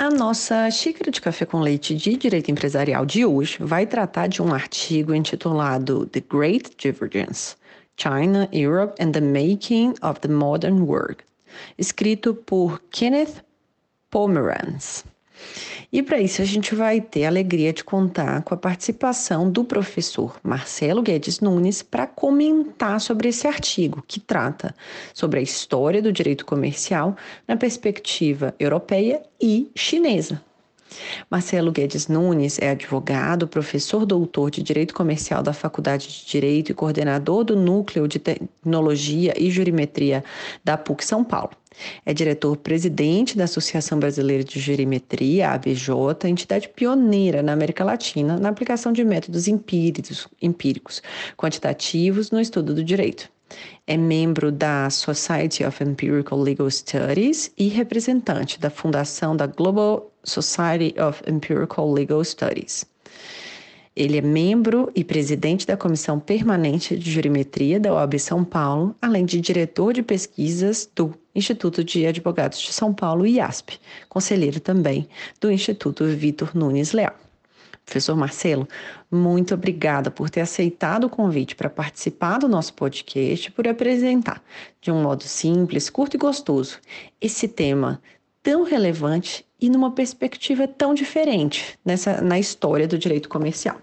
A 0.00 0.10
nossa 0.10 0.70
xícara 0.70 1.10
de 1.10 1.20
café 1.20 1.44
com 1.44 1.58
leite 1.58 1.92
de 1.92 2.16
direito 2.16 2.52
empresarial 2.52 3.04
de 3.04 3.26
hoje 3.26 3.58
vai 3.60 3.84
tratar 3.84 4.28
de 4.28 4.40
um 4.40 4.54
artigo 4.54 5.12
intitulado 5.12 6.06
The 6.06 6.20
Great 6.20 6.76
Divergence: 6.78 7.56
China, 7.96 8.48
Europe 8.52 8.94
and 9.02 9.10
the 9.10 9.20
Making 9.20 9.94
of 10.00 10.20
the 10.20 10.28
Modern 10.28 10.82
World, 10.82 11.16
escrito 11.76 12.32
por 12.32 12.80
Kenneth 12.92 13.42
Pomeranz. 14.08 15.04
E 15.92 16.02
para 16.02 16.20
isso 16.20 16.42
a 16.42 16.44
gente 16.44 16.74
vai 16.74 17.00
ter 17.00 17.24
a 17.24 17.28
alegria 17.28 17.72
de 17.72 17.82
contar 17.82 18.42
com 18.42 18.52
a 18.52 18.56
participação 18.56 19.50
do 19.50 19.64
professor 19.64 20.38
Marcelo 20.42 21.02
Guedes 21.02 21.40
Nunes 21.40 21.82
para 21.82 22.06
comentar 22.06 23.00
sobre 23.00 23.28
esse 23.28 23.46
artigo 23.46 24.04
que 24.06 24.20
trata 24.20 24.74
sobre 25.14 25.40
a 25.40 25.42
história 25.42 26.02
do 26.02 26.12
direito 26.12 26.44
comercial 26.44 27.16
na 27.46 27.56
perspectiva 27.56 28.54
europeia 28.58 29.22
e 29.40 29.70
chinesa. 29.74 30.47
Marcelo 31.30 31.72
Guedes 31.72 32.08
Nunes 32.08 32.58
é 32.58 32.70
advogado, 32.70 33.46
professor 33.46 34.06
doutor 34.06 34.50
de 34.50 34.62
Direito 34.62 34.94
Comercial 34.94 35.42
da 35.42 35.52
Faculdade 35.52 36.08
de 36.08 36.26
Direito 36.26 36.72
e 36.72 36.74
coordenador 36.74 37.44
do 37.44 37.56
Núcleo 37.56 38.08
de 38.08 38.18
Tecnologia 38.18 39.34
e 39.36 39.50
Jurimetria 39.50 40.24
da 40.64 40.76
PUC 40.76 41.04
São 41.04 41.22
Paulo. 41.22 41.52
É 42.04 42.12
diretor-presidente 42.12 43.36
da 43.36 43.44
Associação 43.44 43.98
Brasileira 43.98 44.42
de 44.42 44.58
Jurimetria, 44.58 45.50
ABJ, 45.50 45.90
entidade 46.24 46.68
pioneira 46.68 47.42
na 47.42 47.52
América 47.52 47.84
Latina 47.84 48.36
na 48.36 48.48
aplicação 48.48 48.92
de 48.92 49.04
métodos 49.04 49.46
empíricos, 49.46 50.26
empíricos 50.42 51.02
quantitativos 51.36 52.30
no 52.30 52.40
estudo 52.40 52.74
do 52.74 52.82
direito. 52.82 53.30
É 53.86 53.96
membro 53.96 54.52
da 54.52 54.90
Society 54.90 55.64
of 55.64 55.82
Empirical 55.82 56.38
Legal 56.38 56.70
Studies 56.70 57.50
e 57.56 57.68
representante 57.68 58.60
da 58.60 58.68
fundação 58.68 59.34
da 59.34 59.46
Global 59.46 60.12
Society 60.28 60.94
of 61.00 61.22
Empirical 61.26 61.92
Legal 61.92 62.22
Studies. 62.24 62.86
Ele 63.96 64.18
é 64.18 64.22
membro 64.22 64.92
e 64.94 65.02
presidente 65.02 65.66
da 65.66 65.76
Comissão 65.76 66.20
Permanente 66.20 66.96
de 66.96 67.10
Jurimetria 67.10 67.80
da 67.80 67.92
OAB 67.92 68.16
São 68.20 68.44
Paulo, 68.44 68.94
além 69.02 69.24
de 69.24 69.40
diretor 69.40 69.92
de 69.92 70.04
pesquisas 70.04 70.88
do 70.94 71.12
Instituto 71.34 71.82
de 71.82 72.06
Advogados 72.06 72.60
de 72.60 72.72
São 72.72 72.94
Paulo, 72.94 73.26
IASP, 73.26 73.80
conselheiro 74.08 74.60
também 74.60 75.08
do 75.40 75.50
Instituto 75.50 76.04
Vitor 76.04 76.56
Nunes 76.56 76.92
Leal. 76.92 77.16
Professor 77.84 78.14
Marcelo, 78.14 78.68
muito 79.10 79.54
obrigada 79.54 80.10
por 80.10 80.28
ter 80.28 80.42
aceitado 80.42 81.04
o 81.04 81.10
convite 81.10 81.56
para 81.56 81.70
participar 81.70 82.38
do 82.38 82.46
nosso 82.46 82.74
podcast, 82.74 83.50
por 83.50 83.66
apresentar 83.66 84.42
de 84.80 84.92
um 84.92 85.02
modo 85.02 85.24
simples, 85.24 85.88
curto 85.88 86.14
e 86.14 86.18
gostoso 86.18 86.78
esse 87.18 87.48
tema 87.48 88.00
tão 88.48 88.62
relevante 88.62 89.44
e 89.60 89.68
numa 89.68 89.90
perspectiva 89.90 90.66
tão 90.66 90.94
diferente 90.94 91.78
nessa, 91.84 92.22
na 92.22 92.38
história 92.38 92.88
do 92.88 92.96
direito 92.96 93.28
comercial. 93.28 93.76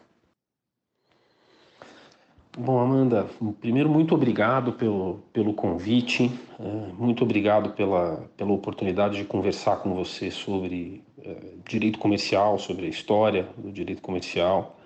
Bom, 2.57 2.79
Amanda, 2.79 3.27
primeiro, 3.61 3.87
muito 3.87 4.15
obrigado 4.15 4.73
pelo, 4.73 5.19
pelo 5.31 5.53
convite, 5.53 6.31
é, 6.59 6.93
muito 6.97 7.23
obrigado 7.23 7.73
pela, 7.73 8.27
pela 8.35 8.53
oportunidade 8.53 9.17
de 9.17 9.25
conversar 9.25 9.75
com 9.75 9.93
você 9.93 10.31
sobre 10.31 11.03
é, 11.23 11.35
direito 11.69 11.99
comercial, 11.99 12.57
sobre 12.57 12.87
a 12.87 12.89
história 12.89 13.47
do 13.55 13.71
direito 13.71 14.01
comercial, 14.01 14.79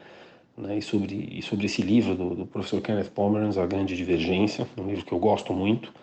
né, 0.58 0.78
e, 0.78 0.82
sobre, 0.82 1.30
e 1.32 1.42
sobre 1.42 1.68
esse 1.68 1.82
livro 1.82 2.16
do, 2.16 2.36
do 2.36 2.46
professor 2.46 2.82
Kenneth 2.82 3.12
Pomeranz, 3.16 3.58
A 3.58 3.66
Grande 3.66 3.96
Divergência, 3.96 4.68
um 4.78 4.88
livro 4.88 5.06
que 5.06 5.14
eu 5.14 5.20
gosto 5.20 5.54
muito, 5.54 5.94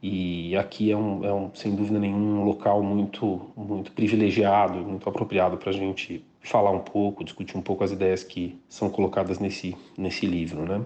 e 0.00 0.56
aqui 0.56 0.92
é, 0.92 0.96
um, 0.96 1.24
é 1.24 1.32
um, 1.32 1.50
sem 1.54 1.74
dúvida 1.74 1.98
nenhuma, 1.98 2.40
um 2.40 2.44
local 2.44 2.82
muito, 2.82 3.50
muito 3.56 3.90
privilegiado, 3.90 4.78
muito 4.78 5.08
apropriado 5.08 5.56
para 5.56 5.70
a 5.70 5.72
gente 5.72 6.24
falar 6.40 6.70
um 6.70 6.78
pouco, 6.78 7.24
discutir 7.24 7.56
um 7.56 7.62
pouco 7.62 7.82
as 7.82 7.90
ideias 7.90 8.22
que 8.22 8.56
são 8.68 8.88
colocadas 8.88 9.40
nesse, 9.40 9.76
nesse 9.96 10.24
livro. 10.24 10.62
Né? 10.62 10.82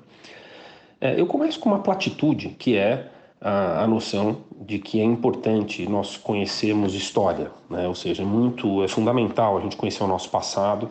É, 0.99 1.21
eu 1.21 1.27
começo 1.27 1.61
com 1.61 1.69
uma 1.69 1.81
platitude, 1.81 2.49
que 2.59 2.77
é 2.77 3.11
a, 3.39 3.83
a, 3.83 3.87
noção 3.87 4.39
de 4.59 4.79
que 4.79 4.99
é 4.99 5.05
importante 5.05 5.87
nós 5.87 6.17
conhecermos 6.17 6.95
história, 6.95 7.51
né? 7.69 7.87
ou 7.87 7.95
seja, 7.95 8.23
é 8.23 8.27
muito 8.27 8.83
é 8.83 8.89
fundamental 8.89 9.59
a 9.59 9.61
gente 9.61 9.77
conhecer 9.77 10.03
o 10.03 10.07
nosso 10.07 10.31
passado, 10.31 10.91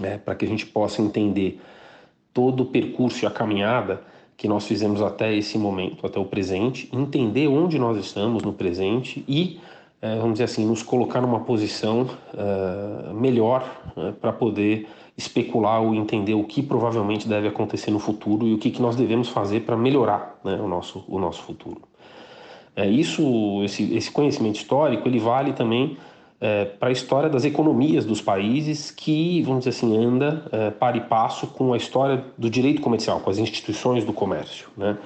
né? 0.00 0.16
para 0.16 0.34
que 0.34 0.46
a 0.46 0.48
gente 0.48 0.64
possa 0.64 1.02
entender 1.02 1.60
todo 2.32 2.62
o 2.62 2.66
percurso 2.66 3.22
e 3.22 3.26
a 3.26 3.30
caminhada 3.30 4.02
que 4.36 4.48
nós 4.48 4.66
fizemos 4.66 5.00
até 5.00 5.34
esse 5.34 5.56
momento, 5.56 6.06
até 6.06 6.18
o 6.18 6.24
presente, 6.24 6.88
entender 6.92 7.46
onde 7.48 7.78
nós 7.78 7.96
estamos 7.98 8.42
no 8.42 8.52
presente 8.52 9.24
e 9.28 9.60
é, 10.04 10.16
vamos 10.16 10.34
dizer 10.34 10.44
assim, 10.44 10.66
nos 10.66 10.82
colocar 10.82 11.22
numa 11.22 11.40
posição 11.40 12.02
uh, 12.34 13.14
melhor 13.14 13.64
né, 13.96 14.12
para 14.20 14.34
poder 14.34 14.86
especular 15.16 15.80
ou 15.80 15.94
entender 15.94 16.34
o 16.34 16.44
que 16.44 16.62
provavelmente 16.62 17.26
deve 17.26 17.48
acontecer 17.48 17.90
no 17.90 17.98
futuro 17.98 18.46
e 18.46 18.52
o 18.52 18.58
que, 18.58 18.70
que 18.70 18.82
nós 18.82 18.96
devemos 18.96 19.30
fazer 19.30 19.60
para 19.60 19.78
melhorar 19.78 20.38
né, 20.44 20.60
o, 20.60 20.68
nosso, 20.68 21.02
o 21.08 21.18
nosso 21.18 21.42
futuro. 21.42 21.80
É, 22.76 22.86
isso, 22.86 23.62
esse, 23.64 23.94
esse 23.94 24.10
conhecimento 24.10 24.56
histórico, 24.56 25.08
ele 25.08 25.18
vale 25.18 25.54
também 25.54 25.96
é, 26.44 26.64
para 26.64 26.90
a 26.90 26.92
história 26.92 27.30
das 27.30 27.44
economias 27.44 28.04
dos 28.04 28.20
países 28.20 28.90
que, 28.90 29.42
vamos 29.42 29.64
dizer 29.64 29.70
assim, 29.70 29.96
anda 29.96 30.44
é, 30.52 30.70
para 30.70 30.96
e 30.96 31.00
passo 31.00 31.46
com 31.46 31.72
a 31.72 31.76
história 31.76 32.24
do 32.36 32.50
direito 32.50 32.82
comercial, 32.82 33.20
com 33.20 33.30
as 33.30 33.38
instituições 33.38 34.04
do 34.04 34.12
comércio. 34.12 34.68
Né? 34.76 34.96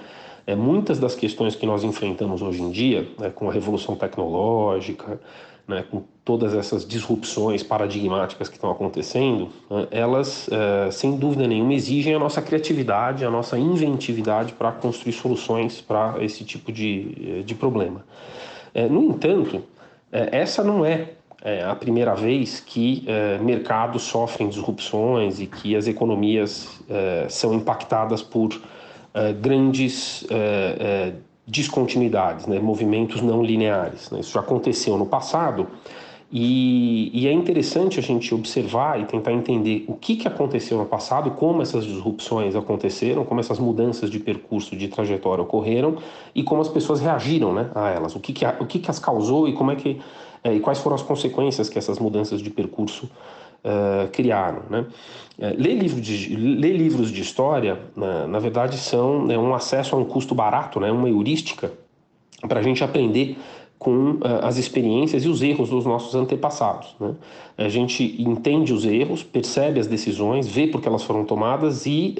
é, 0.48 0.56
muitas 0.56 0.98
das 0.98 1.14
questões 1.14 1.54
que 1.54 1.66
nós 1.66 1.84
enfrentamos 1.84 2.40
hoje 2.40 2.62
em 2.62 2.70
dia, 2.70 3.06
né, 3.18 3.28
com 3.28 3.50
a 3.50 3.52
revolução 3.52 3.94
tecnológica, 3.94 5.20
né, 5.66 5.84
com 5.90 6.02
todas 6.24 6.54
essas 6.54 6.88
disrupções 6.88 7.62
paradigmáticas 7.62 8.48
que 8.48 8.54
estão 8.54 8.70
acontecendo, 8.70 9.50
né, 9.68 9.86
elas, 9.90 10.48
é, 10.50 10.90
sem 10.90 11.18
dúvida 11.18 11.46
nenhuma, 11.46 11.74
exigem 11.74 12.14
a 12.14 12.18
nossa 12.18 12.40
criatividade, 12.40 13.26
a 13.26 13.30
nossa 13.30 13.58
inventividade 13.58 14.54
para 14.54 14.72
construir 14.72 15.12
soluções 15.12 15.82
para 15.82 16.14
esse 16.24 16.42
tipo 16.44 16.72
de, 16.72 17.42
de 17.42 17.54
problema. 17.54 18.02
É, 18.72 18.88
no 18.88 19.04
entanto, 19.04 19.62
é, 20.10 20.30
essa 20.32 20.64
não 20.64 20.82
é, 20.82 21.10
é, 21.42 21.62
a 21.64 21.74
primeira 21.74 22.14
vez 22.14 22.60
que 22.60 23.04
é, 23.06 23.38
mercados 23.38 24.02
sofrem 24.02 24.48
disrupções 24.48 25.40
e 25.40 25.46
que 25.46 25.76
as 25.76 25.86
economias 25.86 26.80
é, 26.88 27.26
são 27.28 27.54
impactadas 27.54 28.22
por 28.22 28.60
é, 29.14 29.32
grandes 29.32 30.26
descontinuidades, 31.46 32.46
né, 32.46 32.58
movimentos 32.58 33.22
não 33.22 33.42
lineares. 33.42 34.10
Né? 34.10 34.20
Isso 34.20 34.32
já 34.32 34.40
aconteceu 34.40 34.98
no 34.98 35.06
passado 35.06 35.66
e, 36.30 37.10
e, 37.14 37.26
é 37.26 37.32
interessante 37.32 37.98
a 37.98 38.02
gente 38.02 38.34
observar 38.34 39.00
e 39.00 39.06
tentar 39.06 39.32
entender 39.32 39.86
o 39.88 39.94
que, 39.94 40.14
que 40.14 40.28
aconteceu 40.28 40.76
no 40.76 40.84
passado, 40.84 41.30
como 41.30 41.62
essas 41.62 41.86
disrupções 41.86 42.54
aconteceram, 42.54 43.24
como 43.24 43.40
essas 43.40 43.58
mudanças 43.58 44.10
de 44.10 44.18
percurso, 44.18 44.76
de 44.76 44.88
trajetória 44.88 45.42
ocorreram 45.42 45.96
e 46.34 46.42
como 46.42 46.60
as 46.60 46.68
pessoas 46.68 47.00
reagiram 47.00 47.54
né, 47.54 47.70
a 47.74 47.88
elas, 47.88 48.14
o 48.14 48.20
que, 48.20 48.34
que, 48.34 48.44
o 48.44 48.66
que, 48.66 48.78
que 48.78 48.90
as 48.90 48.98
causou 48.98 49.48
e 49.48 49.54
como 49.54 49.70
é 49.70 49.76
que 49.76 49.98
é, 50.42 50.54
e 50.54 50.60
quais 50.60 50.78
foram 50.78 50.94
as 50.94 51.02
consequências 51.02 51.68
que 51.68 51.78
essas 51.78 51.98
mudanças 51.98 52.40
de 52.40 52.50
percurso 52.50 53.08
uh, 53.64 54.08
criaram. 54.10 54.62
Né? 54.68 54.86
É, 55.38 55.50
ler, 55.50 55.74
livro 55.74 56.00
de, 56.00 56.36
ler 56.36 56.76
livros 56.76 57.10
de 57.10 57.20
história, 57.20 57.78
na, 57.96 58.26
na 58.26 58.38
verdade, 58.38 58.76
são 58.76 59.24
né, 59.24 59.38
um 59.38 59.54
acesso 59.54 59.94
a 59.94 59.98
um 59.98 60.04
custo 60.04 60.34
barato, 60.34 60.80
né, 60.80 60.90
uma 60.90 61.08
heurística 61.08 61.72
para 62.46 62.60
a 62.60 62.62
gente 62.62 62.82
aprender 62.84 63.36
com 63.78 64.12
uh, 64.12 64.20
as 64.42 64.56
experiências 64.56 65.24
e 65.24 65.28
os 65.28 65.40
erros 65.42 65.70
dos 65.70 65.84
nossos 65.84 66.14
antepassados. 66.14 66.94
Né? 66.98 67.14
A 67.56 67.68
gente 67.68 68.16
entende 68.18 68.72
os 68.72 68.84
erros, 68.84 69.22
percebe 69.22 69.78
as 69.78 69.86
decisões, 69.86 70.48
vê 70.48 70.66
por 70.66 70.80
que 70.80 70.88
elas 70.88 71.04
foram 71.04 71.24
tomadas 71.24 71.86
e, 71.86 72.16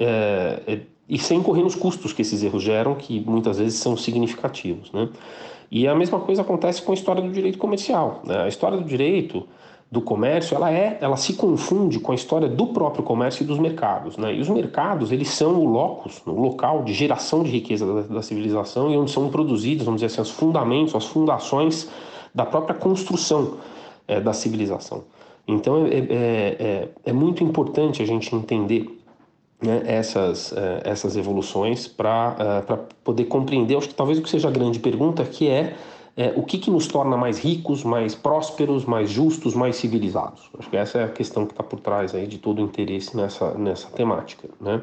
e 1.07 1.17
sem 1.17 1.41
correr 1.41 1.63
nos 1.63 1.75
custos 1.75 2.13
que 2.13 2.21
esses 2.21 2.43
erros 2.43 2.63
geram, 2.63 2.95
que 2.95 3.19
muitas 3.21 3.57
vezes 3.57 3.79
são 3.79 3.97
significativos. 3.97 4.91
Né? 4.91 5.09
E 5.71 5.87
a 5.87 5.95
mesma 5.95 6.19
coisa 6.19 6.41
acontece 6.41 6.81
com 6.81 6.91
a 6.91 6.95
história 6.95 7.21
do 7.21 7.31
direito 7.31 7.57
comercial. 7.57 8.21
Né? 8.25 8.43
A 8.43 8.47
história 8.47 8.77
do 8.77 8.83
direito 8.83 9.47
do 9.91 10.01
comércio, 10.01 10.55
ela 10.55 10.71
é, 10.71 10.99
ela 11.01 11.17
se 11.17 11.33
confunde 11.33 11.99
com 11.99 12.11
a 12.11 12.15
história 12.15 12.47
do 12.47 12.67
próprio 12.67 13.03
comércio 13.03 13.43
e 13.43 13.45
dos 13.45 13.57
mercados, 13.57 14.17
né? 14.17 14.35
E 14.35 14.39
os 14.39 14.47
mercados, 14.47 15.11
eles 15.11 15.29
são 15.29 15.55
o 15.55 15.65
locus, 15.65 16.21
o 16.27 16.31
local 16.31 16.83
de 16.83 16.93
geração 16.93 17.41
de 17.41 17.49
riqueza 17.49 17.87
da, 17.87 18.01
da 18.01 18.21
civilização 18.21 18.91
e 18.91 18.97
onde 18.97 19.09
são 19.09 19.29
produzidos, 19.29 19.85
vamos 19.85 20.01
dizer 20.01 20.13
assim, 20.13 20.21
os 20.21 20.29
fundamentos, 20.29 20.93
as 20.93 21.07
fundações 21.07 21.89
da 22.35 22.45
própria 22.45 22.75
construção 22.75 23.57
é, 24.07 24.21
da 24.21 24.31
civilização. 24.31 25.05
Então 25.47 25.87
é, 25.87 25.89
é, 25.89 26.05
é, 26.59 26.89
é, 27.05 27.13
muito 27.13 27.43
importante 27.43 28.03
a 28.03 28.05
gente 28.05 28.35
entender 28.35 28.98
né, 29.61 29.81
essas, 29.85 30.53
é, 30.53 30.81
essas 30.85 31.15
evoluções 31.15 31.87
para 31.87 32.63
uh, 32.69 32.77
poder 33.03 33.25
compreender, 33.25 33.75
acho 33.75 33.89
que 33.89 33.95
talvez 33.95 34.17
o 34.17 34.21
que 34.21 34.29
seja 34.29 34.47
a 34.47 34.51
grande 34.51 34.79
pergunta, 34.79 35.23
que 35.23 35.47
é 35.47 35.75
é, 36.19 36.33
o 36.35 36.43
que, 36.43 36.57
que 36.57 36.69
nos 36.69 36.85
torna 36.85 37.15
mais 37.15 37.39
ricos, 37.39 37.81
mais 37.81 38.13
prósperos, 38.13 38.83
mais 38.83 39.09
justos, 39.09 39.55
mais 39.55 39.77
civilizados. 39.77 40.49
Acho 40.59 40.69
que 40.69 40.75
essa 40.75 40.97
é 40.97 41.03
a 41.05 41.07
questão 41.07 41.45
que 41.45 41.53
está 41.53 41.63
por 41.63 41.79
trás 41.79 42.13
aí 42.13 42.27
de 42.27 42.37
todo 42.37 42.59
o 42.59 42.61
interesse 42.61 43.15
nessa, 43.15 43.53
nessa 43.53 43.89
temática. 43.89 44.49
Né? 44.59 44.81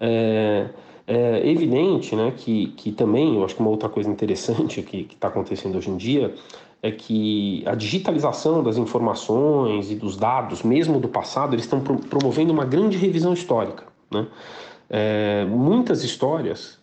É, 0.00 0.68
é 1.06 1.50
evidente 1.50 2.16
né, 2.16 2.32
que, 2.34 2.68
que 2.68 2.92
também, 2.92 3.34
eu 3.36 3.44
acho 3.44 3.54
que 3.54 3.60
uma 3.60 3.68
outra 3.68 3.90
coisa 3.90 4.08
interessante 4.08 4.80
que 4.80 5.06
está 5.12 5.28
acontecendo 5.28 5.76
hoje 5.76 5.90
em 5.90 5.98
dia 5.98 6.34
é 6.82 6.90
que 6.90 7.62
a 7.66 7.74
digitalização 7.74 8.62
das 8.62 8.78
informações 8.78 9.90
e 9.90 9.94
dos 9.94 10.16
dados, 10.16 10.62
mesmo 10.62 10.98
do 10.98 11.08
passado, 11.08 11.54
eles 11.54 11.66
estão 11.66 11.80
promovendo 11.80 12.54
uma 12.54 12.64
grande 12.64 12.96
revisão 12.96 13.34
histórica. 13.34 13.93
Né? 14.14 14.26
É, 14.88 15.44
muitas 15.44 16.02
histórias 16.04 16.78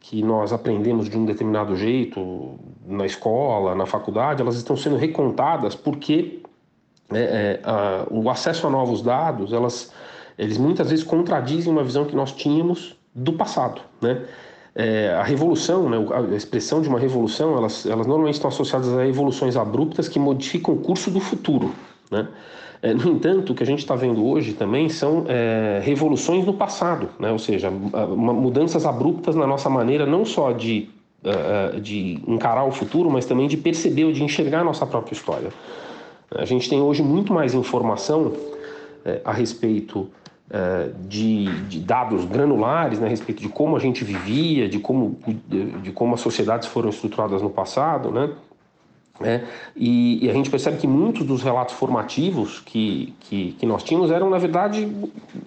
que 0.00 0.22
nós 0.22 0.52
aprendemos 0.52 1.08
de 1.08 1.16
um 1.16 1.24
determinado 1.24 1.74
jeito 1.74 2.58
na 2.86 3.06
escola, 3.06 3.74
na 3.74 3.86
faculdade, 3.86 4.42
elas 4.42 4.56
estão 4.56 4.76
sendo 4.76 4.96
recontadas 4.96 5.74
porque 5.74 6.42
é, 7.10 7.18
é, 7.18 7.60
a, 7.64 8.06
o 8.10 8.28
acesso 8.28 8.66
a 8.66 8.70
novos 8.70 9.00
dados, 9.00 9.52
elas, 9.52 9.92
eles 10.38 10.58
muitas 10.58 10.90
vezes 10.90 11.04
contradizem 11.04 11.72
uma 11.72 11.82
visão 11.82 12.04
que 12.04 12.14
nós 12.14 12.32
tínhamos 12.32 12.96
do 13.14 13.32
passado, 13.32 13.80
né? 14.00 14.24
É, 14.76 15.14
a 15.14 15.22
revolução, 15.22 15.88
né, 15.88 15.96
a 16.12 16.34
expressão 16.34 16.82
de 16.82 16.88
uma 16.88 16.98
revolução, 16.98 17.56
elas, 17.56 17.86
elas 17.86 18.08
normalmente 18.08 18.34
estão 18.34 18.48
associadas 18.48 18.92
a 18.92 19.06
evoluções 19.06 19.56
abruptas 19.56 20.08
que 20.08 20.18
modificam 20.18 20.74
o 20.74 20.78
curso 20.78 21.12
do 21.12 21.20
futuro, 21.20 21.72
né? 22.10 22.26
É, 22.84 22.92
no 22.92 23.12
entanto, 23.12 23.52
o 23.52 23.54
que 23.54 23.62
a 23.62 23.66
gente 23.66 23.78
está 23.78 23.96
vendo 23.96 24.22
hoje 24.22 24.52
também 24.52 24.90
são 24.90 25.24
é, 25.26 25.80
revoluções 25.82 26.44
no 26.44 26.52
passado, 26.52 27.08
né? 27.18 27.30
ou 27.32 27.38
seja, 27.38 27.70
mudanças 27.70 28.84
abruptas 28.84 29.34
na 29.34 29.46
nossa 29.46 29.70
maneira 29.70 30.04
não 30.04 30.22
só 30.22 30.52
de, 30.52 30.90
uh, 31.24 31.80
de 31.80 32.20
encarar 32.28 32.62
o 32.64 32.70
futuro, 32.70 33.10
mas 33.10 33.24
também 33.24 33.48
de 33.48 33.56
perceber 33.56 34.12
de 34.12 34.22
enxergar 34.22 34.60
a 34.60 34.64
nossa 34.64 34.84
própria 34.84 35.14
história. 35.14 35.48
A 36.34 36.44
gente 36.44 36.68
tem 36.68 36.82
hoje 36.82 37.02
muito 37.02 37.32
mais 37.32 37.54
informação 37.54 38.34
é, 39.02 39.22
a 39.24 39.32
respeito 39.32 40.10
é, 40.50 40.90
de, 41.08 41.46
de, 41.62 41.80
dados 41.80 42.26
granulares 42.26 42.98
né, 42.98 43.06
a 43.06 43.08
respeito 43.08 43.40
de 43.40 43.48
como 43.48 43.76
a 43.76 43.80
gente 43.80 44.04
vivia, 44.04 44.68
de 44.68 44.78
como, 44.78 45.16
de, 45.48 45.70
de 45.80 45.90
como 45.90 46.12
as 46.12 46.20
sociedades 46.20 46.68
foram 46.68 46.90
estruturadas 46.90 47.40
no 47.40 47.48
passado, 47.48 48.10
né? 48.10 48.28
É, 49.20 49.42
e, 49.76 50.24
e, 50.26 50.30
a 50.30 50.32
gente 50.32 50.50
percebe 50.50 50.76
que 50.76 50.88
muitos 50.88 51.24
dos 51.24 51.40
relatos 51.40 51.76
formativos 51.76 52.58
que, 52.58 53.14
que, 53.20 53.52
que 53.52 53.64
nós 53.64 53.84
tínhamos 53.84 54.10
eram, 54.10 54.28
na 54.28 54.38
verdade, 54.38 54.88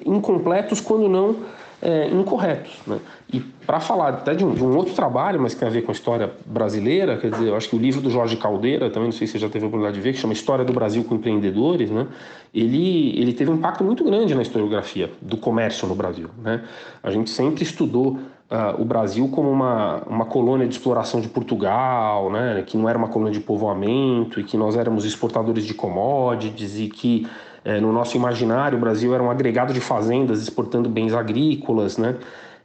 incompletos, 0.05 0.79
quando 0.79 1.09
não 1.09 1.35
é, 1.81 2.07
incorretos. 2.09 2.79
Né? 2.85 2.99
E 3.31 3.39
para 3.39 3.79
falar 3.79 4.09
até 4.09 4.33
de 4.33 4.43
um, 4.43 4.53
de 4.53 4.63
um, 4.63 4.75
outro 4.75 4.93
trabalho, 4.93 5.39
mas 5.39 5.53
que 5.53 5.59
tem 5.59 5.67
a 5.67 5.71
ver 5.71 5.83
com 5.83 5.91
a 5.91 5.93
história 5.93 6.31
brasileira, 6.45 7.17
quer 7.17 7.31
dizer, 7.31 7.47
eu 7.47 7.55
acho 7.55 7.69
que 7.69 7.75
o 7.75 7.79
livro 7.79 8.01
do 8.01 8.09
Jorge 8.09 8.35
Caldeira, 8.37 8.89
também 8.89 9.09
não 9.09 9.11
sei 9.11 9.27
se 9.27 9.33
você 9.33 9.39
já 9.39 9.49
teve 9.49 9.65
a 9.65 9.67
oportunidade 9.67 9.97
de 9.97 10.01
ver, 10.01 10.13
que 10.13 10.19
chama 10.19 10.33
História 10.33 10.65
do 10.65 10.73
Brasil 10.73 11.03
com 11.03 11.15
Empreendedores, 11.15 11.91
né? 11.91 12.07
ele, 12.53 13.19
ele 13.19 13.33
teve 13.33 13.51
um 13.51 13.55
impacto 13.55 13.83
muito 13.83 14.03
grande 14.03 14.33
na 14.33 14.41
historiografia 14.41 15.11
do 15.21 15.37
comércio 15.37 15.87
no 15.87 15.95
Brasil. 15.95 16.29
Né? 16.41 16.63
A 17.03 17.11
gente 17.11 17.29
sempre 17.29 17.63
estudou 17.63 18.17
uh, 18.49 18.81
o 18.81 18.85
Brasil 18.85 19.27
como 19.29 19.49
uma, 19.51 20.01
uma 20.07 20.25
colônia 20.25 20.67
de 20.67 20.73
exploração 20.73 21.21
de 21.21 21.27
Portugal, 21.27 22.31
né, 22.31 22.63
que 22.65 22.77
não 22.77 22.87
era 22.89 22.97
uma 22.97 23.09
colônia 23.09 23.33
de 23.33 23.39
povoamento 23.39 24.39
e 24.39 24.43
que 24.43 24.57
nós 24.57 24.75
éramos 24.75 25.05
exportadores 25.05 25.65
de 25.65 25.73
commodities 25.73 26.79
e 26.79 26.87
que 26.87 27.27
eh, 27.67 27.81
no 27.81 27.91
nosso 27.91 28.15
imaginário 28.15 28.77
o 28.77 28.81
Brasil 28.81 29.13
era 29.13 29.21
um 29.21 29.29
agregado 29.29 29.73
de 29.73 29.81
fazendas 29.81 30.41
exportando 30.41 30.87
bens 30.87 31.13
agrícolas, 31.13 31.97
né, 31.97 32.15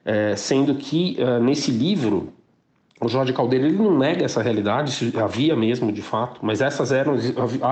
eh, 0.04 0.36
sendo 0.36 0.76
que 0.76 1.16
uh, 1.18 1.42
nesse 1.42 1.72
livro 1.72 2.32
o 3.00 3.08
Jorge 3.08 3.32
Caldeira 3.32 3.66
ele 3.66 3.76
não 3.76 3.98
nega 3.98 4.24
essa 4.24 4.40
realidade, 4.40 5.12
havia 5.20 5.56
mesmo 5.56 5.90
de 5.90 6.02
fato, 6.02 6.38
mas 6.40 6.60
essas 6.60 6.92
eram 6.92 7.16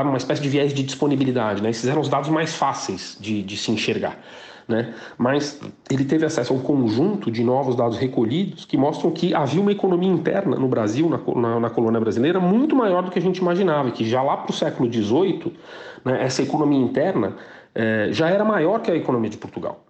uma 0.05 0.17
espécie 0.17 0.43
de 0.43 0.49
viés 0.49 0.75
de 0.75 0.83
disponibilidade, 0.83 1.63
né? 1.63 1.71
esses 1.71 1.87
eram 1.87 2.01
os 2.01 2.09
dados 2.09 2.29
mais 2.29 2.53
fáceis 2.57 3.17
de, 3.21 3.41
de 3.41 3.57
se 3.57 3.71
enxergar. 3.71 4.19
Né? 4.69 4.95
Mas 5.19 5.61
ele 5.91 6.05
teve 6.05 6.25
acesso 6.25 6.53
a 6.53 6.57
um 6.57 6.61
conjunto 6.61 7.31
de 7.31 7.43
novos 7.43 7.75
dados 7.75 7.99
recolhidos 7.99 8.65
que 8.65 8.77
mostram 8.77 9.11
que 9.11 9.35
havia 9.35 9.61
uma 9.61 9.73
economia 9.73 10.11
interna 10.11 10.57
no 10.57 10.69
Brasil, 10.69 11.09
na, 11.09 11.41
na, 11.41 11.61
na 11.61 11.71
colônia 11.71 12.01
brasileira, 12.01 12.39
muito 12.39 12.77
maior 12.77 13.03
do 13.03 13.11
que 13.11 13.19
a 13.19 13.23
gente 13.23 13.39
imaginava, 13.39 13.91
que 13.91 14.05
já 14.05 14.23
lá 14.23 14.37
para 14.37 14.51
o 14.51 14.55
século 14.55 14.93
XVIII, 14.93 15.53
né, 16.05 16.25
essa 16.25 16.43
economia 16.43 16.81
interna 16.81 17.37
é, 17.75 18.09
já 18.11 18.29
era 18.29 18.45
maior 18.45 18.81
que 18.81 18.91
a 18.91 18.97
economia 18.97 19.31
de 19.31 19.37
Portugal. 19.37 19.85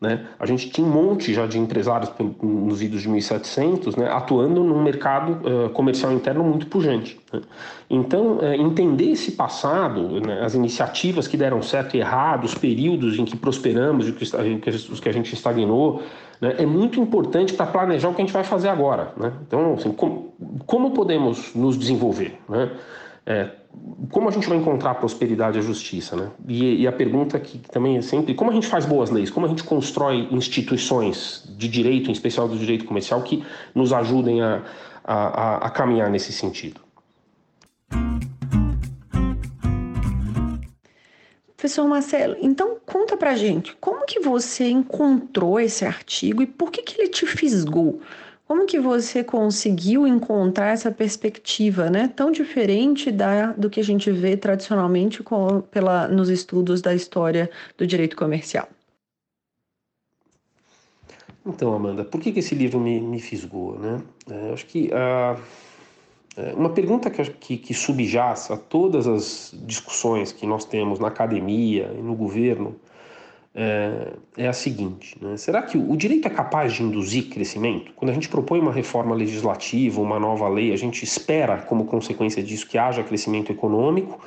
Né? 0.00 0.26
A 0.38 0.46
gente 0.46 0.70
tinha 0.70 0.86
um 0.86 0.90
monte 0.90 1.34
já 1.34 1.46
de 1.46 1.58
empresários 1.58 2.10
nos 2.42 2.80
idos 2.80 3.02
de 3.02 3.08
1700 3.08 3.96
né, 3.96 4.10
atuando 4.10 4.64
num 4.64 4.82
mercado 4.82 5.46
uh, 5.46 5.68
comercial 5.70 6.10
interno 6.10 6.42
muito 6.42 6.66
pujante. 6.68 7.20
Né? 7.30 7.42
Então, 7.90 8.38
uh, 8.38 8.54
entender 8.54 9.10
esse 9.10 9.32
passado, 9.32 10.18
né, 10.20 10.40
as 10.42 10.54
iniciativas 10.54 11.28
que 11.28 11.36
deram 11.36 11.60
certo 11.60 11.96
e 11.96 12.00
errado, 12.00 12.44
os 12.44 12.54
períodos 12.54 13.18
em 13.18 13.26
que 13.26 13.36
prosperamos 13.36 14.08
e 14.08 14.12
os 14.90 15.00
que 15.00 15.08
a 15.08 15.12
gente 15.12 15.34
estagnou, 15.34 16.02
né, 16.40 16.54
é 16.56 16.64
muito 16.64 16.98
importante 16.98 17.52
para 17.52 17.66
planejar 17.66 18.08
o 18.08 18.14
que 18.14 18.22
a 18.22 18.24
gente 18.24 18.32
vai 18.32 18.44
fazer 18.44 18.68
agora. 18.68 19.12
Né? 19.18 19.30
Então, 19.46 19.74
assim, 19.74 19.92
como, 19.92 20.32
como 20.64 20.92
podemos 20.92 21.54
nos 21.54 21.78
desenvolver? 21.78 22.40
Né? 22.48 22.70
É, 23.30 23.48
como 24.10 24.28
a 24.28 24.32
gente 24.32 24.48
vai 24.48 24.58
encontrar 24.58 24.90
a 24.90 24.94
prosperidade 24.96 25.56
e 25.56 25.60
a 25.60 25.62
justiça, 25.62 26.16
né? 26.16 26.32
E, 26.48 26.82
e, 26.82 26.86
a 26.88 26.90
pergunta 26.90 27.38
que 27.38 27.58
também 27.58 27.96
é 27.96 28.02
sempre, 28.02 28.34
como 28.34 28.50
a 28.50 28.54
gente 28.54 28.66
faz 28.66 28.84
boas 28.84 29.08
leis? 29.08 29.30
Como 29.30 29.46
a 29.46 29.48
gente 29.48 29.62
constrói 29.62 30.26
instituições 30.32 31.44
de 31.56 31.68
direito, 31.68 32.10
em 32.10 32.12
especial 32.12 32.48
do 32.48 32.58
direito 32.58 32.84
comercial, 32.84 33.22
que 33.22 33.44
nos 33.72 33.92
ajudem 33.92 34.42
a, 34.42 34.64
a, 35.04 35.66
a 35.68 35.70
caminhar 35.70 36.10
nesse 36.10 36.32
sentido? 36.32 36.80
Professor 41.56 41.86
Marcelo, 41.86 42.36
então 42.40 42.78
conta 42.84 43.16
pra 43.16 43.36
gente, 43.36 43.76
como 43.80 44.04
que 44.06 44.18
você 44.18 44.68
encontrou 44.70 45.60
esse 45.60 45.84
artigo 45.84 46.42
e 46.42 46.46
por 46.46 46.72
que, 46.72 46.82
que 46.82 47.00
ele 47.00 47.08
te 47.08 47.26
fisgou? 47.26 48.00
Como 48.50 48.66
que 48.66 48.80
você 48.80 49.22
conseguiu 49.22 50.08
encontrar 50.08 50.70
essa 50.70 50.90
perspectiva, 50.90 51.88
né, 51.88 52.08
tão 52.08 52.32
diferente 52.32 53.12
da, 53.12 53.52
do 53.52 53.70
que 53.70 53.78
a 53.78 53.84
gente 53.84 54.10
vê 54.10 54.36
tradicionalmente 54.36 55.22
com, 55.22 55.60
pela, 55.60 56.08
nos 56.08 56.28
estudos 56.28 56.82
da 56.82 56.92
história 56.92 57.48
do 57.78 57.86
direito 57.86 58.16
comercial? 58.16 58.68
Então, 61.46 61.72
Amanda, 61.72 62.04
por 62.04 62.20
que, 62.20 62.32
que 62.32 62.40
esse 62.40 62.56
livro 62.56 62.80
me, 62.80 63.00
me 63.00 63.20
fisgou, 63.20 63.78
né? 63.78 64.02
É, 64.28 64.52
acho 64.52 64.66
que 64.66 64.90
uh, 64.90 65.40
uma 66.56 66.70
pergunta 66.70 67.08
que, 67.08 67.22
que, 67.30 67.56
que 67.56 67.72
subjaz 67.72 68.50
a 68.50 68.56
todas 68.56 69.06
as 69.06 69.54
discussões 69.64 70.32
que 70.32 70.44
nós 70.44 70.64
temos 70.64 70.98
na 70.98 71.06
academia 71.06 71.94
e 71.96 72.02
no 72.02 72.16
governo 72.16 72.74
é, 73.54 74.12
é 74.36 74.48
a 74.48 74.52
seguinte: 74.52 75.16
né? 75.20 75.36
será 75.36 75.62
que 75.62 75.76
o 75.76 75.96
direito 75.96 76.26
é 76.26 76.30
capaz 76.30 76.72
de 76.72 76.82
induzir 76.82 77.28
crescimento? 77.28 77.92
Quando 77.96 78.10
a 78.10 78.14
gente 78.14 78.28
propõe 78.28 78.60
uma 78.60 78.72
reforma 78.72 79.14
legislativa, 79.14 80.00
uma 80.00 80.18
nova 80.18 80.48
lei, 80.48 80.72
a 80.72 80.76
gente 80.76 81.02
espera, 81.02 81.58
como 81.58 81.84
consequência 81.84 82.42
disso, 82.42 82.68
que 82.68 82.78
haja 82.78 83.02
crescimento 83.02 83.50
econômico? 83.50 84.20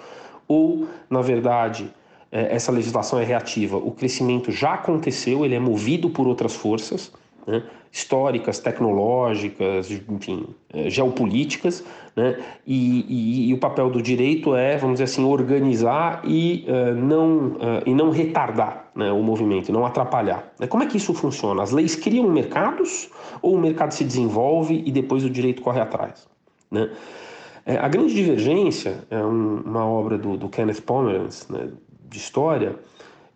Ou, 0.47 0.87
na 1.09 1.21
verdade, 1.21 1.89
é, 2.31 2.53
essa 2.53 2.71
legislação 2.71 3.19
é 3.19 3.23
reativa? 3.23 3.77
O 3.77 3.91
crescimento 3.91 4.51
já 4.51 4.73
aconteceu, 4.73 5.45
ele 5.45 5.55
é 5.55 5.59
movido 5.59 6.09
por 6.09 6.27
outras 6.27 6.53
forças 6.53 7.11
né, 7.47 7.63
históricas, 7.89 8.59
tecnológicas, 8.59 9.89
enfim, 9.89 10.47
é, 10.73 10.89
geopolíticas, 10.89 11.83
né, 12.15 12.37
e, 12.67 13.05
e, 13.07 13.49
e, 13.49 13.53
o 13.53 13.57
papel 13.57 13.89
do 13.89 14.01
direito 14.01 14.53
é, 14.53 14.75
vamos 14.77 14.95
dizer 14.95 15.05
assim, 15.05 15.23
organizar 15.23 16.21
e, 16.25 16.65
uh, 16.67 16.93
não, 16.93 17.47
uh, 17.47 17.83
e 17.85 17.93
não 17.93 18.11
retardar 18.11 18.82
né, 18.95 19.11
o 19.11 19.21
movimento, 19.21 19.71
não 19.71 19.85
atrapalhar. 19.85 20.53
Né, 20.59 20.67
como 20.67 20.83
é 20.83 20.85
que 20.85 20.97
isso 20.97 21.13
funciona? 21.13 21.63
As 21.63 21.71
leis 21.71 21.95
criam 21.95 22.29
mercados 22.29 23.09
ou 23.41 23.55
o 23.55 23.59
mercado 23.59 23.93
se 23.93 24.03
desenvolve 24.03 24.83
e 24.85 24.91
depois 24.91 25.23
o 25.23 25.29
direito 25.29 25.61
corre 25.61 25.79
atrás? 25.79 26.27
Né? 26.69 26.89
É, 27.65 27.77
a 27.77 27.87
Grande 27.87 28.13
Divergência 28.13 29.05
é 29.09 29.17
um, 29.17 29.61
uma 29.65 29.85
obra 29.85 30.17
do, 30.17 30.35
do 30.35 30.49
Kenneth 30.49 30.81
Pomeranz, 30.81 31.47
né, 31.49 31.69
de 32.09 32.17
história, 32.17 32.75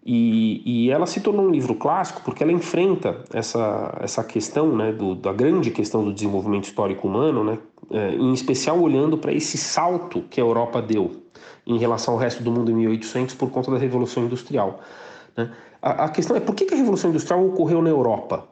e, 0.09 0.61
e, 0.65 0.89
ela 0.89 1.05
se 1.05 1.19
tornou 1.19 1.45
um 1.45 1.51
livro 1.51 1.75
clássico 1.75 2.21
porque 2.23 2.41
ela 2.41 2.51
enfrenta 2.53 3.25
essa, 3.33 3.97
essa 3.99 4.23
questão, 4.23 4.73
né, 4.73 4.93
do, 4.93 5.13
da 5.13 5.33
grande 5.33 5.69
questão 5.69 6.01
do 6.01 6.13
desenvolvimento 6.13 6.63
histórico 6.63 7.05
humano, 7.05 7.43
né, 7.43 7.57
é, 7.91 8.11
em 8.15 8.31
especial 8.31 8.79
olhando 8.79 9.17
para 9.17 9.33
esse 9.33 9.57
salto 9.57 10.21
que 10.29 10.39
a 10.39 10.43
Europa 10.43 10.81
deu 10.81 11.23
em 11.65 11.77
relação 11.77 12.13
ao 12.13 12.19
resto 12.19 12.41
do 12.41 12.49
mundo 12.49 12.71
em 12.71 12.75
1800 12.75 13.35
por 13.35 13.49
conta 13.49 13.69
da 13.69 13.77
Revolução 13.77 14.23
Industrial. 14.23 14.79
Né? 15.37 15.49
A, 15.81 16.05
a, 16.05 16.09
questão 16.09 16.35
é 16.35 16.39
por 16.39 16.55
que, 16.55 16.65
que, 16.65 16.73
a 16.73 16.77
Revolução 16.77 17.11
Industrial 17.11 17.45
ocorreu 17.45 17.81
na 17.81 17.89
Europa? 17.89 18.47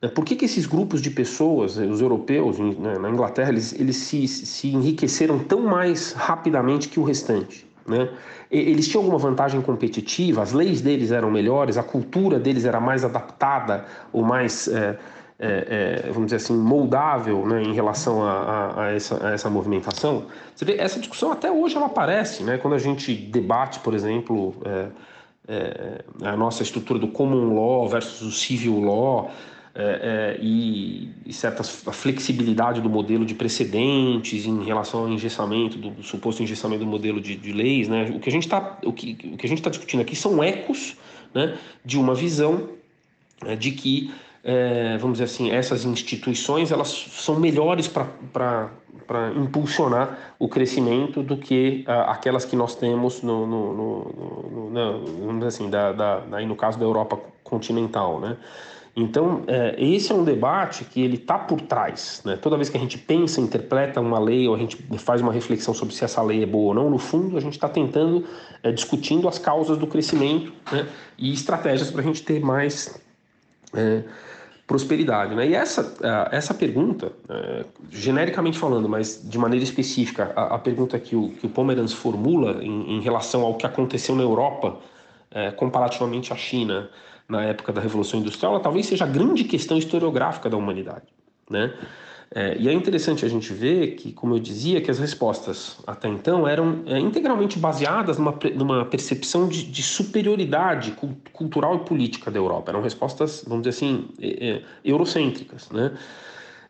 Né? 0.00 0.08
Por 0.08 0.24
que, 0.24 0.36
que 0.36 0.44
esses 0.44 0.66
grupos 0.66 1.00
de 1.00 1.10
pessoas, 1.10 1.78
os 1.78 2.00
europeus, 2.00 2.58
né, 2.58 2.98
na 2.98 3.08
Inglaterra, 3.08 3.48
eles, 3.48 3.72
eles 3.72 3.96
se, 3.96 4.28
se 4.28 4.68
enriqueceram 4.68 5.38
tão 5.38 5.62
mais 5.62 6.12
rapidamente 6.12 6.88
que 6.88 7.00
o 7.00 7.02
restante? 7.02 7.66
Né? 7.86 8.10
Eles 8.50 8.86
tinham 8.86 9.02
alguma 9.02 9.18
vantagem 9.18 9.62
competitiva, 9.62 10.42
as 10.42 10.52
leis 10.52 10.82
deles 10.82 11.10
eram 11.10 11.30
melhores, 11.30 11.78
a 11.78 11.82
cultura 11.82 12.38
deles 12.38 12.66
era 12.66 12.78
mais 12.78 13.02
adaptada 13.02 13.86
ou 14.12 14.22
mais, 14.22 14.68
é, 14.68 14.98
é, 15.38 16.02
é, 16.04 16.10
vamos 16.10 16.26
dizer 16.26 16.36
assim, 16.36 16.54
moldável 16.54 17.46
né, 17.46 17.62
em 17.62 17.72
relação 17.72 18.22
a, 18.22 18.32
a, 18.32 18.82
a, 18.84 18.92
essa, 18.92 19.26
a, 19.26 19.30
essa, 19.32 19.48
movimentação. 19.48 20.26
Vê, 20.60 20.76
essa 20.76 20.98
discussão 20.98 21.32
até 21.32 21.50
hoje 21.50 21.76
ela 21.76 21.86
aparece, 21.86 22.42
né, 22.42 22.58
quando 22.58 22.74
a 22.74 22.78
gente 22.78 23.14
debate, 23.14 23.80
por 23.80 23.94
exemplo, 23.94 24.54
é, 25.48 26.04
é, 26.22 26.28
a 26.28 26.36
nossa 26.36 26.62
estrutura 26.62 26.98
do 26.98 27.08
common 27.08 27.54
law 27.54 27.88
versus 27.88 28.20
o 28.20 28.30
civil 28.30 28.80
law 28.80 29.30
é, 29.74 30.36
é, 30.36 30.38
e, 30.42 31.08
e 31.24 31.32
certa 31.32 31.62
flexibilidade 31.62 32.80
do 32.80 32.90
modelo 32.90 33.24
de 33.24 33.34
precedentes 33.34 34.44
em 34.44 34.62
relação 34.64 35.00
ao 35.00 35.08
engessamento, 35.08 35.78
do, 35.78 36.02
suposto 36.02 36.42
engessamento 36.42 36.80
do 36.80 36.90
modelo 36.90 37.20
de, 37.20 37.34
de, 37.34 37.52
leis. 37.52 37.88
Né? 37.88 38.10
O 38.14 38.20
que 38.20 38.28
a 38.28 38.32
gente 38.32 38.44
está 38.44 38.60
tá 38.60 39.70
discutindo 39.70 40.00
aqui 40.00 40.14
são 40.14 40.42
ecos 40.42 40.96
né, 41.32 41.56
de 41.84 41.98
uma 41.98 42.14
visão 42.14 42.68
é, 43.46 43.56
de 43.56 43.70
que, 43.70 44.12
é, 44.44 44.96
vamos 44.98 45.18
dizer 45.18 45.24
assim, 45.24 45.50
essas 45.50 45.84
instituições 45.84 46.70
elas 46.70 46.88
são 46.88 47.38
melhores 47.38 47.88
para 47.88 48.70
impulsionar 49.36 50.34
o 50.38 50.48
crescimento 50.48 51.22
do 51.22 51.36
que 51.36 51.84
aquelas 51.86 52.44
que 52.44 52.56
nós 52.56 52.74
temos 52.74 53.22
no, 53.22 53.46
no, 53.46 53.74
no, 53.74 54.70
no 54.70 55.04
vamos 55.26 55.34
dizer 55.36 55.46
assim, 55.46 55.70
da, 55.70 55.92
da, 55.92 56.22
aí 56.32 56.46
no 56.46 56.56
caso 56.56 56.78
da 56.78 56.84
Europa 56.84 57.18
continental, 57.42 58.20
né? 58.20 58.36
Então, 59.00 59.44
é, 59.46 59.76
esse 59.78 60.10
é 60.10 60.14
um 60.14 60.24
debate 60.24 60.84
que 60.84 61.00
ele 61.00 61.14
está 61.14 61.38
por 61.38 61.60
trás. 61.60 62.20
Né? 62.24 62.36
Toda 62.36 62.56
vez 62.56 62.68
que 62.68 62.76
a 62.76 62.80
gente 62.80 62.98
pensa, 62.98 63.40
interpreta 63.40 64.00
uma 64.00 64.18
lei 64.18 64.48
ou 64.48 64.56
a 64.56 64.58
gente 64.58 64.76
faz 64.98 65.20
uma 65.20 65.32
reflexão 65.32 65.72
sobre 65.72 65.94
se 65.94 66.02
essa 66.02 66.20
lei 66.20 66.42
é 66.42 66.46
boa 66.46 66.70
ou 66.70 66.74
não, 66.74 66.90
no 66.90 66.98
fundo 66.98 67.36
a 67.36 67.40
gente 67.40 67.52
está 67.52 67.68
tentando, 67.68 68.24
é, 68.60 68.72
discutindo 68.72 69.28
as 69.28 69.38
causas 69.38 69.78
do 69.78 69.86
crescimento 69.86 70.52
né? 70.72 70.88
e 71.16 71.32
estratégias 71.32 71.92
para 71.92 72.00
a 72.00 72.04
gente 72.04 72.24
ter 72.24 72.40
mais 72.40 73.00
é, 73.72 74.02
prosperidade. 74.68 75.34
Né? 75.34 75.48
E 75.48 75.54
essa, 75.54 75.96
essa 76.30 76.54
pergunta, 76.54 77.10
é, 77.28 77.64
genericamente 77.90 78.58
falando, 78.58 78.88
mas 78.88 79.20
de 79.24 79.38
maneira 79.38 79.64
específica, 79.64 80.30
a, 80.36 80.58
pergunta 80.58 80.98
que 81.00 81.16
o, 81.16 81.30
que 81.30 81.46
o 81.46 81.48
Pomeranz 81.48 81.94
formula 81.94 82.62
em, 82.62 82.98
em 82.98 83.00
relação 83.00 83.42
ao 83.42 83.54
que 83.54 83.66
aconteceu 83.66 84.14
na 84.14 84.22
Europa 84.22 84.76
é, 85.30 85.50
comparativamente 85.50 86.34
à 86.34 86.36
China, 86.36 86.90
na 87.26 87.42
época 87.44 87.72
da 87.72 87.80
Revolução 87.80 88.20
Industrial, 88.20 88.52
ela 88.52 88.62
talvez 88.62 88.86
seja 88.86 89.04
a 89.04 89.08
grande 89.08 89.44
questão 89.44 89.76
historiográfica 89.78 90.48
da 90.48 90.56
humanidade, 90.56 91.06
né? 91.50 91.74
É, 92.34 92.56
e 92.58 92.68
é 92.68 92.72
interessante 92.72 93.24
a 93.24 93.28
gente 93.28 93.52
ver 93.54 93.94
que, 93.94 94.12
como 94.12 94.34
eu 94.34 94.38
dizia, 94.38 94.82
que 94.82 94.90
as 94.90 94.98
respostas 94.98 95.78
até 95.86 96.08
então 96.08 96.46
eram 96.46 96.82
é, 96.86 96.98
integralmente 96.98 97.58
baseadas 97.58 98.18
numa, 98.18 98.38
numa 98.54 98.84
percepção 98.84 99.48
de, 99.48 99.64
de, 99.64 99.82
superioridade 99.82 100.94
cultural 101.32 101.76
e 101.76 101.78
política 101.86 102.30
da 102.30 102.38
Europa. 102.38 102.70
Eram 102.70 102.82
respostas, 102.82 103.44
vamos 103.46 103.62
dizer 103.62 103.76
assim, 103.76 104.08
é, 104.20 104.48
é 104.48 104.62
eurocêntricas. 104.84 105.70
Né? 105.70 105.96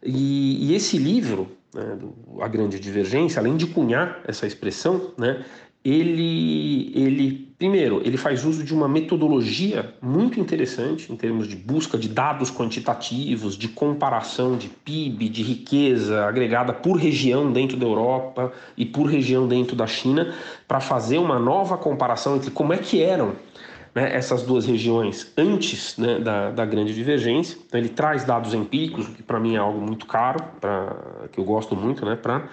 E, 0.02 0.70
e 0.70 0.74
esse 0.74 0.96
livro, 0.96 1.48
né, 1.74 1.98
A 2.40 2.46
Grande 2.46 2.78
Divergência, 2.78 3.40
além 3.40 3.56
de 3.56 3.66
cunhar 3.66 4.20
essa 4.26 4.46
expressão, 4.46 5.12
né, 5.18 5.44
ele, 5.84 6.92
ele, 6.94 7.47
primeiro, 7.58 8.00
ele 8.04 8.16
faz 8.16 8.44
uso 8.44 8.62
de 8.62 8.72
uma 8.72 8.88
metodologia 8.88 9.92
muito 10.00 10.38
interessante 10.38 11.12
em 11.12 11.16
termos 11.16 11.48
de 11.48 11.56
busca 11.56 11.98
de 11.98 12.08
dados 12.08 12.50
quantitativos, 12.50 13.56
de 13.56 13.66
comparação 13.68 14.56
de 14.56 14.68
PIB, 14.68 15.28
de 15.28 15.42
riqueza 15.42 16.24
agregada 16.24 16.72
por 16.72 16.96
região 16.96 17.50
dentro 17.50 17.76
da 17.76 17.84
Europa 17.84 18.52
e 18.76 18.86
por 18.86 19.06
região 19.06 19.48
dentro 19.48 19.74
da 19.74 19.86
China, 19.86 20.32
para 20.68 20.78
fazer 20.78 21.18
uma 21.18 21.38
nova 21.38 21.76
comparação 21.76 22.36
entre 22.36 22.50
como 22.52 22.72
é 22.72 22.78
que 22.78 23.02
eram 23.02 23.32
né, 23.94 24.14
essas 24.14 24.42
duas 24.44 24.64
regiões 24.64 25.32
antes 25.36 25.96
né, 25.98 26.20
da, 26.20 26.50
da 26.52 26.64
grande 26.64 26.94
divergência. 26.94 27.58
Então, 27.66 27.80
ele 27.80 27.88
traz 27.88 28.24
dados 28.24 28.54
empíricos, 28.54 29.08
que 29.08 29.22
para 29.22 29.40
mim 29.40 29.56
é 29.56 29.58
algo 29.58 29.80
muito 29.80 30.06
caro, 30.06 30.42
pra, 30.60 30.96
que 31.32 31.40
eu 31.40 31.44
gosto 31.44 31.74
muito, 31.74 32.06
né, 32.06 32.14
para 32.14 32.48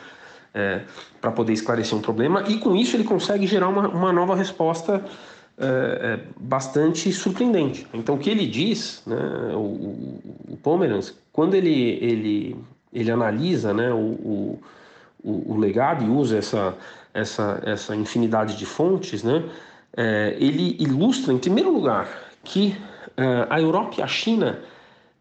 é, 0.56 0.82
para 1.20 1.32
poder 1.32 1.52
esclarecer 1.52 1.98
um 1.98 2.02
problema, 2.02 2.44
e 2.48 2.58
com 2.58 2.74
isso 2.76 2.96
ele 2.96 3.04
consegue 3.04 3.46
gerar 3.46 3.68
uma, 3.68 3.90
uma 3.90 4.14
nova 4.14 4.36
resposta 4.36 5.04
é, 5.58 5.66
é, 5.66 6.20
bastante 6.40 7.12
surpreendente. 7.12 7.86
Então, 7.94 8.16
o 8.16 8.18
que 8.18 8.30
ele 8.30 8.48
diz, 8.48 9.04
né, 9.06 9.52
o, 9.54 10.22
o 10.50 10.58
Pomeranz, 10.64 11.14
quando 11.32 11.56
ele, 11.56 12.00
ele, 12.02 12.56
ele 12.94 13.12
analisa 13.12 13.74
né, 13.74 13.92
o, 13.92 14.60
o, 15.24 15.54
o 15.54 15.58
legado 15.58 16.06
e 16.06 16.10
usa 16.10 16.38
essa, 16.38 16.74
essa, 17.14 17.62
essa 17.66 17.96
infinidade 17.96 18.58
de 18.58 18.66
fontes, 18.66 19.24
né, 19.24 19.44
é, 19.96 20.36
ele 20.40 20.78
ilustra, 20.80 21.34
em 21.34 21.38
primeiro 21.38 21.72
lugar, 21.72 22.08
que 22.44 22.76
é, 23.18 23.48
a 23.50 23.60
Europa 23.60 23.96
e 23.98 24.02
a 24.04 24.08
China 24.08 24.60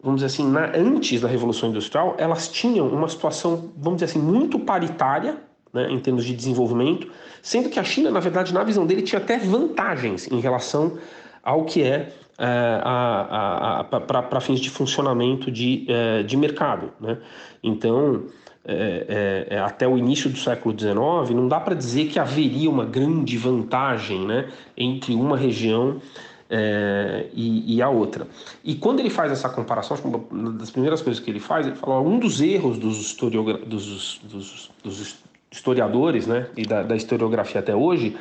vamos 0.04 0.20
dizer 0.20 0.26
assim, 0.26 0.48
na, 0.50 0.70
antes 0.76 1.22
da 1.22 1.28
Revolução 1.28 1.70
Industrial, 1.70 2.14
elas 2.18 2.48
tinham 2.48 2.86
uma 2.88 3.08
situação, 3.08 3.72
vamos 3.74 4.02
dizer 4.02 4.16
assim, 4.16 4.18
muito 4.18 4.58
paritária, 4.58 5.38
né, 5.72 5.90
em 5.90 5.98
termos 5.98 6.26
de 6.26 6.34
desenvolvimento, 6.34 7.10
sendo 7.42 7.70
que 7.70 7.80
a 7.80 7.84
China, 7.84 8.10
na 8.10 8.20
verdade, 8.20 8.52
na 8.52 8.62
visão 8.62 8.86
dele, 8.86 9.00
tinha 9.00 9.20
até 9.20 9.38
vantagens 9.38 10.30
em 10.30 10.40
relação 10.40 10.98
ao 11.42 11.64
que 11.64 11.82
é, 11.82 12.12
é 12.38 14.00
para 14.06 14.40
fins 14.40 14.60
de 14.60 14.68
funcionamento 14.68 15.50
de, 15.50 15.86
é, 15.88 16.22
de 16.22 16.36
mercado. 16.36 16.92
Né? 17.00 17.16
Então, 17.62 18.24
é, 18.66 19.46
é, 19.50 19.56
é 19.56 19.58
até 19.58 19.88
o 19.88 19.96
início 19.96 20.28
do 20.28 20.38
século 20.38 20.78
XIX, 20.78 21.34
não 21.34 21.48
dá 21.48 21.58
para 21.60 21.74
dizer 21.74 22.06
que 22.08 22.18
haveria 22.18 22.68
uma 22.68 22.84
grande 22.84 23.36
vantagem 23.38 24.26
né, 24.26 24.48
entre 24.76 25.14
uma 25.14 25.36
região 25.36 26.00
é, 26.48 27.26
e, 27.32 27.76
e, 27.76 27.82
a 27.82 27.88
outra. 27.88 28.26
E 28.62 28.74
quando 28.74 29.00
ele 29.00 29.10
faz 29.10 29.32
essa 29.32 29.48
comparação, 29.48 29.96
uma 30.30 30.52
das 30.52 30.70
primeiras 30.70 31.00
coisas 31.00 31.22
que 31.22 31.30
ele 31.30 31.40
faz, 31.40 31.66
ele 31.66 31.76
fala: 31.76 32.00
um 32.00 32.18
dos 32.18 32.40
erros 32.40 32.78
dos, 32.78 33.14
dos, 33.14 34.20
dos, 34.24 34.70
dos 34.82 35.16
historiadores 35.50 36.26
né, 36.26 36.48
e 36.56 36.66
da, 36.66 36.82
da, 36.82 36.96
historiografia 36.96 37.60
até 37.60 37.74
hoje 37.74 38.16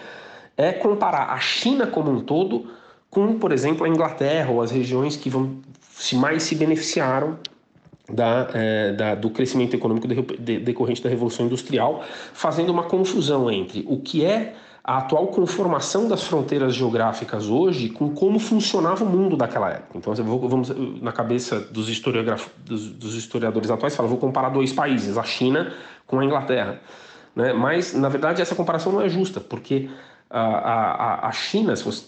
é 0.56 0.72
comparar 0.72 1.32
a 1.32 1.40
China 1.40 1.88
como 1.88 2.12
um 2.12 2.22
todo 2.22 2.68
com, 3.10 3.38
por 3.40 3.52
exemplo, 3.52 3.86
a 3.86 3.90
Inglaterra 3.90 4.52
ou 4.52 4.62
as 4.62 4.72
regiões 4.72 5.16
que 5.16 5.30
vão 5.30 5.58
se 5.92 6.16
mais 6.16 6.44
se 6.44 6.56
beneficiaram 6.56 7.38
da, 8.12 8.50
é, 8.54 8.94
da, 8.94 9.16
do 9.16 9.30
crescimento 9.30 9.76
econômico 9.76 10.08
decorrente 10.08 11.02
da 11.02 11.10
Revolução 11.10 11.46
Industrial, 11.46 12.04
fazendo 12.34 12.72
uma 12.72 12.84
confusão 12.84 13.50
entre 13.52 13.86
o 13.88 13.98
que 13.98 14.26
é 14.26 14.56
a 14.84 14.98
atual 14.98 15.28
conformação 15.28 16.10
das 16.10 16.24
fronteiras 16.24 16.76
geográficas 16.76 17.48
hoje 17.48 17.88
com 17.88 18.10
como 18.10 18.38
funcionava 18.38 19.06
o 19.06 19.08
mundo 19.08 19.38
daquela 19.38 19.70
época. 19.70 19.98
Então, 19.98 20.14
vamos 20.14 20.70
na 21.02 21.14
cabeça 21.14 21.60
dos, 21.60 21.88
dos, 22.66 22.90
dos 22.90 23.16
historiadores 23.16 23.70
atuais, 23.70 23.96
fala, 23.96 24.10
vou 24.10 24.18
comparar 24.18 24.50
dois 24.50 24.74
países, 24.74 25.18
a 25.18 25.24
China 25.24 25.74
com 26.06 26.20
a 26.20 26.26
Inglaterra. 26.26 26.82
Né? 27.34 27.54
Mas, 27.54 27.94
na 27.94 28.10
verdade, 28.10 28.42
essa 28.42 28.56
comparação 28.56 28.92
não 28.92 29.02
é 29.02 29.08
justa, 29.08 29.40
porque 29.40 29.90
a, 30.30 30.42
a, 30.42 31.28
a 31.28 31.32
China, 31.32 31.76
se 31.76 31.84
você, 31.84 32.06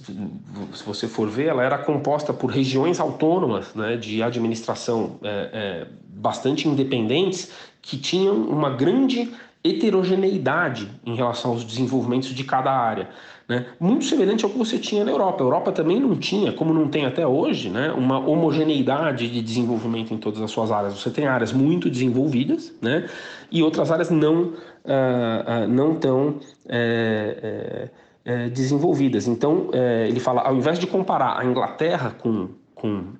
se 0.73 0.83
você, 0.83 1.07
for 1.07 1.29
ver, 1.29 1.45
ela 1.45 1.63
era 1.63 1.77
composta 1.77 2.33
por 2.33 2.49
regiões 2.49 2.99
autônomas 2.99 3.73
né, 3.73 3.95
de 3.95 4.21
administração 4.21 5.17
é, 5.23 5.29
é, 5.53 5.87
bastante 6.09 6.67
independentes 6.67 7.51
que 7.81 7.97
tinham 7.97 8.35
uma 8.35 8.69
grande 8.69 9.31
heterogeneidade 9.65 10.87
em 11.03 11.15
relação 11.15 11.51
aos 11.51 11.63
desenvolvimentos 11.63 12.29
de 12.29 12.43
cada 12.43 12.71
área. 12.71 13.09
Né? 13.49 13.65
Muito 13.79 14.05
semelhante 14.05 14.45
ao 14.45 14.51
que 14.51 14.57
você 14.57 14.77
tinha 14.77 15.03
na 15.03 15.11
Europa. 15.11 15.43
A 15.43 15.45
Europa 15.45 15.71
também 15.71 15.99
não 15.99 16.15
tinha, 16.15 16.51
como 16.51 16.73
não 16.73 16.87
tem 16.87 17.05
até 17.05 17.25
hoje, 17.25 17.69
né, 17.69 17.91
uma 17.91 18.19
homogeneidade 18.19 19.29
de 19.29 19.41
desenvolvimento 19.41 20.13
em 20.13 20.17
todas 20.17 20.41
as 20.41 20.51
suas 20.51 20.71
áreas. 20.71 20.93
Você 20.93 21.09
tem 21.09 21.25
áreas 21.25 21.51
muito 21.51 21.89
desenvolvidas 21.89 22.73
né, 22.81 23.07
e 23.51 23.63
outras 23.63 23.91
áreas 23.91 24.09
não, 24.09 24.43
uh, 24.43 24.53
uh, 24.53 25.67
não 25.67 25.95
tão 25.95 26.39
é, 26.67 27.89
é, 28.23 28.49
desenvolvidas. 28.49 29.27
Então, 29.27 29.69
é, 29.73 30.07
ele 30.07 30.19
fala, 30.19 30.41
ao 30.41 30.55
invés 30.55 30.79
de 30.79 30.87
comparar 30.87 31.39
a 31.39 31.45
Inglaterra 31.45 32.15
com, 32.19 32.49
com 32.73 33.13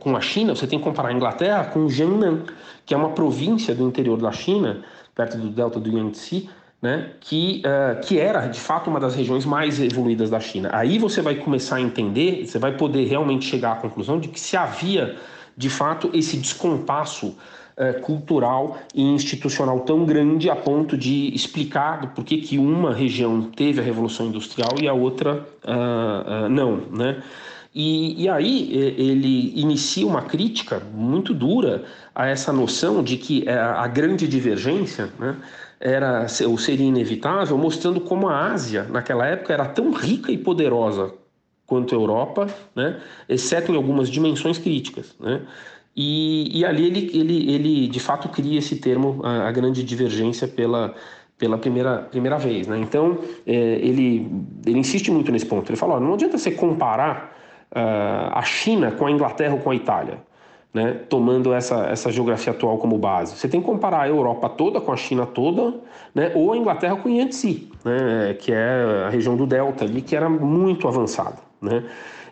com 0.00 0.16
a 0.16 0.20
China, 0.22 0.54
você 0.54 0.66
tem 0.66 0.78
que 0.78 0.84
comparar 0.84 1.10
a 1.10 1.12
Inglaterra 1.12 1.64
com 1.66 1.88
Jiangnan, 1.88 2.44
que 2.86 2.94
é 2.94 2.96
uma 2.96 3.10
província 3.10 3.74
do 3.74 3.86
interior 3.86 4.18
da 4.18 4.32
China, 4.32 4.82
perto 5.14 5.36
do 5.36 5.48
delta 5.48 5.78
do 5.78 5.90
Yangtze, 5.90 6.48
né, 6.80 7.12
que, 7.20 7.62
uh, 7.64 8.00
que 8.00 8.18
era 8.18 8.48
de 8.48 8.58
fato 8.58 8.90
uma 8.90 8.98
das 8.98 9.14
regiões 9.14 9.44
mais 9.46 9.80
evoluídas 9.80 10.28
da 10.28 10.40
China. 10.40 10.68
Aí 10.72 10.98
você 10.98 11.22
vai 11.22 11.36
começar 11.36 11.76
a 11.76 11.80
entender, 11.80 12.44
você 12.44 12.58
vai 12.58 12.76
poder 12.76 13.04
realmente 13.04 13.44
chegar 13.44 13.72
à 13.72 13.76
conclusão 13.76 14.18
de 14.18 14.26
que 14.28 14.40
se 14.40 14.56
havia 14.56 15.16
de 15.56 15.70
fato 15.70 16.10
esse 16.12 16.36
descompasso 16.36 17.28
uh, 17.76 18.00
cultural 18.00 18.78
e 18.92 19.00
institucional 19.00 19.80
tão 19.80 20.04
grande 20.04 20.50
a 20.50 20.56
ponto 20.56 20.96
de 20.96 21.32
explicar 21.32 22.12
por 22.14 22.24
que, 22.24 22.38
que 22.38 22.58
uma 22.58 22.92
região 22.92 23.42
teve 23.42 23.80
a 23.80 23.84
Revolução 23.84 24.26
Industrial 24.26 24.72
e 24.80 24.88
a 24.88 24.92
outra 24.92 25.46
uh, 25.62 26.48
não. 26.48 26.82
Né? 26.90 27.22
E, 27.74 28.24
e 28.24 28.28
aí 28.28 28.70
ele 28.98 29.52
inicia 29.58 30.06
uma 30.06 30.22
crítica 30.22 30.82
muito 30.94 31.32
dura 31.32 31.84
a 32.14 32.26
essa 32.26 32.52
noção 32.52 33.02
de 33.02 33.16
que 33.16 33.48
é, 33.48 33.54
a 33.54 33.86
grande 33.86 34.28
divergência 34.28 35.08
né, 35.18 35.36
era 35.80 36.26
ou 36.46 36.58
seria 36.58 36.86
inevitável, 36.86 37.56
mostrando 37.56 38.00
como 38.00 38.28
a 38.28 38.52
Ásia 38.52 38.84
naquela 38.84 39.26
época 39.26 39.54
era 39.54 39.64
tão 39.64 39.90
rica 39.90 40.30
e 40.30 40.36
poderosa 40.36 41.14
quanto 41.66 41.94
a 41.94 41.98
Europa, 41.98 42.46
né, 42.76 43.00
exceto 43.26 43.72
em 43.72 43.76
algumas 43.76 44.10
dimensões 44.10 44.58
críticas. 44.58 45.14
Né, 45.18 45.40
e, 45.96 46.60
e 46.60 46.64
ali 46.66 46.86
ele, 46.86 47.10
ele, 47.14 47.54
ele 47.54 47.88
de 47.88 48.00
fato 48.00 48.28
cria 48.28 48.58
esse 48.58 48.76
termo, 48.76 49.20
a, 49.24 49.48
a 49.48 49.52
grande 49.52 49.82
divergência 49.82 50.46
pela, 50.46 50.94
pela 51.38 51.56
primeira, 51.56 51.98
primeira 51.98 52.36
vez. 52.36 52.66
Né? 52.66 52.78
Então, 52.78 53.18
é, 53.46 53.54
ele, 53.54 54.30
ele 54.66 54.78
insiste 54.78 55.10
muito 55.10 55.32
nesse 55.32 55.46
ponto. 55.46 55.70
Ele 55.70 55.76
fala: 55.76 55.94
ó, 55.94 56.00
não 56.00 56.14
adianta 56.14 56.38
você 56.38 56.50
comparar 56.50 57.41
a 57.74 58.42
China 58.42 58.90
com 58.90 59.06
a 59.06 59.10
Inglaterra 59.10 59.54
ou 59.54 59.60
com 59.60 59.70
a 59.70 59.74
Itália. 59.74 60.18
Né, 60.74 61.00
tomando 61.06 61.52
essa, 61.52 61.84
essa 61.88 62.10
geografia 62.10 62.50
atual 62.50 62.78
como 62.78 62.96
base. 62.96 63.36
Você 63.36 63.46
tem 63.46 63.60
que 63.60 63.66
comparar 63.66 64.00
a 64.00 64.08
Europa 64.08 64.48
toda 64.48 64.80
com 64.80 64.90
a 64.90 64.96
China 64.96 65.26
toda, 65.26 65.74
né, 66.14 66.32
ou 66.34 66.50
a 66.50 66.56
Inglaterra 66.56 66.96
com 66.96 67.10
Yangtze, 67.10 67.70
né, 67.84 68.34
que 68.40 68.50
é 68.54 69.04
a 69.06 69.10
região 69.10 69.36
do 69.36 69.44
Delta 69.44 69.84
ali, 69.84 70.00
que 70.00 70.16
era 70.16 70.30
muito 70.30 70.88
avançada. 70.88 71.36
Né? 71.60 71.84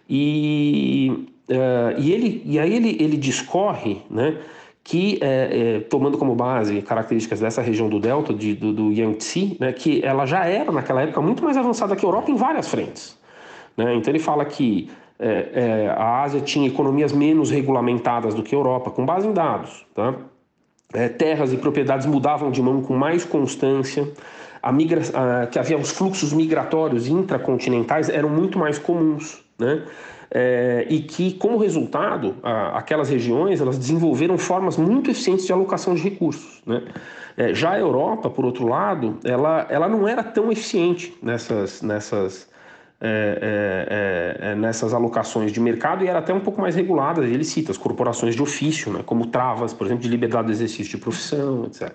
E, 0.09 1.29
uh, 1.51 2.01
e, 2.01 2.13
ele, 2.13 2.43
e 2.47 2.59
aí 2.59 2.75
ele, 2.75 2.97
ele 2.99 3.19
discorre 3.19 4.01
né, 4.09 4.39
que, 4.83 5.19
é, 5.21 5.77
é, 5.77 5.81
tomando 5.81 6.17
como 6.17 6.35
base 6.35 6.81
características 6.83 7.41
dessa 7.41 7.61
região 7.61 7.89
do 7.91 8.01
Delta, 8.01 8.33
de, 8.33 8.55
do, 8.55 8.73
do 8.73 8.91
Yangtze, 8.91 9.57
né, 9.61 9.71
que 9.73 10.01
ela 10.03 10.25
já 10.25 10.47
era, 10.47 10.73
naquela 10.73 11.03
época, 11.03 11.21
muito 11.21 11.45
mais 11.45 11.57
avançada 11.57 11.95
que 11.95 12.05
a 12.05 12.09
Europa 12.09 12.31
em 12.31 12.37
várias 12.37 12.69
frentes. 12.69 13.19
Né? 13.77 13.95
Então 13.95 14.11
ele 14.11 14.19
fala 14.19 14.45
que 14.45 14.91
é, 15.21 15.51
é, 15.53 15.89
a 15.91 16.23
Ásia 16.23 16.41
tinha 16.41 16.67
economias 16.67 17.13
menos 17.13 17.51
regulamentadas 17.51 18.35
do 18.35 18.43
que 18.43 18.55
a 18.55 18.59
Europa, 18.59 18.91
com 18.91 19.05
base 19.05 19.29
em 19.29 19.33
dados. 19.35 19.85
Tá? 19.95 20.15
É, 20.95 21.09
terras 21.09 21.53
e 21.53 21.59
propriedades 21.59 22.07
mudavam 22.07 22.51
de 22.51 22.63
mão 22.63 22.81
com 22.81 22.97
mais 22.97 23.23
constância, 23.23 24.09
a 24.63 24.73
migra 24.73 25.03
a, 25.15 25.47
que 25.47 25.59
havia 25.59 25.77
os 25.77 25.91
fluxos 25.91 26.33
migratórios 26.33 27.07
intracontinentais 27.07 28.09
eram 28.09 28.31
muito 28.31 28.59
mais 28.59 28.79
comuns. 28.79 29.43
Né? 29.59 29.83
É, 30.33 30.87
e 30.89 31.01
que, 31.01 31.35
como 31.35 31.59
resultado, 31.59 32.37
a, 32.43 32.79
aquelas 32.79 33.11
regiões 33.11 33.61
elas 33.61 33.77
desenvolveram 33.77 34.39
formas 34.39 34.79
muito 34.79 35.11
eficientes 35.11 35.45
de 35.45 35.53
alocação 35.53 35.95
de 35.95 36.01
recursos. 36.01 36.63
Né? 36.65 36.83
É, 37.37 37.53
já 37.53 37.73
a 37.73 37.79
Europa, 37.79 38.31
por 38.31 38.47
outro 38.47 38.67
lado, 38.67 39.19
ela, 39.23 39.67
ela 39.69 39.87
não 39.87 40.09
era 40.09 40.23
tão 40.23 40.51
eficiente 40.51 41.15
nessas, 41.23 41.83
nessas 41.83 42.50
é, 43.03 43.07
é, 44.43 44.47
é, 44.47 44.51
é, 44.51 44.55
nessas 44.55 44.93
alocações 44.93 45.53
de 45.53 45.59
mercado 45.59 46.05
e 46.05 46.07
era 46.07 46.19
até 46.19 46.35
um 46.35 46.41
pouco 46.41 46.61
mais 46.61 46.75
regulada. 46.75 47.25
Ele 47.25 47.45
cita 47.45 47.73
as 47.73 47.79
corporações 47.79 48.35
de 48.35 48.43
ofício, 48.43 48.93
né, 48.93 49.01
como 49.07 49.29
travas, 49.29 49.73
por 49.73 49.87
exemplo, 49.87 50.03
de 50.03 50.09
liberdade 50.11 50.49
de 50.49 50.53
exercício 50.53 50.91
de 50.91 50.99
profissão, 50.99 51.65
etc. 51.65 51.95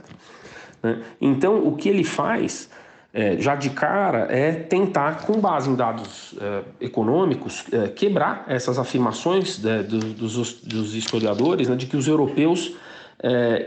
Né? 0.82 1.04
Então, 1.22 1.64
o 1.64 1.76
que 1.76 1.90
ele 1.90 2.04
faz, 2.04 2.72
é, 3.14 3.38
já 3.40 3.54
de 3.54 3.70
cara, 3.70 4.28
é 4.32 4.52
tentar, 4.52 5.28
com 5.28 5.40
base 5.40 5.70
em 5.70 5.76
dados 5.76 6.34
econômicos, 6.82 7.66
quebrar 7.96 8.44
essas 8.48 8.80
afirmações 8.80 9.62
né, 9.62 9.84
dos, 9.84 10.60
dos, 10.64 10.96
historiadores 10.96 11.70
né, 11.70 11.76
de 11.76 11.86
que 11.86 11.96
os 11.96 12.08
europeus 12.08 12.76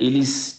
eles 0.00 0.57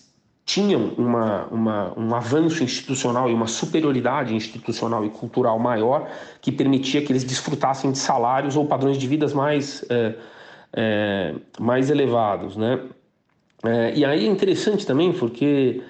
tinham 0.50 0.94
uma, 0.98 1.46
uma, 1.52 1.94
um 1.96 2.16
avanço 2.16 2.64
institucional 2.64 3.30
e 3.30 3.34
uma 3.36 3.46
superioridade 3.46 4.34
institucional 4.34 5.06
e 5.06 5.10
cultural 5.12 5.60
maior 5.60 6.10
que 6.42 6.52
permitia 6.52 7.04
que 7.04 7.12
eles 7.12 7.24
desfrutassem 7.24 7.92
de 7.92 8.00
salários 8.00 8.56
ou 8.56 8.66
padrões 8.66 8.98
de 8.98 9.08
vidas 9.08 9.32
mais, 9.32 9.86
é, 9.92 10.16
é, 10.74 11.36
mais 11.60 11.92
elevados. 11.92 12.58
Né? 12.58 12.80
É, 13.64 13.94
e 13.96 14.04
aí 14.04 14.26
é 14.26 14.28
interessante 14.28 14.88
também 14.88 15.14
porque 15.14 15.84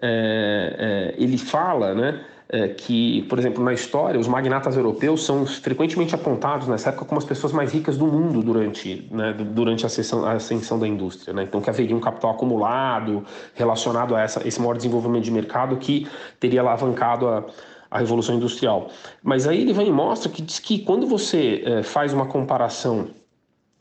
é, 0.00 1.12
é, 1.18 1.22
ele 1.22 1.36
fala 1.36 1.94
né, 1.94 2.24
é, 2.48 2.68
que, 2.68 3.22
por 3.22 3.38
exemplo, 3.38 3.62
na 3.62 3.72
história, 3.72 4.20
os 4.20 4.28
magnatas 4.28 4.76
europeus 4.76 5.24
são 5.24 5.44
frequentemente 5.44 6.14
apontados 6.14 6.68
nessa 6.68 6.90
época 6.90 7.04
como 7.04 7.18
as 7.18 7.24
pessoas 7.24 7.52
mais 7.52 7.72
ricas 7.72 7.96
do 7.96 8.06
mundo 8.06 8.40
durante, 8.42 9.08
né, 9.10 9.32
durante 9.32 9.84
a, 9.84 9.88
ascensão, 9.88 10.24
a 10.24 10.32
ascensão 10.32 10.78
da 10.78 10.86
indústria. 10.86 11.34
Né? 11.34 11.42
Então, 11.42 11.60
que 11.60 11.68
haveria 11.68 11.96
um 11.96 12.00
capital 12.00 12.30
acumulado 12.30 13.24
relacionado 13.54 14.14
a 14.14 14.20
essa, 14.20 14.46
esse 14.46 14.60
maior 14.60 14.76
desenvolvimento 14.76 15.24
de 15.24 15.30
mercado 15.32 15.76
que 15.76 16.06
teria 16.38 16.60
alavancado 16.60 17.26
a, 17.26 17.44
a 17.90 17.98
Revolução 17.98 18.36
Industrial. 18.36 18.90
Mas 19.22 19.48
aí 19.48 19.62
ele 19.62 19.72
vem 19.72 19.88
e 19.88 19.92
mostra 19.92 20.30
que 20.30 20.40
diz 20.40 20.60
que 20.60 20.78
quando 20.78 21.06
você 21.06 21.62
é, 21.64 21.82
faz 21.82 22.12
uma 22.12 22.26
comparação 22.26 23.08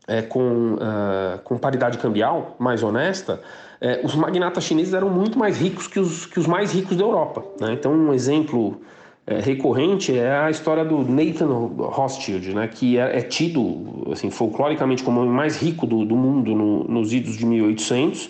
é, 0.07 0.21
com, 0.21 0.75
uh, 0.75 1.39
com 1.43 1.57
paridade 1.57 1.97
cambial 1.97 2.55
mais 2.59 2.83
honesta, 2.83 3.41
é, 3.81 4.01
os 4.03 4.15
magnatas 4.15 4.63
chineses 4.63 4.93
eram 4.93 5.09
muito 5.09 5.37
mais 5.37 5.59
ricos 5.59 5.87
que 5.87 5.99
os, 5.99 6.25
que 6.25 6.39
os 6.39 6.47
mais 6.47 6.73
ricos 6.73 6.95
da 6.95 7.03
Europa. 7.03 7.43
Né? 7.59 7.73
Então, 7.73 7.93
um 7.93 8.13
exemplo 8.13 8.81
é, 9.27 9.39
recorrente 9.39 10.17
é 10.17 10.37
a 10.37 10.49
história 10.49 10.85
do 10.85 10.99
Nathan 11.03 11.47
Rothschild, 11.47 12.53
né? 12.53 12.67
que 12.67 12.97
é, 12.97 13.19
é 13.19 13.21
tido 13.21 14.07
assim, 14.11 14.29
folcloricamente 14.29 15.03
como 15.03 15.21
o 15.21 15.25
mais 15.25 15.61
rico 15.61 15.85
do, 15.85 16.05
do 16.05 16.15
mundo 16.15 16.53
no, 16.53 16.83
nos 16.83 17.11
idos 17.11 17.37
de 17.37 17.45
1800, 17.45 18.29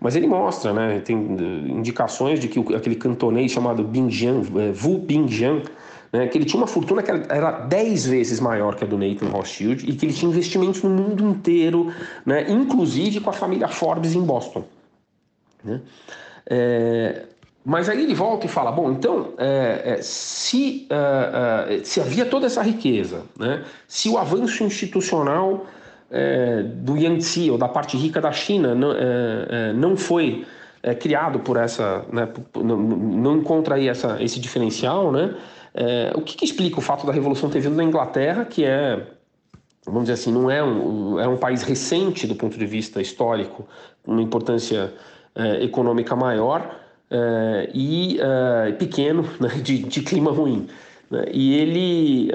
mas 0.00 0.16
ele 0.16 0.26
mostra, 0.26 0.72
né? 0.72 1.00
tem 1.00 1.16
eh, 1.16 1.70
indicações 1.70 2.40
de 2.40 2.48
que 2.48 2.58
aquele 2.74 2.96
cantonês 2.96 3.52
chamado 3.52 3.84
Bingjian, 3.84 4.42
é, 4.56 4.72
Wu 4.84 4.98
Bingjian, 4.98 5.62
né, 6.12 6.26
que 6.26 6.36
ele 6.36 6.44
tinha 6.44 6.60
uma 6.60 6.66
fortuna 6.66 7.02
que 7.02 7.10
era 7.10 7.50
10 7.52 8.06
vezes 8.06 8.38
maior 8.38 8.74
que 8.76 8.84
a 8.84 8.86
do 8.86 8.98
Nathan 8.98 9.28
Rothschild 9.28 9.88
e 9.88 9.94
que 9.94 10.04
ele 10.04 10.12
tinha 10.12 10.30
investimentos 10.30 10.82
no 10.82 10.90
mundo 10.90 11.24
inteiro, 11.24 11.92
né, 12.26 12.50
inclusive 12.50 13.20
com 13.20 13.30
a 13.30 13.32
família 13.32 13.66
Forbes 13.66 14.14
em 14.14 14.22
Boston. 14.22 14.64
Né? 15.64 15.80
É, 16.46 17.22
mas 17.64 17.88
aí 17.88 18.02
ele 18.02 18.14
volta 18.14 18.46
e 18.46 18.48
fala: 18.48 18.70
bom, 18.70 18.90
então, 18.90 19.32
é, 19.38 19.94
é, 19.96 20.02
se, 20.02 20.86
é, 20.90 21.76
é, 21.76 21.84
se 21.84 22.00
havia 22.00 22.26
toda 22.26 22.46
essa 22.46 22.60
riqueza, 22.60 23.22
né, 23.38 23.64
se 23.86 24.08
o 24.08 24.18
avanço 24.18 24.64
institucional 24.64 25.64
é, 26.10 26.62
do 26.62 26.96
Yangtze 26.96 27.50
ou 27.50 27.56
da 27.56 27.68
parte 27.68 27.96
rica 27.96 28.20
da 28.20 28.32
China 28.32 28.74
não, 28.74 28.92
não 29.74 29.96
foi 29.96 30.44
criado 31.00 31.38
por 31.38 31.56
essa. 31.56 32.04
Né, 32.12 32.28
não, 32.54 33.38
encontra 33.38 33.76
aí 33.76 33.88
essa, 33.88 34.22
esse 34.22 34.38
diferencial, 34.38 35.10
né? 35.10 35.34
É, 35.74 36.12
o 36.14 36.20
que, 36.20 36.36
que, 36.36 36.44
explica 36.44 36.78
o 36.78 36.82
fato 36.82 37.06
da 37.06 37.12
Revolução 37.12 37.48
ter 37.48 37.60
vindo 37.60 37.76
da 37.76 37.82
Inglaterra, 37.82 38.44
que 38.44 38.64
é 38.64 39.06
vamos 39.84 40.02
dizer 40.02 40.14
assim, 40.14 40.32
não 40.32 40.50
é 40.50 40.62
um, 40.62 41.18
é 41.18 41.26
um 41.26 41.36
país 41.36 41.62
recente 41.62 42.26
do 42.26 42.34
ponto 42.34 42.56
de 42.56 42.66
vista 42.66 43.00
histórico, 43.00 43.66
uma 44.06 44.22
importância 44.22 44.92
é, 45.34 45.64
econômica 45.64 46.14
maior 46.14 46.78
é, 47.10 47.70
e 47.74 48.18
é, 48.20 48.72
pequeno, 48.72 49.28
né, 49.40 49.48
de, 49.62 49.78
de, 49.78 50.02
clima 50.02 50.30
ruim. 50.30 50.68
Né? 51.10 51.24
E 51.32 51.54
ele, 51.54 52.30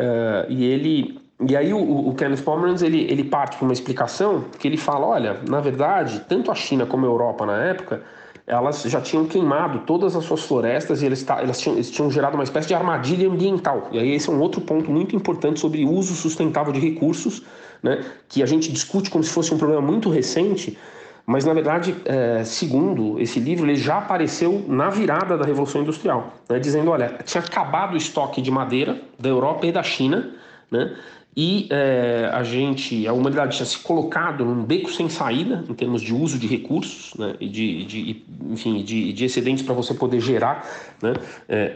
e 0.49 0.65
ele 0.65 1.19
e 1.47 1.55
aí 1.55 1.71
o, 1.71 2.09
o 2.09 2.15
Kenneth 2.15 2.41
Pomeranz 2.43 2.81
ele, 2.81 3.01
ele 3.09 3.23
parte 3.23 3.57
para 3.57 3.65
uma 3.65 3.73
explicação 3.73 4.45
que 4.59 4.67
ele 4.67 4.77
fala, 4.77 5.05
olha, 5.05 5.37
na 5.47 5.61
verdade, 5.61 6.21
tanto 6.27 6.51
a 6.51 6.55
China 6.55 6.85
como 6.85 7.05
a 7.05 7.09
Europa 7.09 7.45
na 7.45 7.63
época 7.63 8.01
elas 8.47 8.81
já 8.83 9.01
tinham 9.01 9.25
queimado 9.25 9.79
todas 9.79 10.15
as 10.15 10.23
suas 10.23 10.41
florestas 10.43 11.01
e 11.01 11.05
eles, 11.05 11.25
elas 11.27 11.59
tinham, 11.59 11.75
eles 11.75 11.91
tinham 11.91 12.09
gerado 12.09 12.35
uma 12.35 12.45
espécie 12.45 12.69
de 12.69 12.73
armadilha 12.73 13.29
ambiental. 13.29 13.89
E 13.91 13.99
aí 13.99 14.11
esse 14.11 14.29
é 14.29 14.31
um 14.31 14.39
outro 14.39 14.61
ponto 14.61 14.89
muito 14.89 15.13
importante 15.13 15.59
sobre 15.59 15.83
uso 15.83 16.15
sustentável 16.15 16.71
de 16.71 16.79
recursos, 16.79 17.43
né, 17.83 18.05
que 18.29 18.41
a 18.41 18.45
gente 18.45 18.71
discute 18.71 19.09
como 19.09 19.21
se 19.21 19.29
fosse 19.29 19.53
um 19.53 19.57
problema 19.57 19.81
muito 19.81 20.09
recente, 20.09 20.77
mas 21.25 21.43
na 21.43 21.53
verdade, 21.53 21.93
é, 22.05 22.41
segundo 22.45 23.19
esse 23.19 23.37
livro, 23.37 23.65
ele 23.65 23.75
já 23.75 23.97
apareceu 23.97 24.63
na 24.65 24.89
virada 24.89 25.37
da 25.37 25.45
Revolução 25.45 25.81
Industrial, 25.81 26.31
né, 26.47 26.57
dizendo, 26.57 26.89
olha, 26.89 27.19
tinha 27.25 27.43
acabado 27.43 27.95
o 27.95 27.97
estoque 27.97 28.41
de 28.41 28.49
madeira 28.49 28.97
da 29.19 29.27
Europa 29.27 29.67
e 29.67 29.73
da 29.73 29.83
China, 29.83 30.31
né, 30.71 30.95
e 31.39 31.67
é, 31.69 32.31
a 32.33 32.41
gente, 32.41 33.07
a 33.07 33.13
humanidade 33.13 33.57
tinha 33.57 33.65
se 33.65 33.77
colocado 33.77 34.43
num 34.43 34.63
beco 34.63 34.91
sem 34.91 35.07
saída 35.07 35.63
em 35.69 35.73
termos 35.75 36.01
de 36.01 36.11
uso 36.11 36.39
de 36.39 36.47
recursos, 36.47 37.13
né, 37.13 37.35
e 37.39 37.47
de, 37.47 37.85
de, 37.85 38.25
enfim, 38.49 38.83
de, 38.83 39.13
de 39.13 39.25
excedentes 39.25 39.63
para 39.63 39.75
você 39.75 39.93
poder 39.93 40.19
gerar 40.19 40.67
né, 40.99 41.13
é, 41.47 41.75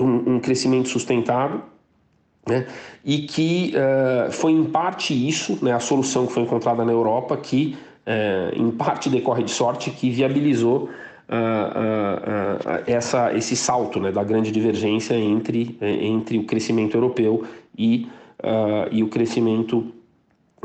um, 0.00 0.34
um, 0.34 0.40
crescimento 0.40 0.88
sustentável. 0.88 1.62
Né, 2.44 2.66
e 3.04 3.18
que 3.18 3.72
é, 3.76 4.32
foi 4.32 4.50
em 4.50 4.64
parte 4.64 5.14
isso, 5.14 5.58
né, 5.62 5.72
a 5.72 5.80
solução 5.80 6.26
que 6.26 6.32
foi 6.32 6.42
encontrada 6.42 6.84
na 6.84 6.90
Europa, 6.90 7.36
que 7.36 7.78
é, 8.04 8.50
em 8.56 8.70
parte 8.72 9.08
decorre 9.08 9.44
de 9.44 9.52
sorte, 9.52 9.90
que 9.90 10.10
viabilizou 10.10 10.90
Uh, 11.30 11.34
uh, 11.34 12.80
uh, 12.80 12.84
essa, 12.86 13.36
esse 13.36 13.54
salto 13.54 14.00
né, 14.00 14.10
da 14.10 14.24
grande 14.24 14.50
divergência 14.50 15.12
entre, 15.12 15.76
entre 15.78 16.38
o 16.38 16.44
crescimento 16.44 16.96
europeu 16.96 17.44
e 17.76 18.08
uh, 18.42 18.88
e 18.90 19.02
o 19.02 19.08
crescimento 19.08 19.92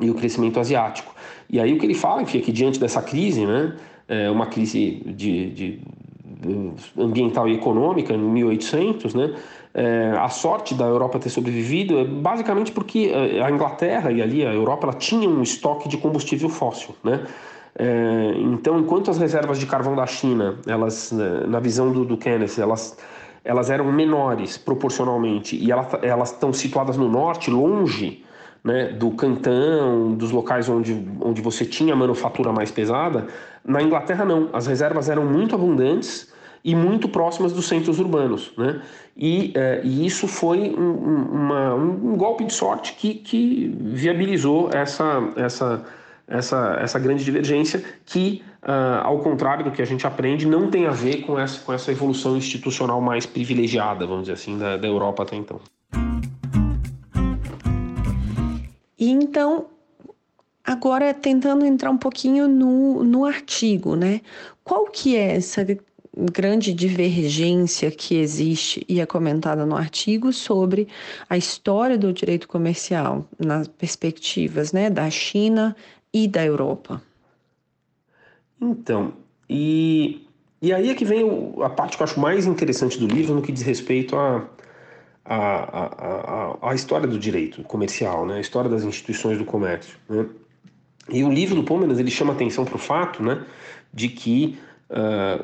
e 0.02 0.10
o 0.10 0.16
crescimento 0.16 0.60
asiático. 0.60 1.14
E 1.50 1.60
aí 1.60 1.74
o 1.74 1.78
que 1.78 1.86
ele 1.86 1.94
fala, 1.94 2.22
enfim, 2.22 2.40
é 2.40 2.42
que 2.42 2.52
diante 2.52 2.80
dessa 2.80 3.02
crise, 3.02 3.46
né, 3.46 3.76
é 4.08 4.30
uma 4.30 4.48
crise 4.48 5.04
de, 5.06 5.50
de 5.52 5.80
ambiental 6.98 7.48
e 7.48 7.54
econômica 7.54 8.14
em 8.14 8.18
1800, 8.18 9.14
né, 9.14 9.36
é, 9.74 10.14
a 10.18 10.30
sorte 10.30 10.76
da 10.76 10.86
Europa 10.86 11.20
ter 11.20 11.30
sobrevivido 11.30 11.98
é 11.98 12.06
basicamente 12.06 12.72
porque 12.72 13.12
é, 13.14 13.42
a 13.42 13.50
Inglaterra 13.50 14.12
e 14.12 14.22
ali 14.22 14.46
a 14.46 14.54
Europa 14.54 14.88
ela 14.88 14.96
tinha 14.96 15.28
um 15.28 15.42
estoque 15.42 15.90
de 15.90 15.98
combustível 15.98 16.50
fóssil, 16.50 16.96
né? 17.04 17.26
É, 17.76 18.34
então, 18.38 18.80
enquanto 18.80 19.10
as 19.10 19.18
reservas 19.18 19.58
de 19.58 19.66
carvão 19.66 19.96
da 19.96 20.06
China, 20.06 20.60
elas, 20.68 21.12
na 21.48 21.60
visão 21.60 21.92
do, 21.92 22.06
do 22.06 22.20
elas 22.60 22.96
elas 23.44 23.70
eram 23.70 23.92
menores 23.92 24.58
proporcionalmente 24.58 25.56
e 25.56 25.70
elas 25.72 26.32
estão 26.32 26.54
situadas 26.54 26.98
no 26.98 27.10
norte, 27.10 27.52
longe 27.52 28.24
né, 28.64 28.88
do 28.88 29.12
cantão, 29.12 30.14
dos 30.14 30.32
locais 30.32 30.70
onde, 30.70 31.06
onde 31.20 31.42
você 31.42 31.66
tinha 31.66 31.96
manufatura 31.96 32.52
mais 32.52 32.72
pesada. 32.72 33.28
Na 33.66 33.82
Inglaterra, 33.82 34.24
não. 34.24 34.50
As 34.54 34.68
reservas 34.68 35.10
eram 35.10 35.26
muito 35.26 35.54
abundantes 35.54 36.32
e 36.64 36.74
muito 36.74 37.10
próximas 37.10 37.52
dos 37.52 37.68
centros 37.68 38.00
urbanos. 38.00 38.54
Né? 38.58 38.82
E, 39.18 39.52
é, 39.56 39.82
e 39.84 40.06
isso 40.06 40.28
foi 40.28 40.74
um, 40.74 40.94
uma, 40.94 41.76
um, 41.76 42.16
golpe 42.16 42.46
de 42.46 42.54
sorte 42.54 42.94
que, 42.94 43.16
que 43.16 43.76
viabilizou 43.82 44.70
essa, 44.72 45.22
essa, 45.36 45.84
essa, 46.26 46.78
essa 46.82 47.00
grande 47.00 47.26
divergência 47.26 47.84
que 48.06 48.42
Uh, 48.64 49.04
ao 49.04 49.20
contrário 49.20 49.66
do 49.66 49.72
que 49.72 49.82
a 49.82 49.86
gente 49.86 50.08
aprende, 50.08 50.48
não 50.48 50.72
tem 50.72 50.88
a 50.88 50.92
ver 50.92 51.24
com 51.24 51.38
essa, 51.38 51.60
com 51.60 51.74
essa 51.74 51.92
evolução 51.92 52.38
institucional 52.38 53.02
mais 53.02 53.26
privilegiada, 53.26 54.08
vamos 54.08 54.24
dizer 54.24 54.34
assim, 54.34 54.58
da, 54.58 54.78
da 54.78 54.88
Europa 54.88 55.24
até 55.24 55.36
então. 55.36 55.60
E 58.98 59.10
então, 59.10 59.66
agora 60.64 61.14
tentando 61.14 61.66
entrar 61.66 61.92
um 61.92 61.98
pouquinho 61.98 62.48
no, 62.48 63.04
no 63.04 63.26
artigo, 63.26 63.98
né? 63.98 64.22
Qual 64.64 64.86
que 64.86 65.18
é 65.18 65.36
essa 65.36 65.66
grande 66.16 66.74
divergência 66.74 67.92
que 67.92 68.16
existe 68.16 68.86
e 68.88 69.02
é 69.02 69.06
comentada 69.06 69.66
no 69.66 69.76
artigo 69.76 70.32
sobre 70.32 70.88
a 71.30 71.36
história 71.36 71.98
do 71.98 72.14
direito 72.14 72.48
comercial 72.48 73.28
nas 73.38 73.68
perspectivas 73.68 74.72
né, 74.72 74.90
da 74.90 75.10
China 75.10 75.76
e 76.14 76.28
da 76.28 76.46
Europa? 76.46 77.02
Então, 78.72 79.14
e, 79.50 80.26
e 80.62 80.72
aí 80.74 80.90
é 80.90 80.96
que 80.96 81.04
vem 81.04 81.24
a 81.62 81.70
parte 81.70 81.98
que 81.98 82.04
eu 82.04 82.06
acho 82.06 82.20
mais 82.20 82.46
interessante 82.46 82.98
do 82.98 83.08
livro 83.08 83.36
no 83.36 83.42
que 83.42 83.52
diz 83.52 83.62
respeito 83.62 84.16
a, 84.16 84.48
a, 85.26 85.36
a, 85.36 86.58
a, 86.64 86.72
a 86.72 86.76
história 86.76 87.08
do 87.08 87.20
direito 87.20 87.62
comercial, 87.64 88.26
né? 88.26 88.38
a 88.38 88.40
história 88.40 88.70
das 88.70 88.84
instituições 88.84 89.38
do 89.38 89.46
comércio. 89.46 89.98
Né? 90.10 90.26
E 91.10 91.24
o 91.24 91.32
livro 91.32 91.56
do 91.56 91.64
Pomeranz 91.64 92.00
ele 92.00 92.12
chama 92.12 92.32
atenção 92.32 92.64
para 92.64 92.76
o 92.76 92.80
fato 92.80 93.22
né, 93.22 93.44
de 93.94 94.08
que 94.08 94.58
uh, 94.90 95.44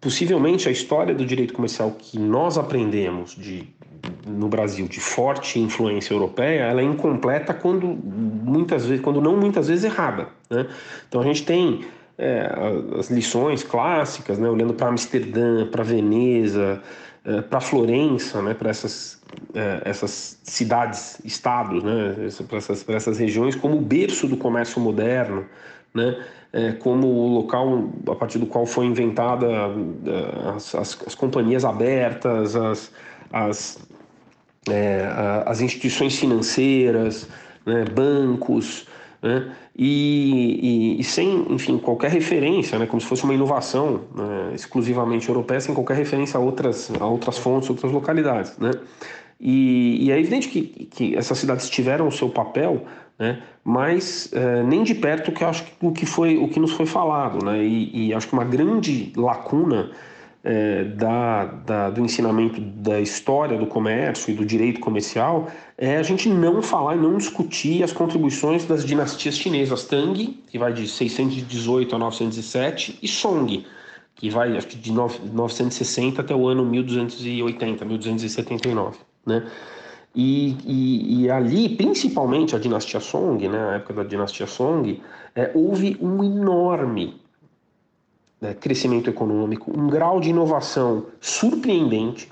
possivelmente 0.00 0.68
a 0.68 0.72
história 0.72 1.14
do 1.14 1.26
direito 1.26 1.52
comercial 1.52 1.90
que 1.90 2.18
nós 2.18 2.56
aprendemos 2.56 3.34
de, 3.34 3.68
no 4.24 4.48
Brasil 4.48 4.86
de 4.86 5.00
forte 5.00 5.58
influência 5.58 6.14
europeia, 6.14 6.64
ela 6.64 6.80
é 6.80 6.84
incompleta 6.84 7.52
quando 7.52 7.86
muitas 7.88 8.86
vezes, 8.86 9.02
quando 9.02 9.20
não 9.20 9.36
muitas 9.36 9.66
vezes 9.66 9.84
errada. 9.84 10.28
Né? 10.48 10.68
Então 11.08 11.20
a 11.20 11.24
gente 11.24 11.44
tem 11.44 11.84
é, 12.16 12.48
as 12.98 13.10
lições 13.10 13.62
clássicas, 13.62 14.38
né, 14.38 14.48
olhando 14.48 14.74
para 14.74 14.88
Amsterdã, 14.88 15.66
para 15.66 15.82
Veneza, 15.82 16.80
é, 17.24 17.40
para 17.40 17.60
Florença, 17.60 18.40
né, 18.42 18.54
para 18.54 18.70
essas, 18.70 19.20
é, 19.54 19.82
essas 19.84 20.38
cidades, 20.42 21.20
estados, 21.24 21.82
né, 21.82 22.28
para 22.48 22.58
essas, 22.58 22.88
essas 22.88 23.18
regiões, 23.18 23.56
como 23.56 23.80
berço 23.80 24.28
do 24.28 24.36
comércio 24.36 24.80
moderno, 24.80 25.44
né, 25.92 26.24
é, 26.52 26.72
como 26.72 27.08
o 27.08 27.34
local 27.34 27.90
a 28.08 28.14
partir 28.14 28.38
do 28.38 28.46
qual 28.46 28.64
foi 28.64 28.86
inventada 28.86 29.46
é, 29.46 30.50
as, 30.54 30.74
as, 30.74 30.98
as 31.06 31.14
companhias 31.14 31.64
abertas, 31.64 32.54
as, 32.54 32.92
as, 33.32 33.78
é, 34.70 35.04
as 35.46 35.60
instituições 35.60 36.16
financeiras, 36.16 37.28
né, 37.66 37.84
bancos, 37.84 38.86
né? 39.24 39.50
E, 39.74 40.96
e, 40.98 41.00
e, 41.00 41.04
sem, 41.04 41.46
enfim, 41.50 41.78
qualquer 41.78 42.10
referência, 42.10 42.78
né? 42.78 42.84
como 42.84 43.00
se 43.00 43.06
fosse 43.06 43.24
uma 43.24 43.32
inovação 43.32 44.02
né? 44.14 44.52
exclusivamente 44.54 45.26
europeia, 45.30 45.58
sem 45.60 45.74
qualquer 45.74 45.96
referência 45.96 46.36
a 46.36 46.40
outras, 46.40 46.92
a 47.00 47.06
outras 47.06 47.38
fontes, 47.38 47.70
outras 47.70 47.90
localidades. 47.90 48.58
Né? 48.58 48.70
E, 49.40 50.04
e 50.04 50.12
é 50.12 50.20
evidente 50.20 50.48
que, 50.48 50.62
que 50.90 51.16
essas 51.16 51.38
cidades 51.38 51.70
tiveram 51.70 52.06
o 52.06 52.12
seu 52.12 52.28
papel, 52.28 52.84
né? 53.18 53.42
mas 53.64 54.30
é, 54.34 54.62
nem 54.62 54.82
de 54.82 54.94
perto 54.94 55.32
que 55.32 55.42
acho 55.42 55.64
que, 55.64 55.72
o 55.80 55.90
que 55.90 56.04
foi 56.04 56.36
o 56.36 56.46
que 56.46 56.60
nos 56.60 56.72
foi 56.72 56.84
falado, 56.84 57.42
né? 57.42 57.64
E 57.64 58.12
acho 58.12 58.28
que 58.28 58.34
uma 58.34 58.44
grande 58.44 59.10
lacuna 59.16 59.90
é, 60.44 60.84
da, 60.84 61.46
da, 61.46 61.90
do 61.90 62.02
ensinamento 62.02 62.60
da 62.60 63.00
história 63.00 63.56
do 63.56 63.66
comércio 63.66 64.30
e 64.30 64.34
do 64.34 64.44
direito 64.44 64.78
comercial 64.78 65.48
é 65.78 65.96
a 65.96 66.02
gente 66.02 66.28
não 66.28 66.60
falar 66.60 66.96
e 66.96 66.98
não 66.98 67.16
discutir 67.16 67.82
as 67.82 67.92
contribuições 67.92 68.66
das 68.66 68.84
dinastias 68.84 69.38
chinesas 69.38 69.86
Tang, 69.86 70.38
que 70.46 70.58
vai 70.58 70.74
de 70.74 70.86
618 70.86 71.96
a 71.96 71.98
907, 71.98 72.98
e 73.02 73.08
Song, 73.08 73.64
que 74.14 74.28
vai 74.28 74.54
acho 74.54 74.66
que 74.66 74.76
de 74.76 74.92
960 74.92 76.20
até 76.20 76.34
o 76.34 76.46
ano 76.46 76.64
1280, 76.66 77.84
1279, 77.84 78.98
né? 79.26 79.50
E, 80.14 80.56
e, 80.64 81.24
e, 81.24 81.30
ali, 81.30 81.70
principalmente 81.70 82.54
a 82.54 82.58
dinastia 82.58 83.00
Song, 83.00 83.48
né, 83.48 83.58
a 83.70 83.74
época 83.74 83.94
da 83.94 84.04
dinastia 84.04 84.46
Song, 84.46 85.02
é, 85.34 85.50
houve 85.52 85.96
um 86.00 86.22
enorme 86.22 87.20
né, 88.44 88.52
crescimento 88.52 89.08
econômico, 89.08 89.72
um 89.74 89.88
grau 89.88 90.20
de 90.20 90.28
inovação 90.28 91.06
surpreendente 91.18 92.30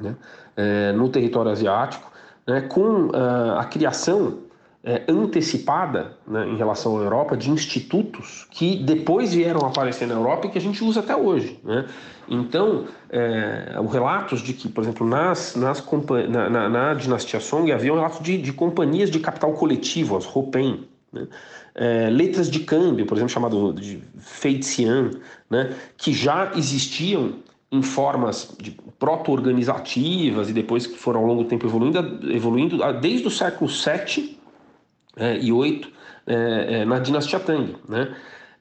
né, 0.00 0.14
é, 0.56 0.92
no 0.92 1.08
território 1.08 1.50
asiático, 1.50 2.12
né, 2.46 2.60
com 2.60 3.06
uh, 3.08 3.58
a 3.58 3.64
criação 3.64 4.38
é, 4.84 5.02
antecipada 5.08 6.16
né, 6.28 6.46
em 6.46 6.56
relação 6.56 6.96
à 6.96 7.02
Europa 7.02 7.36
de 7.36 7.50
institutos 7.50 8.46
que 8.52 8.76
depois 8.76 9.34
vieram 9.34 9.66
aparecer 9.66 10.06
na 10.06 10.14
Europa 10.14 10.46
e 10.46 10.50
que 10.50 10.58
a 10.58 10.60
gente 10.60 10.84
usa 10.84 11.00
até 11.00 11.16
hoje. 11.16 11.58
Né? 11.64 11.86
Então, 12.28 12.84
é, 13.10 13.76
os 13.82 13.92
relatos 13.92 14.40
de 14.40 14.52
que, 14.52 14.68
por 14.68 14.84
exemplo, 14.84 15.04
nas, 15.04 15.56
nas 15.56 15.84
na, 16.30 16.48
na, 16.48 16.68
na 16.68 16.94
dinastia 16.94 17.40
Song 17.40 17.72
havia 17.72 17.92
um 17.92 17.96
relato 17.96 18.22
de, 18.22 18.38
de 18.38 18.52
companhias 18.52 19.10
de 19.10 19.18
capital 19.18 19.52
coletivo, 19.54 20.16
as 20.16 20.36
Hopen, 20.36 20.86
né? 21.16 21.28
É, 21.74 22.08
letras 22.10 22.50
de 22.50 22.60
câmbio, 22.60 23.04
por 23.04 23.16
exemplo, 23.16 23.32
chamado 23.32 23.72
de 23.72 24.02
Feitian, 24.18 25.10
né? 25.50 25.74
que 25.96 26.12
já 26.12 26.52
existiam 26.54 27.34
em 27.70 27.82
formas 27.82 28.56
proto-organizativas 28.98 30.48
e 30.48 30.52
depois 30.52 30.86
que 30.86 30.96
foram 30.96 31.20
ao 31.20 31.26
longo 31.26 31.42
do 31.42 31.48
tempo 31.48 31.66
evoluindo, 31.66 32.32
evoluindo 32.32 32.78
desde 33.00 33.26
o 33.26 33.30
século 33.30 33.70
VII 33.70 34.38
é, 35.16 35.38
e 35.38 35.52
8 35.52 35.88
é, 36.26 36.80
é, 36.80 36.84
na 36.84 36.98
dinastia 36.98 37.40
Tang. 37.40 37.76
Né? 37.88 38.14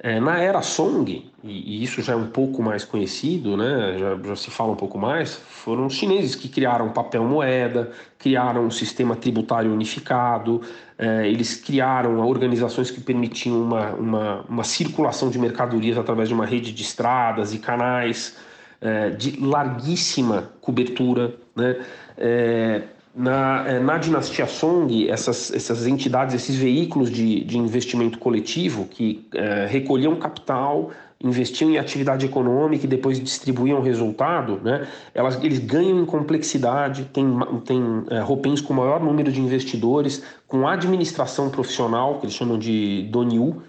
É, 0.05 0.19
na 0.19 0.37
era 0.37 0.61
Song, 0.61 1.31
e, 1.43 1.49
e, 1.49 1.83
isso 1.83 1.99
já 1.99 2.13
é 2.13 2.15
um 2.15 2.27
pouco 2.27 2.61
mais 2.61 2.85
conhecido, 2.85 3.57
né, 3.57 3.97
já, 3.97 4.15
já, 4.23 4.35
se 4.35 4.51
fala 4.51 4.71
um 4.71 4.75
pouco 4.75 4.99
mais, 4.99 5.33
foram 5.33 5.87
os 5.87 5.95
chineses 5.95 6.35
que 6.35 6.47
criaram 6.47 6.91
papel 6.91 7.23
moeda, 7.23 7.89
criaram 8.19 8.67
um 8.67 8.69
sistema 8.69 9.15
tributário 9.15 9.73
unificado, 9.73 10.61
é, 10.95 11.27
eles 11.27 11.55
criaram 11.55 12.19
organizações 12.19 12.91
que 12.91 13.01
permitiam 13.01 13.59
uma, 13.59 13.93
uma, 13.93 14.41
uma, 14.47 14.63
circulação 14.63 15.31
de 15.31 15.39
mercadorias 15.39 15.97
através 15.97 16.29
de 16.29 16.35
uma 16.35 16.45
rede 16.45 16.71
de 16.71 16.83
estradas 16.83 17.51
e 17.51 17.57
canais 17.57 18.37
é, 18.79 19.09
de 19.09 19.39
larguíssima 19.39 20.51
cobertura. 20.61 21.33
Né? 21.55 21.77
Na, 23.15 23.63
é, 23.65 23.79
na 23.79 23.97
dinastia 23.97 24.45
Song, 24.45 25.09
essas, 25.09 25.49
essas 25.53 25.87
entidades, 25.87 26.35
esses 26.35 26.57
veículos 26.57 27.09
de, 27.09 27.45
de 27.45 27.57
investimento 27.57 28.19
coletivo 28.19 28.85
que 28.85 29.25
é, 29.33 29.65
recolhiam 29.67 30.17
capital, 30.17 30.91
investiam 31.23 31.71
em 31.71 31.77
atividade 31.77 32.25
econômica 32.25 32.85
e 32.85 32.89
depois 32.89 33.17
distribuíam 33.19 33.79
o 33.79 33.81
resultado, 33.81 34.59
né, 34.61 34.85
elas, 35.13 35.41
eles 35.41 35.59
ganham 35.59 36.01
em 36.01 36.05
complexidade, 36.05 37.05
tem, 37.05 37.25
tem 37.63 38.03
é, 38.09 38.19
Ropens 38.19 38.59
com 38.59 38.73
maior 38.73 39.01
número 39.01 39.31
de 39.31 39.39
investidores, 39.39 40.21
com 40.45 40.67
administração 40.67 41.49
profissional, 41.49 42.19
que 42.19 42.25
eles 42.25 42.35
chamam 42.35 42.59
de 42.59 43.07
DONIU, 43.11 43.61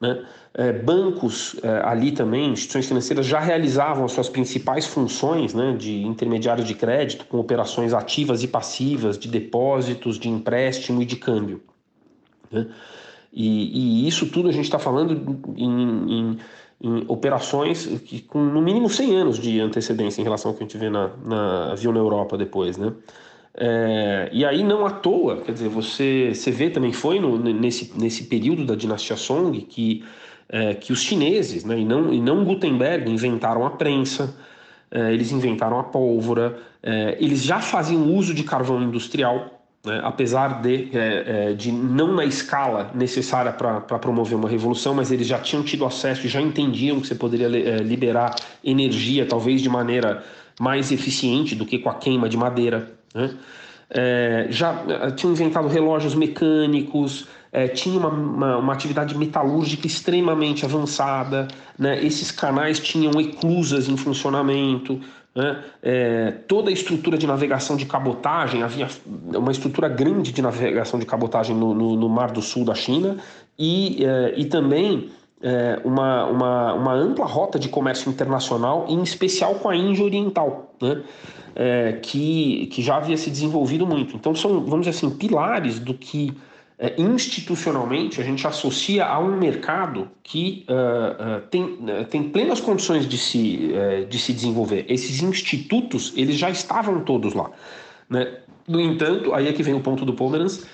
né, 0.00 0.24
é, 0.56 0.72
bancos 0.72 1.56
é, 1.62 1.82
ali 1.84 2.12
também, 2.12 2.52
instituições 2.52 2.86
financeiras 2.86 3.26
já 3.26 3.40
realizavam 3.40 4.04
as 4.04 4.12
suas 4.12 4.28
principais 4.28 4.86
funções 4.86 5.52
né, 5.52 5.74
de 5.76 6.04
intermediário 6.04 6.62
de 6.62 6.74
crédito, 6.74 7.26
com 7.26 7.38
operações 7.38 7.92
ativas 7.92 8.42
e 8.44 8.48
passivas, 8.48 9.18
de 9.18 9.26
depósitos, 9.28 10.18
de 10.18 10.28
empréstimo 10.28 11.02
e 11.02 11.04
de 11.04 11.16
câmbio. 11.16 11.60
Né? 12.52 12.68
E, 13.32 14.04
e, 14.04 14.08
isso 14.08 14.30
tudo 14.30 14.48
a 14.48 14.52
gente 14.52 14.66
está 14.66 14.78
falando 14.78 15.40
em, 15.56 15.66
em, 15.66 16.38
em, 16.80 17.04
operações 17.08 17.84
que, 18.04 18.20
com 18.20 18.38
no 18.38 18.62
mínimo 18.62 18.88
100 18.88 19.16
anos 19.16 19.38
de 19.40 19.58
antecedência 19.58 20.20
em 20.20 20.24
relação 20.24 20.52
ao 20.52 20.56
que 20.56 20.62
a 20.62 20.66
gente 20.66 20.78
vê 20.78 20.88
na, 20.88 21.10
na, 21.24 21.74
viu 21.74 21.90
na 21.90 21.98
Europa 21.98 22.38
depois. 22.38 22.76
Né? 22.76 22.92
É, 23.56 24.30
e 24.32 24.44
aí 24.44 24.62
não 24.62 24.86
à 24.86 24.90
toa, 24.90 25.38
quer 25.38 25.50
dizer, 25.50 25.68
você, 25.68 26.32
você 26.32 26.52
vê 26.52 26.70
também, 26.70 26.92
foi 26.92 27.18
no, 27.18 27.36
nesse, 27.36 27.92
nesse 27.98 28.24
período 28.26 28.64
da 28.64 28.76
dinastia 28.76 29.16
Song 29.16 29.60
que 29.62 30.04
é, 30.48 30.74
que 30.74 30.92
os 30.92 31.00
chineses, 31.00 31.64
né, 31.64 31.78
e, 31.78 31.84
não, 31.84 32.12
e 32.12 32.20
não 32.20 32.44
Gutenberg, 32.44 33.10
inventaram 33.10 33.64
a 33.66 33.70
prensa, 33.70 34.34
é, 34.90 35.12
eles 35.12 35.32
inventaram 35.32 35.78
a 35.78 35.84
pólvora, 35.84 36.56
é, 36.82 37.16
eles 37.18 37.42
já 37.42 37.60
faziam 37.60 38.14
uso 38.14 38.32
de 38.34 38.44
carvão 38.44 38.82
industrial, 38.82 39.54
né, 39.84 40.00
apesar 40.02 40.62
de, 40.62 40.90
é, 40.96 41.50
é, 41.50 41.52
de 41.52 41.72
não 41.72 42.14
na 42.14 42.24
escala 42.24 42.90
necessária 42.94 43.52
para 43.52 43.98
promover 43.98 44.36
uma 44.36 44.48
revolução, 44.48 44.94
mas 44.94 45.10
eles 45.10 45.26
já 45.26 45.38
tinham 45.38 45.62
tido 45.62 45.84
acesso 45.84 46.26
e 46.26 46.28
já 46.28 46.40
entendiam 46.40 47.00
que 47.00 47.06
você 47.06 47.14
poderia 47.14 47.46
é, 47.46 47.76
liberar 47.78 48.34
energia, 48.62 49.26
talvez 49.26 49.60
de 49.60 49.68
maneira 49.68 50.24
mais 50.60 50.92
eficiente 50.92 51.54
do 51.54 51.66
que 51.66 51.78
com 51.78 51.90
a 51.90 51.94
queima 51.94 52.28
de 52.28 52.36
madeira. 52.36 52.92
Né? 53.14 53.34
já 54.48 55.12
tinham 55.14 55.32
inventado 55.32 55.68
relógios 55.68 56.16
mecânicos, 56.16 57.28
é, 57.54 57.68
tinha 57.68 57.96
uma, 57.96 58.08
uma, 58.08 58.56
uma, 58.56 58.72
atividade 58.72 59.16
metalúrgica 59.16 59.86
extremamente 59.86 60.64
avançada, 60.64 61.46
né? 61.78 62.04
esses 62.04 62.32
canais 62.32 62.80
tinham 62.80 63.12
eclusas 63.20 63.88
em 63.88 63.96
funcionamento, 63.96 65.00
né? 65.32 65.62
é, 65.80 66.32
toda 66.48 66.68
a 66.68 66.72
estrutura 66.72 67.16
de 67.16 67.28
navegação 67.28 67.76
de 67.76 67.86
cabotagem, 67.86 68.64
havia 68.64 68.88
uma 69.06 69.52
estrutura 69.52 69.88
grande 69.88 70.32
de 70.32 70.42
navegação 70.42 70.98
de 70.98 71.06
cabotagem 71.06 71.54
no, 71.54 71.72
no, 71.72 71.94
no 71.94 72.08
Mar 72.08 72.32
do 72.32 72.42
Sul 72.42 72.64
da 72.64 72.74
China 72.74 73.18
e, 73.56 74.04
é, 74.04 74.34
e 74.36 74.46
também 74.46 75.10
é, 75.40 75.80
uma, 75.84 76.26
uma, 76.26 76.74
uma 76.74 76.92
ampla 76.92 77.24
rota 77.24 77.56
de 77.56 77.68
comércio 77.68 78.10
internacional, 78.10 78.86
em 78.88 79.00
especial 79.00 79.54
com 79.54 79.68
a 79.68 79.76
Índia 79.76 80.04
Oriental, 80.04 80.74
né? 80.82 81.02
É, 81.56 82.00
que, 82.02 82.66
que 82.72 82.82
já 82.82 82.96
havia 82.96 83.16
se 83.16 83.30
desenvolvido 83.30 83.86
muito. 83.86 84.16
Então, 84.16 84.34
são, 84.34 84.64
vamos 84.64 84.86
dizer 84.86 84.90
assim, 84.90 85.08
pilares 85.08 85.78
do 85.78 85.94
que 85.94 86.34
é, 86.76 87.00
institucionalmente 87.00 88.20
a 88.20 88.24
gente 88.24 88.44
associa 88.46 89.06
a 89.06 89.18
um 89.20 89.36
mercado 89.36 90.08
que 90.24 90.66
uh, 90.68 91.36
uh, 91.36 91.40
tem, 91.48 91.62
uh, 91.62 92.04
tem 92.10 92.24
plenas 92.24 92.60
condições 92.60 93.08
de 93.08 93.16
se, 93.16 93.72
de 94.08 94.18
se 94.18 94.32
desenvolver. 94.32 94.84
Esses 94.88 95.22
institutos 95.22 96.12
eles 96.16 96.36
já 96.36 96.50
estavam 96.50 97.00
todos 97.00 97.32
lá. 97.32 97.48
Né? 98.10 98.38
No 98.66 98.80
entanto, 98.80 99.32
aí 99.34 99.46
é 99.46 99.52
que 99.52 99.62
vem 99.62 99.74
o 99.74 99.80
ponto 99.80 100.04
do 100.04 100.14
Pomerance, 100.14 100.64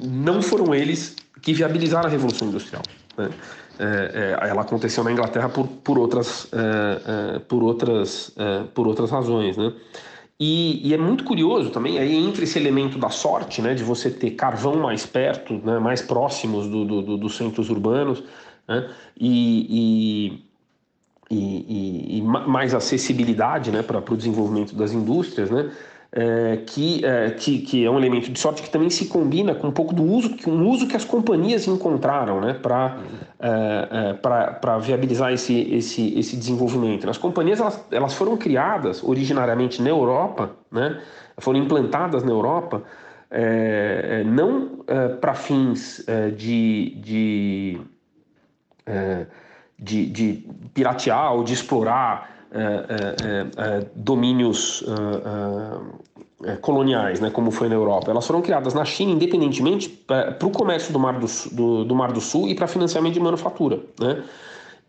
não 0.00 0.40
foram 0.40 0.74
eles 0.74 1.16
que 1.42 1.52
viabilizaram 1.52 2.06
a 2.06 2.10
Revolução 2.10 2.48
Industrial. 2.48 2.82
Né? 3.16 3.30
ela 4.42 4.62
aconteceu 4.62 5.02
na 5.02 5.10
Inglaterra 5.10 5.48
por, 5.48 5.66
por, 5.66 5.98
outras, 5.98 6.48
por, 7.48 7.62
outras, 7.62 8.32
por 8.74 8.86
outras 8.86 9.10
razões. 9.10 9.56
Né? 9.56 9.72
E, 10.46 10.88
e, 10.88 10.92
é 10.92 10.98
muito 10.98 11.24
curioso 11.24 11.70
também, 11.70 11.98
aí 11.98 12.14
entra 12.14 12.44
esse 12.44 12.58
elemento 12.58 12.98
da 12.98 13.08
sorte, 13.08 13.62
né, 13.62 13.72
de 13.72 13.82
você 13.82 14.10
ter 14.10 14.32
carvão 14.32 14.74
mais 14.76 15.06
perto, 15.06 15.54
né, 15.64 15.78
mais 15.78 16.02
próximos 16.02 16.68
do, 16.68 16.84
do, 16.84 17.16
dos 17.16 17.34
centros 17.34 17.70
urbanos, 17.70 18.22
né, 18.68 18.90
e, 19.18 20.36
e, 21.30 21.34
e, 21.34 22.18
e 22.18 22.22
mais 22.22 22.74
acessibilidade 22.74 23.70
né, 23.70 23.80
para 23.82 23.98
o 23.98 24.16
desenvolvimento 24.18 24.76
das 24.76 24.92
indústrias, 24.92 25.50
né, 25.50 25.70
é, 26.16 26.58
que, 26.64 27.04
é, 27.04 27.30
que, 27.30 27.58
que, 27.58 27.84
é 27.84 27.90
um 27.90 27.98
elemento 27.98 28.30
de 28.30 28.38
sorte 28.38 28.62
que 28.62 28.70
também 28.70 28.88
se 28.88 29.06
combina 29.06 29.52
com 29.52 29.66
um 29.66 29.72
pouco 29.72 29.92
do 29.92 30.04
uso 30.04 30.36
que 30.36 30.48
um 30.48 30.68
uso 30.68 30.86
que 30.86 30.94
as 30.94 31.04
companhias 31.04 31.66
encontraram 31.66 32.40
né, 32.40 32.54
para 32.54 32.98
é, 33.40 34.14
é 34.14 34.78
viabilizar 34.80 35.32
esse, 35.32 35.74
esse, 35.74 36.16
esse 36.16 36.36
desenvolvimento. 36.36 37.10
As 37.10 37.18
companhias 37.18 37.58
elas, 37.58 37.84
elas 37.90 38.14
foram 38.14 38.36
criadas 38.36 39.02
originariamente 39.02 39.82
na 39.82 39.88
Europa, 39.88 40.52
né, 40.70 41.00
foram 41.38 41.58
implantadas 41.58 42.22
na 42.22 42.30
Europa, 42.30 42.84
é, 43.28 44.22
não 44.24 44.84
para 45.20 45.34
fins 45.34 46.06
de, 46.36 46.94
de, 47.00 47.80
de, 49.76 50.06
de 50.06 50.48
piratear 50.72 51.32
ou 51.32 51.42
de 51.42 51.54
explorar 51.54 52.33
domínios 53.94 54.84
coloniais, 56.60 57.20
né, 57.20 57.30
como 57.30 57.50
foi 57.50 57.68
na 57.68 57.74
Europa. 57.74 58.10
Elas 58.10 58.26
foram 58.26 58.42
criadas 58.42 58.74
na 58.74 58.84
China 58.84 59.12
independentemente 59.12 59.88
para 59.88 60.36
o 60.44 60.50
comércio 60.50 60.92
do 60.92 60.98
Mar 60.98 61.18
do, 61.18 61.26
do, 61.52 61.84
do 61.84 61.94
Mar 61.94 62.12
do 62.12 62.20
Sul 62.20 62.48
e 62.48 62.54
para 62.54 62.66
financiamento 62.66 63.14
de 63.14 63.20
manufatura. 63.20 63.80
Né? 63.98 64.22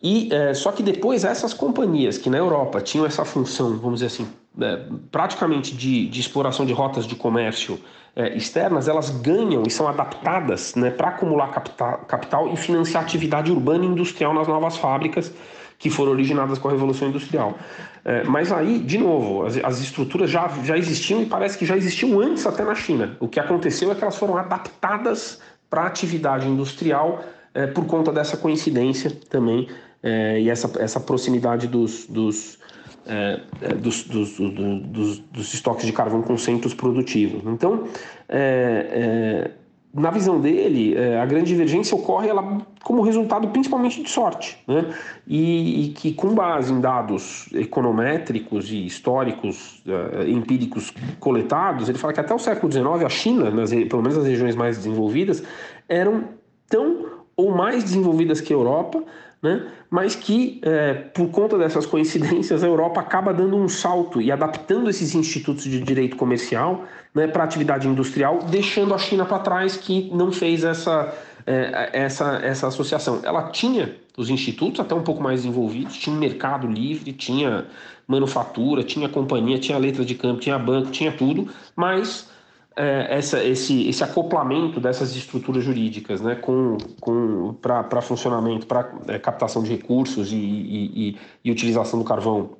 E 0.01 0.29
é, 0.31 0.53
só 0.53 0.71
que 0.71 0.83
depois 0.83 1.23
essas 1.23 1.53
companhias 1.53 2.17
que 2.17 2.29
na 2.29 2.37
Europa 2.37 2.81
tinham 2.81 3.05
essa 3.05 3.25
função, 3.25 3.77
vamos 3.77 4.01
dizer 4.01 4.07
assim, 4.07 4.27
é, 4.61 4.81
praticamente 5.11 5.75
de, 5.75 6.07
de, 6.07 6.19
exploração 6.19 6.65
de 6.65 6.73
rotas 6.73 7.07
de 7.07 7.15
comércio 7.15 7.79
é, 8.15 8.35
externas, 8.35 8.87
elas 8.87 9.09
ganham 9.09 9.63
e 9.65 9.71
são 9.71 9.87
adaptadas 9.87 10.75
né, 10.75 10.91
para 10.91 11.09
acumular 11.09 11.47
capital, 11.47 11.97
capital 12.07 12.53
e 12.53 12.55
financiar 12.55 13.03
atividade 13.03 13.51
urbana 13.51 13.83
e 13.83 13.87
industrial 13.87 14.33
nas 14.33 14.47
novas 14.47 14.77
fábricas 14.77 15.33
que 15.77 15.89
foram 15.89 16.11
originadas 16.11 16.57
com 16.57 16.67
a 16.67 16.71
Revolução 16.71 17.07
Industrial. 17.07 17.57
É, 18.03 18.23
mas 18.23 18.51
aí, 18.51 18.79
de 18.79 18.97
novo, 18.97 19.45
as, 19.45 19.57
as, 19.57 19.79
estruturas 19.79 20.29
já, 20.29 20.47
já 20.63 20.77
existiam 20.77 21.21
e 21.21 21.25
parece 21.25 21.57
que 21.57 21.65
já 21.65 21.75
existiam 21.75 22.19
antes 22.19 22.45
até 22.45 22.63
na 22.63 22.75
China. 22.75 23.17
O 23.19 23.27
que 23.27 23.39
aconteceu 23.39 23.91
é 23.91 23.95
que 23.95 24.03
elas 24.03 24.15
foram 24.15 24.37
adaptadas 24.37 25.41
para 25.69 25.81
a 25.81 25.87
atividade 25.87 26.47
industrial 26.47 27.23
é, 27.53 27.65
por 27.65 27.85
conta 27.85 28.11
dessa 28.11 28.37
coincidência 28.37 29.11
também 29.29 29.67
é, 30.03 30.39
e 30.39 30.49
essa, 30.49 30.71
essa 30.79 30.99
proximidade 30.99 31.67
dos, 31.67 32.05
dos, 32.05 32.59
é, 33.07 33.39
é, 33.61 33.73
dos, 33.73 34.03
dos, 34.03 34.37
dos, 34.37 35.19
dos, 35.19 35.53
estoques 35.53 35.85
de 35.85 35.91
carvão 35.91 36.21
com 36.21 36.37
centros 36.37 36.73
produtivos. 36.73 37.41
Então, 37.45 37.87
é, 38.29 39.51
na 39.95 40.11
visão 40.11 40.41
dele, 40.41 40.93
é, 40.93 41.21
a 41.21 41.25
grande 41.25 41.45
divergência 41.45 41.95
ocorre 41.95 42.27
ela, 42.27 42.61
como 42.83 43.01
resultado 43.01 43.47
principalmente 43.47 44.03
de 44.03 44.09
sorte, 44.09 44.61
né? 44.67 44.93
e, 45.25 45.85
e 45.85 45.89
que 45.93 46.11
com 46.11 46.35
base 46.35 46.73
em 46.73 46.81
dados 46.81 47.47
econométricos 47.53 48.69
e 48.69 48.85
históricos, 48.85 49.81
uh, 49.85 50.27
empíricos 50.27 50.93
coletados, 51.17 51.87
ele 51.87 51.97
fala 51.97 52.11
que 52.11 52.19
até 52.19 52.33
o 52.33 52.39
século 52.39 52.69
XIX 52.69 53.05
a 53.05 53.09
China, 53.09 53.49
nas, 53.49 53.69
pelo 53.69 54.01
menos 54.01 54.17
as 54.17 54.25
regiões 54.25 54.53
mais 54.53 54.75
desenvolvidas, 54.75 55.41
eram 55.87 56.25
tão 56.67 57.05
ou 57.37 57.55
mais 57.55 57.81
desenvolvidas 57.81 58.41
que 58.41 58.51
a 58.51 58.55
Europa, 58.55 59.01
né? 59.45 59.67
mas 59.91 60.15
que, 60.15 60.59
é, 60.63 60.93
por 60.93 61.29
conta 61.29 61.55
dessas 61.57 61.85
coincidências, 61.85 62.63
a 62.63 62.67
Europa 62.67 62.99
acaba 62.99 63.31
dando 63.31 63.55
um 63.55 63.69
salto 63.69 64.19
e 64.19 64.31
adaptando 64.31 64.89
esses 64.89 65.13
institutos 65.13 65.65
de 65.65 65.79
direito 65.79 66.15
comercial 66.15 66.83
né, 67.13 67.27
para 67.27 67.43
a 67.43 67.45
atividade 67.45 67.87
industrial, 67.87 68.39
deixando 68.49 68.93
a 68.93 68.97
China 68.97 69.23
para 69.23 69.39
trás, 69.39 69.77
que 69.77 70.09
não 70.11 70.31
fez 70.31 70.63
essa, 70.63 71.13
é, 71.45 71.91
essa, 71.93 72.39
essa 72.43 72.67
associação. 72.67 73.21
Ela 73.23 73.51
tinha 73.51 73.95
os 74.17 74.31
institutos 74.31 74.79
até 74.79 74.95
um 74.95 75.03
pouco 75.03 75.21
mais 75.21 75.43
desenvolvidos, 75.43 75.95
tinha 75.95 76.15
mercado 76.15 76.67
livre, 76.67 77.13
tinha 77.13 77.65
manufatura, 78.07 78.83
tinha 78.83 79.07
companhia, 79.07 79.59
tinha 79.59 79.77
letra 79.77 80.03
de 80.03 80.15
campo, 80.15 80.39
tinha 80.39 80.57
banco, 80.57 80.89
tinha 80.89 81.11
tudo, 81.11 81.47
mas 81.75 82.29
é, 82.75 83.17
essa, 83.17 83.43
esse, 83.43 83.87
esse 83.87 84.03
acoplamento 84.03 84.79
dessas 84.79 85.15
estruturas 85.15 85.63
jurídicas 85.63 86.19
né, 86.19 86.35
com, 86.35 86.77
com, 86.99 87.53
para 87.53 88.01
funcionamento, 88.01 88.67
para 88.67 88.91
é, 89.07 89.17
captação 89.17 89.63
de 89.63 89.71
recursos 89.71 90.31
e, 90.31 90.35
e, 90.35 91.09
e, 91.09 91.17
e 91.45 91.51
utilização 91.51 91.97
do 91.97 92.05
carvão 92.05 92.57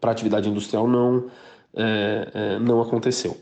para 0.00 0.12
atividade 0.12 0.48
industrial 0.48 0.86
não, 0.86 1.26
é, 1.74 2.30
é, 2.32 2.58
não 2.58 2.80
aconteceu. 2.80 3.36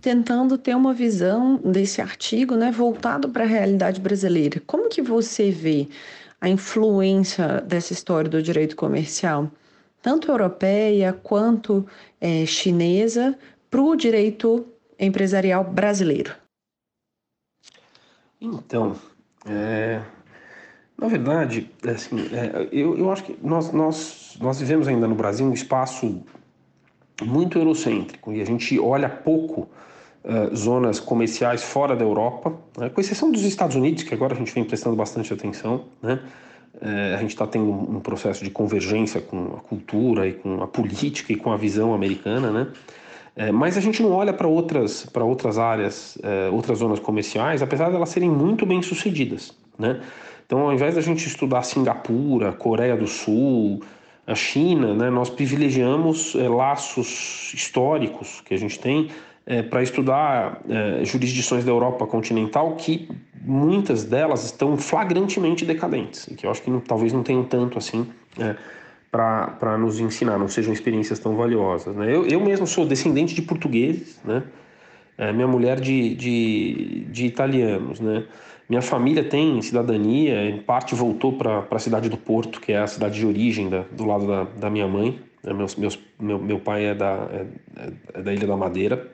Tentando 0.00 0.58
ter 0.58 0.74
uma 0.74 0.92
visão 0.92 1.58
desse 1.58 2.00
artigo 2.00 2.56
né, 2.56 2.72
voltado 2.72 3.28
para 3.28 3.44
a 3.44 3.46
realidade 3.46 4.00
brasileira, 4.00 4.60
como 4.66 4.88
que 4.88 5.00
você 5.00 5.52
vê 5.52 5.86
a 6.40 6.48
influência 6.48 7.60
dessa 7.60 7.92
história 7.92 8.28
do 8.28 8.42
direito 8.42 8.74
comercial? 8.74 9.48
Tanto 10.02 10.30
europeia 10.30 11.12
quanto 11.12 11.86
é, 12.20 12.44
chinesa, 12.44 13.38
para 13.70 13.80
o 13.80 13.96
direito 13.96 14.66
empresarial 14.98 15.64
brasileiro? 15.64 16.34
Então, 18.40 18.96
é, 19.46 20.02
na 20.98 21.08
verdade, 21.08 21.70
assim, 21.86 22.28
é, 22.32 22.68
eu, 22.72 22.98
eu 22.98 23.10
acho 23.10 23.24
que 23.24 23.38
nós, 23.42 23.72
nós, 23.72 24.36
nós 24.40 24.58
vivemos 24.60 24.88
ainda 24.88 25.06
no 25.06 25.14
Brasil 25.14 25.46
um 25.46 25.52
espaço 25.52 26.22
muito 27.24 27.58
eurocêntrico 27.58 28.32
e 28.32 28.40
a 28.40 28.44
gente 28.44 28.78
olha 28.78 29.08
pouco 29.08 29.68
uh, 30.24 30.54
zonas 30.54 30.98
comerciais 30.98 31.62
fora 31.62 31.96
da 31.96 32.04
Europa, 32.04 32.56
né, 32.76 32.90
com 32.90 33.00
exceção 33.00 33.30
dos 33.30 33.42
Estados 33.42 33.76
Unidos, 33.76 34.02
que 34.02 34.14
agora 34.14 34.34
a 34.34 34.36
gente 34.36 34.52
vem 34.52 34.64
prestando 34.64 34.96
bastante 34.96 35.32
atenção, 35.32 35.84
né? 36.02 36.20
É, 36.80 37.14
a 37.14 37.18
gente 37.18 37.30
está 37.30 37.46
tendo 37.46 37.70
um 37.70 38.00
processo 38.00 38.42
de 38.42 38.50
convergência 38.50 39.20
com 39.20 39.56
a 39.56 39.60
cultura 39.60 40.26
e 40.26 40.32
com 40.32 40.62
a 40.62 40.66
política 40.66 41.32
e 41.32 41.36
com 41.36 41.52
a 41.52 41.56
visão 41.56 41.94
americana, 41.94 42.50
né? 42.50 42.68
É, 43.34 43.50
mas 43.50 43.78
a 43.78 43.80
gente 43.80 44.02
não 44.02 44.10
olha 44.12 44.32
para 44.32 44.46
outras, 44.46 45.06
outras 45.14 45.58
áreas, 45.58 46.18
é, 46.22 46.50
outras 46.50 46.78
zonas 46.78 47.00
comerciais, 47.00 47.62
apesar 47.62 47.88
de 47.88 47.96
elas 47.96 48.10
serem 48.10 48.30
muito 48.30 48.66
bem 48.66 48.82
sucedidas, 48.82 49.56
né? 49.78 50.00
Então, 50.46 50.60
ao 50.60 50.72
invés 50.72 50.94
da 50.94 51.00
gente 51.00 51.26
estudar 51.26 51.62
Singapura, 51.62 52.52
Coreia 52.52 52.94
do 52.94 53.06
Sul, 53.06 53.80
a 54.26 54.34
China, 54.34 54.94
né, 54.94 55.10
nós 55.10 55.30
privilegiamos 55.30 56.34
é, 56.34 56.48
laços 56.48 57.52
históricos 57.54 58.42
que 58.44 58.54
a 58.54 58.58
gente 58.58 58.78
tem 58.78 59.08
é, 59.46 59.62
para 59.62 59.82
estudar 59.82 60.60
é, 60.68 61.04
jurisdições 61.04 61.64
da 61.64 61.70
Europa 61.70 62.06
continental 62.06 62.76
que 62.76 63.08
muitas 63.44 64.04
delas 64.04 64.44
estão 64.44 64.76
flagrantemente 64.76 65.64
decadentes 65.64 66.28
e 66.28 66.34
que 66.34 66.46
eu 66.46 66.50
acho 66.50 66.62
que 66.62 66.70
não, 66.70 66.80
talvez 66.80 67.12
não 67.12 67.22
tenham 67.22 67.44
tanto 67.44 67.76
assim 67.76 68.06
é, 68.38 68.54
para 69.10 69.76
nos 69.78 70.00
ensinar, 70.00 70.38
não 70.38 70.48
sejam 70.48 70.72
experiências 70.72 71.18
tão 71.18 71.36
valiosas. 71.36 71.94
Né? 71.94 72.14
Eu, 72.14 72.26
eu 72.26 72.40
mesmo 72.40 72.66
sou 72.66 72.86
descendente 72.86 73.34
de 73.34 73.42
portugueses, 73.42 74.20
né? 74.24 74.42
É, 75.18 75.30
minha 75.30 75.46
mulher 75.46 75.78
de, 75.78 76.14
de, 76.14 77.06
de 77.10 77.26
italianos, 77.26 78.00
né? 78.00 78.24
Minha 78.68 78.80
família 78.80 79.22
tem 79.22 79.60
cidadania, 79.60 80.48
em 80.48 80.58
parte 80.58 80.94
voltou 80.94 81.34
para 81.34 81.66
a 81.70 81.78
cidade 81.78 82.08
do 82.08 82.16
Porto, 82.16 82.58
que 82.58 82.72
é 82.72 82.78
a 82.78 82.86
cidade 82.86 83.18
de 83.18 83.26
origem 83.26 83.68
da, 83.68 83.84
do 83.90 84.06
lado 84.06 84.26
da, 84.26 84.44
da 84.44 84.70
minha 84.70 84.88
mãe. 84.88 85.20
Né? 85.44 85.52
Meus, 85.52 85.76
meus, 85.76 85.98
meu, 86.18 86.38
meu 86.38 86.58
pai 86.58 86.86
é 86.86 86.94
da, 86.94 87.28
é, 87.30 87.92
é 88.14 88.22
da 88.22 88.32
Ilha 88.32 88.46
da 88.46 88.56
Madeira. 88.56 89.12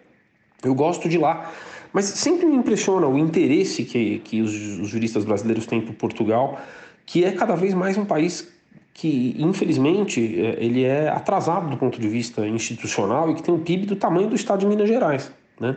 Eu 0.63 0.75
gosto 0.75 1.09
de 1.09 1.19
lá. 1.19 1.51
Mas 1.93 2.07
sempre 2.07 2.47
me 2.47 2.57
impressiona 2.57 3.07
o 3.07 3.19
interesse 3.19 3.85
que, 3.85 4.19
que 4.21 4.43
os, 4.43 4.53
os 4.53 4.89
juristas 4.89 5.25
brasileiros 5.25 5.67
têm 5.67 5.81
por 5.81 5.95
Portugal, 5.95 6.61
que 7.07 7.25
é 7.25 7.33
cada 7.33 7.55
vez 7.55 7.75
mais 7.75 7.97
um 7.97 8.05
país 8.05 8.53
que, 8.93 9.37
infelizmente, 9.39 10.21
é, 10.21 10.57
ele 10.63 10.85
é 10.85 11.09
atrasado 11.09 11.71
do 11.71 11.77
ponto 11.77 12.01
de 12.01 12.09
vista 12.09 12.47
institucional 12.47 13.31
e 13.31 13.35
que 13.35 13.43
tem 13.43 13.55
um 13.55 13.61
PIB 13.61 13.87
do 13.87 13.97
tamanho 13.97 14.29
do 14.29 14.35
estado 14.35 14.61
de 14.61 14.67
Minas 14.67 14.89
Gerais, 14.89 15.33
né? 15.61 15.77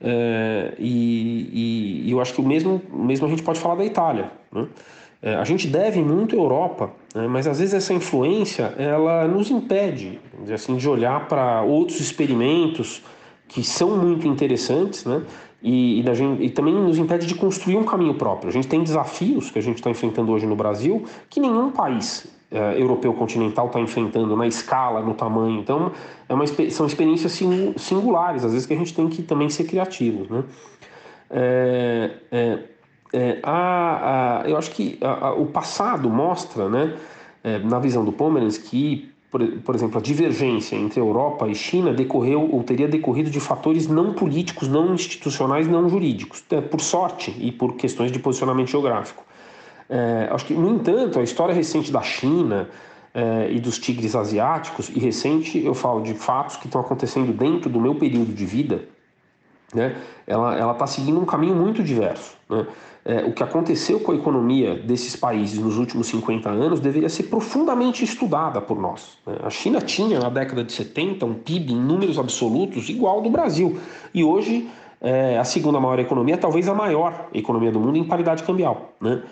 É, 0.00 0.74
e, 0.78 2.02
e, 2.04 2.10
eu 2.10 2.20
acho 2.20 2.34
que 2.34 2.40
o 2.40 2.44
mesmo, 2.44 2.82
mesmo 2.92 3.26
a 3.26 3.30
gente 3.30 3.42
pode 3.42 3.60
falar 3.60 3.76
da 3.76 3.84
Itália, 3.84 4.30
né? 4.52 4.66
É, 5.22 5.34
a 5.36 5.44
gente 5.44 5.66
deve 5.66 6.02
muito 6.02 6.36
à 6.36 6.38
Europa, 6.38 6.90
né? 7.14 7.26
mas 7.26 7.46
às 7.46 7.58
vezes 7.58 7.72
essa 7.72 7.94
influência 7.94 8.74
ela 8.76 9.26
nos 9.26 9.50
impede, 9.50 10.20
assim, 10.52 10.76
de 10.76 10.86
olhar 10.86 11.26
para 11.28 11.62
outros 11.62 11.98
experimentos 11.98 13.02
que 13.48 13.62
são 13.62 13.96
muito 13.96 14.26
interessantes, 14.26 15.04
né? 15.04 15.22
E, 15.62 16.00
e, 16.00 16.14
gente, 16.14 16.44
e, 16.44 16.50
também 16.50 16.74
nos 16.74 16.98
impede 16.98 17.26
de 17.26 17.34
construir 17.34 17.76
um 17.76 17.84
caminho 17.84 18.14
próprio. 18.14 18.50
A 18.50 18.52
gente 18.52 18.68
tem 18.68 18.82
desafios 18.82 19.50
que 19.50 19.58
a 19.58 19.62
gente 19.62 19.76
está 19.76 19.88
enfrentando 19.88 20.30
hoje 20.30 20.46
no 20.46 20.54
Brasil 20.54 21.04
que 21.30 21.40
nenhum 21.40 21.70
país 21.70 22.26
é, 22.50 22.80
europeu 22.80 23.14
continental 23.14 23.68
está 23.68 23.80
enfrentando 23.80 24.36
na 24.36 24.46
escala, 24.46 25.00
no 25.00 25.14
tamanho. 25.14 25.58
Então, 25.58 25.90
é 26.28 26.34
uma, 26.34 26.46
são 26.46 26.86
experiências 26.86 27.32
singulares, 27.76 28.44
às 28.44 28.52
vezes 28.52 28.66
que 28.66 28.74
a 28.74 28.76
gente 28.76 28.94
tem 28.94 29.08
que 29.08 29.22
também 29.22 29.48
ser 29.48 29.64
criativos. 29.64 30.28
Né? 30.28 30.44
É, 31.30 32.10
é, 32.30 32.58
é 33.12 33.38
a, 33.42 34.42
a, 34.42 34.48
eu 34.48 34.56
acho 34.58 34.70
que 34.70 34.98
a, 35.00 35.32
o 35.32 35.46
passado 35.46 36.10
mostra, 36.10 36.68
né, 36.68 36.94
é, 37.42 37.58
na 37.58 37.78
visão 37.78 38.04
do 38.04 38.12
Pomerans, 38.12 38.58
que 38.58 39.13
por, 39.34 39.44
por 39.62 39.74
exemplo, 39.74 39.98
a 39.98 40.00
divergência 40.00 40.76
entre 40.76 41.00
Europa 41.00 41.48
e 41.48 41.56
China 41.56 41.92
decorreu 41.92 42.48
ou 42.52 42.62
teria 42.62 42.86
decorrido 42.86 43.28
de 43.30 43.40
fatores 43.40 43.88
não 43.88 44.14
políticos, 44.14 44.68
não 44.68 44.94
institucionais, 44.94 45.66
não 45.66 45.88
jurídicos, 45.88 46.44
é, 46.52 46.60
por 46.60 46.80
sorte 46.80 47.34
e 47.40 47.50
por 47.50 47.74
questões 47.74 48.12
de 48.12 48.20
posicionamento 48.20 48.68
geográfico. 48.68 49.24
É, 49.90 50.28
acho 50.30 50.46
que, 50.46 50.54
no 50.54 50.70
entanto, 50.76 51.18
a 51.18 51.22
história 51.24 51.52
recente 51.52 51.90
da 51.90 52.00
China 52.00 52.68
é, 53.12 53.50
e 53.50 53.58
dos 53.58 53.76
tigres 53.76 54.14
asiáticos, 54.14 54.88
e 54.88 55.00
recente 55.00 55.60
eu 55.64 55.74
falo 55.74 56.00
de 56.02 56.14
fatos 56.14 56.56
que 56.56 56.66
estão 56.66 56.80
acontecendo 56.80 57.32
dentro 57.32 57.68
do 57.68 57.80
meu 57.80 57.96
período 57.96 58.32
de 58.32 58.46
vida, 58.46 58.84
né, 59.74 59.96
ela 60.28 60.70
está 60.70 60.86
seguindo 60.86 61.20
um 61.20 61.26
caminho 61.26 61.56
muito 61.56 61.82
diverso. 61.82 62.36
Né? 62.48 62.64
É, 63.04 63.22
o 63.24 63.32
que 63.32 63.42
aconteceu 63.42 64.00
com 64.00 64.12
a 64.12 64.14
economia 64.14 64.74
desses 64.74 65.14
países 65.14 65.58
nos 65.58 65.76
últimos 65.76 66.06
50 66.06 66.48
anos 66.48 66.80
deveria 66.80 67.08
ser 67.08 67.24
profundamente 67.24 68.02
estudada 68.02 68.60
por 68.62 68.80
nós. 68.80 69.18
Né? 69.26 69.36
A 69.42 69.50
China 69.50 69.80
tinha, 69.80 70.18
na 70.18 70.30
década 70.30 70.64
de 70.64 70.72
70, 70.72 71.26
um 71.26 71.34
PIB 71.34 71.72
em 71.72 71.76
números 71.76 72.18
absolutos 72.18 72.88
igual 72.88 73.16
ao 73.16 73.22
do 73.22 73.28
Brasil. 73.28 73.78
E 74.14 74.24
hoje, 74.24 74.68
é, 75.02 75.38
a 75.38 75.44
segunda 75.44 75.78
maior 75.78 75.98
economia, 75.98 76.38
talvez 76.38 76.66
a 76.66 76.74
maior 76.74 77.28
economia 77.34 77.70
do 77.70 77.78
mundo 77.78 77.98
em 77.98 78.04
paridade 78.04 78.42
cambial. 78.42 78.92
Né? 78.98 79.22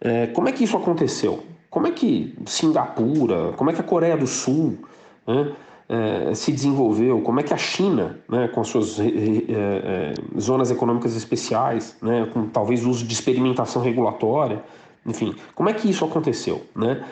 É, 0.00 0.26
como 0.28 0.48
é 0.48 0.52
que 0.52 0.64
isso 0.64 0.76
aconteceu? 0.76 1.44
Como 1.70 1.86
é 1.86 1.92
que 1.92 2.34
Singapura, 2.44 3.52
como 3.56 3.70
é 3.70 3.72
que 3.72 3.80
a 3.80 3.84
Coreia 3.84 4.16
do 4.16 4.26
Sul, 4.26 4.78
né? 5.26 5.52
É, 5.92 6.34
se 6.34 6.50
desenvolveu, 6.50 7.20
como 7.20 7.38
é 7.38 7.42
que 7.42 7.52
a 7.52 7.58
China, 7.58 8.18
né, 8.26 8.48
com 8.48 8.64
suas 8.64 8.98
é, 8.98 9.04
é, 9.04 10.14
zonas 10.40 10.70
econômicas 10.70 11.14
especiais, 11.14 11.94
né, 12.00 12.26
com 12.32 12.46
talvez 12.46 12.86
uso 12.86 13.04
de 13.04 13.12
experimentação 13.12 13.82
regulatória, 13.82 14.64
enfim, 15.04 15.34
como 15.54 15.68
é 15.68 15.74
que 15.74 15.90
isso 15.90 16.02
aconteceu, 16.02 16.62
né? 16.74 17.04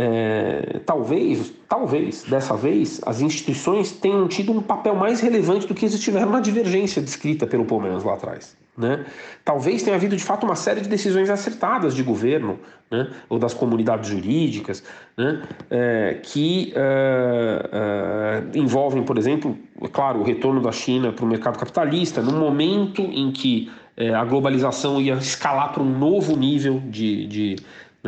É, 0.00 0.78
talvez, 0.86 1.52
talvez, 1.68 2.22
dessa 2.22 2.56
vez, 2.56 3.00
as 3.04 3.20
instituições 3.20 3.90
tenham 3.90 4.28
tido 4.28 4.52
um 4.52 4.62
papel 4.62 4.94
mais 4.94 5.18
relevante 5.18 5.66
do 5.66 5.74
que 5.74 5.86
eles 5.86 5.98
tiveram 5.98 6.30
na 6.30 6.38
divergência 6.38 7.02
descrita 7.02 7.48
pelo 7.48 7.64
Palmeiras 7.64 8.04
lá 8.04 8.14
atrás. 8.14 8.56
Né? 8.76 9.04
Talvez 9.44 9.82
tenha 9.82 9.96
havido 9.96 10.16
de 10.16 10.22
fato 10.22 10.44
uma 10.46 10.54
série 10.54 10.80
de 10.80 10.88
decisões 10.88 11.28
acertadas 11.28 11.96
de 11.96 12.04
governo 12.04 12.60
né? 12.88 13.10
ou 13.28 13.40
das 13.40 13.52
comunidades 13.52 14.08
jurídicas 14.08 14.84
né? 15.16 15.42
É, 15.68 16.20
que 16.22 16.72
é, 16.76 17.68
é, 17.72 18.56
envolvem, 18.56 19.02
por 19.02 19.18
exemplo, 19.18 19.58
é 19.82 19.88
claro, 19.88 20.20
o 20.20 20.22
retorno 20.22 20.62
da 20.62 20.70
China 20.70 21.10
para 21.10 21.24
o 21.24 21.28
mercado 21.28 21.58
capitalista, 21.58 22.22
no 22.22 22.38
momento 22.38 23.02
em 23.02 23.32
que 23.32 23.68
é, 23.96 24.14
a 24.14 24.24
globalização 24.24 25.00
ia 25.00 25.14
escalar 25.14 25.72
para 25.72 25.82
um 25.82 25.98
novo 25.98 26.36
nível 26.36 26.80
de, 26.86 27.26
de 27.26 27.56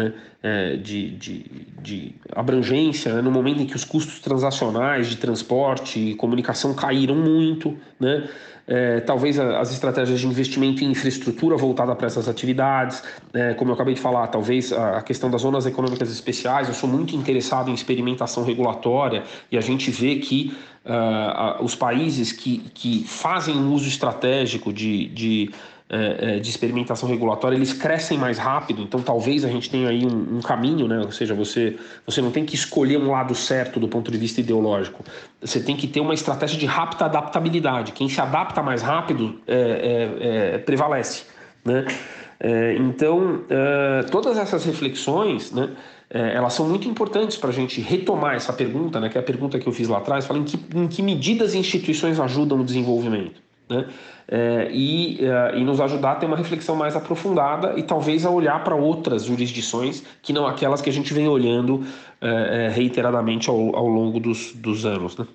né, 0.01 0.13
é, 0.43 0.77
de, 0.77 1.11
de, 1.11 1.45
de, 1.83 2.15
abrangência, 2.35 3.13
né, 3.15 3.21
no 3.21 3.31
momento 3.31 3.61
em 3.61 3.67
que 3.67 3.77
os 3.77 3.85
custos 3.85 4.19
transacionais 4.21 5.09
de 5.09 5.17
transporte 5.17 5.99
e 5.99 6.15
comunicação 6.15 6.75
caíram 6.75 7.15
muito, 7.15 7.77
né, 7.99 8.29
é, 8.67 9.01
talvez 9.01 9.39
as 9.39 9.73
estratégias 9.73 10.21
de 10.21 10.27
investimento 10.27 10.85
em 10.85 10.93
infraestrutura 10.93 11.57
voltada 11.57 11.95
para 11.97 12.07
essas 12.07 12.29
atividades, 12.29 13.03
é, 13.35 13.53
como 13.55 13.71
eu 13.71 13.75
acabei 13.75 13.95
de 13.95 14.01
falar, 14.01 14.29
talvez 14.29 14.73
a 14.73 15.03
questão 15.03 15.29
das 15.29 15.43
zonas 15.43 15.67
econômicas 15.67 16.11
especiais, 16.11 16.69
eu 16.69 16.75
sou 16.75 16.89
muito 16.89 17.17
interessado 17.17 17.69
em 17.69 17.75
experimentação 17.75 18.45
regulatória 18.45 19.25
e 19.51 19.59
a 19.59 19.61
gente 19.61 19.91
vê 19.91 20.17
que 20.17 20.57
uh, 20.85 21.63
os 21.65 21.75
países 21.75 22.31
que, 22.31 22.59
que 22.73 23.05
fazem 23.09 23.57
uso 23.57 23.89
estratégico 23.89 24.73
de, 24.73 25.09
de 25.09 25.51
de 26.41 26.49
experimentação 26.49 27.09
regulatória, 27.09 27.57
eles 27.57 27.73
crescem 27.73 28.17
mais 28.17 28.39
rápido, 28.39 28.81
então 28.81 29.03
talvez 29.03 29.45
a 29.45 29.49
gente 29.49 29.69
tenha 29.69 29.89
aí 29.89 30.07
um, 30.07 30.37
um, 30.37 30.41
caminho, 30.41 30.87
né? 30.87 31.01
ou 31.01 31.11
seja, 31.11 31.35
você, 31.35 31.77
você 32.07 32.23
não 32.23 32.31
tem 32.31 32.45
que 32.45 32.55
escolher 32.55 32.97
um 32.97 33.11
lado 33.11 33.35
certo 33.35 33.81
do 33.81 33.89
ponto 33.89 34.09
de 34.09 34.17
vista 34.17 34.41
ideológico, 34.41 35.05
você 35.41 35.61
tem 35.61 35.77
que 35.77 35.89
ter 35.89 35.99
uma 35.99 36.15
estratégia 36.15 36.57
de 36.57 36.65
rápida 36.65 37.07
adaptabilidade. 37.07 37.91
Quem 37.91 38.09
se 38.09 38.21
adapta 38.21 38.63
mais 38.63 38.83
rápido 38.83 39.41
é, 39.49 39.57
é, 40.21 40.55
é 40.55 40.59
prevalece. 40.59 41.25
Né? 41.65 41.85
É, 42.39 42.77
então, 42.77 43.45
todas 44.13 44.39
essas 44.39 44.65
reflexões 44.65 45.51
né, 45.51 45.71
é, 46.13 46.35
elas 46.35 46.55
são 46.55 46.69
muito 46.69 46.89
importantes 46.89 47.37
para 47.37 47.51
a 47.51 47.53
gente 47.53 47.81
retomar 47.81 48.35
essa 48.35 48.53
pergunta, 48.53 48.99
né, 48.99 49.09
que 49.09 49.17
é 49.17 49.21
a 49.21 49.25
pergunta 49.25 49.59
que 49.61 49.69
eu 49.69 49.73
fiz 49.73 49.87
lá 49.87 49.99
atrás, 49.99 50.27
falando 50.27 50.43
em 50.43 50.45
que, 50.45 50.77
em 50.77 50.89
que 50.89 51.03
medidas 51.03 51.55
instituições 51.55 52.19
ajudam 52.19 52.59
no 52.59 52.65
desenvolvimento. 52.65 53.41
Né? 53.69 53.87
É, 54.33 54.71
e, 54.73 55.19
é, 55.27 55.59
e, 55.59 55.65
nos 55.65 55.81
ajudar 55.81 56.13
a 56.13 56.15
ter 56.15 56.27
uma 56.27 56.37
reflexão 56.37 56.77
mais 56.77 56.95
aprofundada 56.95 57.77
e 57.77 57.83
talvez 57.83 58.25
a 58.25 58.31
olhar 58.31 58.63
para 58.63 58.77
outras 58.77 59.25
jurisdições 59.25 60.05
que 60.23 60.33
não 60.33 60.47
aquelas 60.47 60.81
que 60.81 60.89
a 60.89 60.93
gente 60.93 61.13
vem 61.13 61.27
olhando 61.27 61.85
é, 62.21 62.67
é 62.67 62.69
reiteradamente 62.69 63.51
ao, 63.51 63.75
ao 63.75 63.89
longo 63.89 64.21
dos, 64.21 64.53
dos 64.53 64.87
anos. 64.87 65.17
Né? 65.17 65.27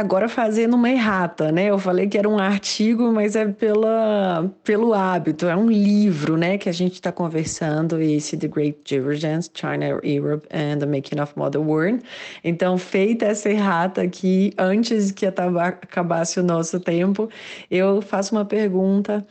Agora 0.00 0.28
fazendo 0.28 0.74
uma 0.74 0.90
errata, 0.90 1.52
né? 1.52 1.66
Eu 1.66 1.78
falei 1.78 2.08
que 2.08 2.18
era 2.18 2.28
um 2.28 2.38
artigo, 2.38 3.12
mas 3.12 3.36
é 3.36 3.46
pela, 3.46 4.50
pelo 4.64 4.94
hábito, 4.94 5.46
é 5.46 5.54
um 5.54 5.70
livro, 5.70 6.36
né? 6.36 6.58
Que 6.58 6.68
a 6.68 6.72
gente 6.72 6.94
está 6.94 7.12
conversando, 7.12 8.00
esse 8.00 8.36
The 8.36 8.48
Great 8.48 8.78
Divergence, 8.84 9.50
China, 9.54 9.86
Europe 10.02 10.48
and 10.52 10.78
the 10.78 10.86
Making 10.86 11.20
of 11.20 11.34
Modern 11.36 11.66
World. 11.66 12.02
Então, 12.42 12.78
feita 12.78 13.26
essa 13.26 13.48
errata 13.50 14.02
aqui, 14.02 14.52
antes 14.58 15.12
que 15.12 15.26
acabasse 15.26 16.40
o 16.40 16.42
nosso 16.42 16.80
tempo, 16.80 17.28
eu 17.70 18.00
faço 18.00 18.34
uma 18.34 18.44
pergunta 18.44 19.24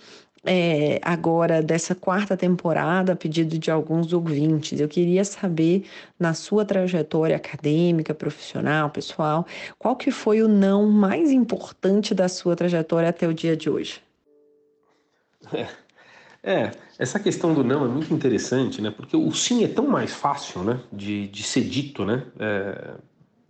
é, 0.46 1.00
agora 1.04 1.62
dessa 1.62 1.94
quarta 1.94 2.38
temporada, 2.38 3.14
a 3.14 3.16
pedido 3.16 3.58
de 3.58 3.70
alguns 3.70 4.14
ouvintes. 4.14 4.80
Eu 4.80 4.88
queria 4.88 5.24
saber, 5.24 5.86
na 6.20 6.34
sua 6.34 6.66
trajetória 6.66 7.36
acadêmica, 7.36 8.14
profissional, 8.14 8.90
pessoal, 8.90 9.46
qual 9.78 9.96
que 9.96 10.12
foi 10.12 10.42
o 10.42 10.48
não 10.48 10.90
mais 10.90 11.32
importante 11.32 12.14
da 12.14 12.28
sua 12.28 12.56
trajetória 12.56 13.10
até 13.10 13.28
o 13.28 13.34
dia 13.34 13.56
de 13.56 13.70
hoje? 13.70 14.02
É, 15.54 15.68
é 16.44 16.72
essa 16.98 17.20
questão 17.20 17.54
do 17.54 17.64
não 17.64 17.86
é 17.86 17.88
muito 17.88 18.14
interessante, 18.14 18.82
né? 18.82 18.92
Porque 18.92 19.16
o 19.16 19.32
sim 19.32 19.64
é 19.64 19.68
tão 19.68 19.88
mais 19.88 20.14
fácil, 20.14 20.64
né? 20.64 20.80
De, 20.92 21.28
de 21.28 21.44
ser 21.44 21.62
dito, 21.62 22.06
né? 22.06 22.24
É, 22.40 22.94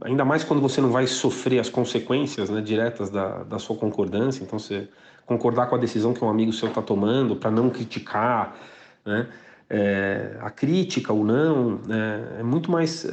ainda 0.02 0.24
mais 0.24 0.44
quando 0.44 0.62
você 0.62 0.80
não 0.80 0.92
vai 0.92 1.08
sofrer 1.08 1.60
as 1.60 1.70
consequências 1.70 2.50
né, 2.50 2.62
diretas 2.62 3.10
da, 3.10 3.44
da 3.44 3.60
sua 3.60 3.76
concordância, 3.76 4.44
então 4.44 4.58
você 4.58 4.88
concordar 5.30 5.68
com 5.68 5.76
a 5.76 5.78
decisão 5.78 6.12
que 6.12 6.24
um 6.26 6.30
amigo 6.30 6.52
seu 6.52 6.70
está 6.70 6.82
tomando, 6.82 7.36
para 7.36 7.52
não 7.52 7.70
criticar, 7.70 8.58
né? 9.06 9.28
É, 9.72 10.36
a 10.42 10.50
crítica, 10.50 11.14
o 11.14 11.24
não, 11.24 11.80
é, 11.88 12.40
é 12.40 12.44
muito 12.44 12.72
mais 12.72 13.06
é, 13.06 13.10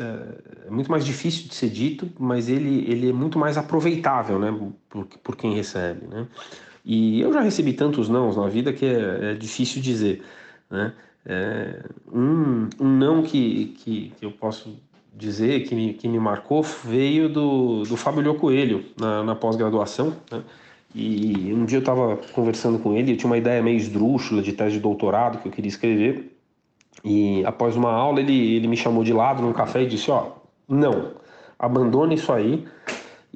é, 0.66 0.70
muito 0.70 0.90
mais 0.90 1.04
difícil 1.04 1.46
de 1.48 1.54
ser 1.54 1.68
dito, 1.68 2.10
mas 2.18 2.48
ele, 2.48 2.90
ele 2.90 3.10
é 3.10 3.12
muito 3.12 3.38
mais 3.38 3.58
aproveitável, 3.58 4.38
né, 4.38 4.58
por, 4.88 5.04
por 5.04 5.36
quem 5.36 5.54
recebe, 5.54 6.06
né? 6.06 6.26
E 6.82 7.20
eu 7.20 7.30
já 7.30 7.42
recebi 7.42 7.74
tantos 7.74 8.08
nãos 8.08 8.38
na 8.38 8.48
vida 8.48 8.72
que 8.72 8.86
é, 8.86 9.32
é 9.32 9.34
difícil 9.34 9.82
dizer, 9.82 10.22
né? 10.70 10.94
É, 11.26 11.82
um, 12.10 12.68
um 12.80 12.88
não 12.88 13.22
que, 13.22 13.76
que, 13.78 14.12
que 14.18 14.24
eu 14.24 14.30
posso 14.30 14.80
dizer 15.14 15.64
que 15.64 15.74
me, 15.74 15.92
que 15.92 16.08
me 16.08 16.18
marcou 16.18 16.62
veio 16.62 17.28
do, 17.28 17.82
do 17.82 17.96
Fábio 17.96 18.22
Lio 18.22 18.34
Coelho 18.36 18.84
na, 18.98 19.22
na 19.22 19.34
pós-graduação, 19.34 20.16
né? 20.32 20.42
E 20.94 21.52
um 21.52 21.64
dia 21.64 21.78
eu 21.78 21.80
estava 21.80 22.16
conversando 22.32 22.78
com 22.78 22.94
ele, 22.94 23.12
eu 23.12 23.16
tinha 23.16 23.28
uma 23.28 23.38
ideia 23.38 23.62
meio 23.62 23.76
esdrúxula 23.76 24.40
de 24.40 24.52
tese 24.52 24.74
de 24.74 24.80
doutorado 24.80 25.38
que 25.38 25.48
eu 25.48 25.52
queria 25.52 25.68
escrever. 25.68 26.32
E 27.04 27.44
após 27.44 27.76
uma 27.76 27.92
aula, 27.92 28.20
ele, 28.20 28.56
ele 28.56 28.66
me 28.66 28.76
chamou 28.76 29.04
de 29.04 29.12
lado 29.12 29.42
num 29.42 29.52
café 29.52 29.82
e 29.82 29.86
disse: 29.86 30.10
Ó, 30.10 30.30
não, 30.68 31.12
abandone 31.58 32.14
isso 32.14 32.32
aí 32.32 32.64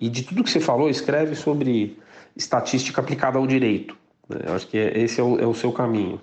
e 0.01 0.09
de 0.09 0.22
tudo 0.22 0.42
que 0.42 0.51
você 0.51 0.61
falou, 0.61 0.88
escreve 0.88 1.34
sobre 1.34 1.98
estatística 2.34 3.01
aplicada 3.01 3.38
ao 3.38 3.46
direito. 3.46 3.94
Eu 4.28 4.55
acho 4.55 4.66
que 4.66 4.78
é, 4.78 4.98
esse 4.98 5.20
é 5.20 5.24
o, 5.24 5.38
é 5.38 5.46
o 5.46 5.53
seu 5.53 5.70
caminho. 5.70 6.18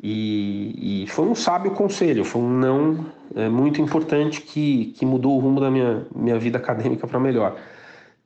E, 0.00 1.02
e, 1.02 1.06
foi 1.08 1.26
um 1.26 1.34
sábio 1.34 1.72
conselho, 1.72 2.24
foi 2.24 2.40
um 2.40 2.48
não 2.48 3.06
é, 3.34 3.48
muito 3.48 3.80
importante 3.82 4.40
que, 4.42 4.94
que 4.96 5.04
mudou 5.04 5.36
o 5.36 5.40
rumo 5.40 5.60
da 5.60 5.68
minha, 5.68 6.06
minha 6.14 6.38
vida 6.38 6.58
acadêmica 6.58 7.08
para 7.08 7.18
melhor. 7.18 7.56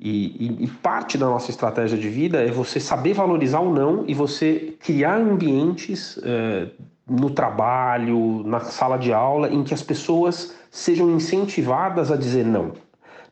E, 0.04 0.58
e, 0.60 0.64
e, 0.64 0.66
parte 0.66 1.16
da 1.16 1.26
nossa 1.26 1.52
estratégia 1.52 1.96
de 1.96 2.08
vida 2.08 2.42
é 2.42 2.50
você 2.50 2.80
saber 2.80 3.14
valorizar 3.14 3.60
o 3.60 3.72
não 3.72 4.02
e 4.08 4.14
você 4.14 4.74
criar 4.80 5.14
ambientes 5.16 6.18
é, 6.24 6.66
no 7.08 7.30
trabalho, 7.30 8.42
na 8.44 8.58
sala 8.58 8.96
de 8.96 9.12
aula, 9.12 9.48
em 9.48 9.62
que 9.62 9.72
as 9.72 9.80
pessoas 9.80 10.56
sejam 10.72 11.08
incentivadas 11.12 12.10
a 12.10 12.16
dizer 12.16 12.44
não. 12.44 12.72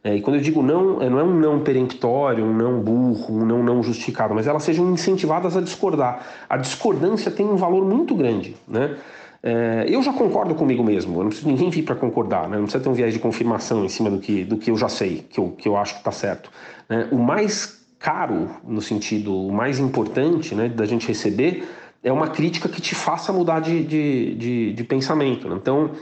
É, 0.04 0.14
e 0.14 0.22
quando 0.22 0.36
eu 0.36 0.42
digo 0.42 0.62
não, 0.62 1.02
é, 1.02 1.10
não 1.10 1.18
é 1.18 1.24
um 1.24 1.34
não 1.34 1.58
peremptório, 1.58 2.44
um 2.44 2.54
não 2.54 2.80
burro, 2.80 3.34
um 3.34 3.44
não 3.44 3.64
não 3.64 3.82
justificado, 3.82 4.32
mas 4.32 4.46
elas 4.46 4.62
sejam 4.62 4.92
incentivadas 4.92 5.56
a 5.56 5.60
discordar. 5.60 6.24
A 6.48 6.56
discordância 6.56 7.32
tem 7.32 7.46
um 7.46 7.56
valor 7.56 7.84
muito 7.84 8.14
grande, 8.14 8.56
né? 8.68 8.96
É, 9.42 9.86
eu 9.88 10.02
já 10.02 10.12
concordo 10.12 10.54
comigo 10.54 10.84
mesmo, 10.84 11.18
eu 11.18 11.22
não 11.22 11.28
preciso 11.28 11.48
ninguém 11.48 11.70
vir 11.70 11.82
para 11.82 11.94
concordar, 11.94 12.46
né? 12.48 12.56
não 12.56 12.64
precisa 12.64 12.84
ter 12.84 12.90
um 12.90 12.92
viés 12.92 13.14
de 13.14 13.18
confirmação 13.18 13.84
em 13.84 13.88
cima 13.88 14.10
do 14.10 14.18
que, 14.18 14.44
do 14.44 14.58
que 14.58 14.70
eu 14.70 14.76
já 14.76 14.88
sei, 14.88 15.24
que 15.30 15.40
eu, 15.40 15.50
que 15.52 15.66
eu 15.66 15.78
acho 15.78 15.94
que 15.94 16.00
está 16.00 16.12
certo. 16.12 16.50
Né? 16.88 17.08
O 17.10 17.16
mais 17.16 17.80
caro, 17.98 18.50
no 18.62 18.82
sentido 18.82 19.34
o 19.34 19.52
mais 19.52 19.78
importante 19.78 20.54
né, 20.54 20.68
da 20.68 20.84
gente 20.84 21.08
receber, 21.08 21.66
é 22.02 22.12
uma 22.12 22.28
crítica 22.28 22.68
que 22.68 22.80
te 22.80 22.94
faça 22.94 23.32
mudar 23.32 23.60
de, 23.60 23.82
de, 23.84 24.34
de, 24.34 24.72
de 24.72 24.84
pensamento. 24.84 25.48
Né? 25.48 25.56
Então, 25.56 25.92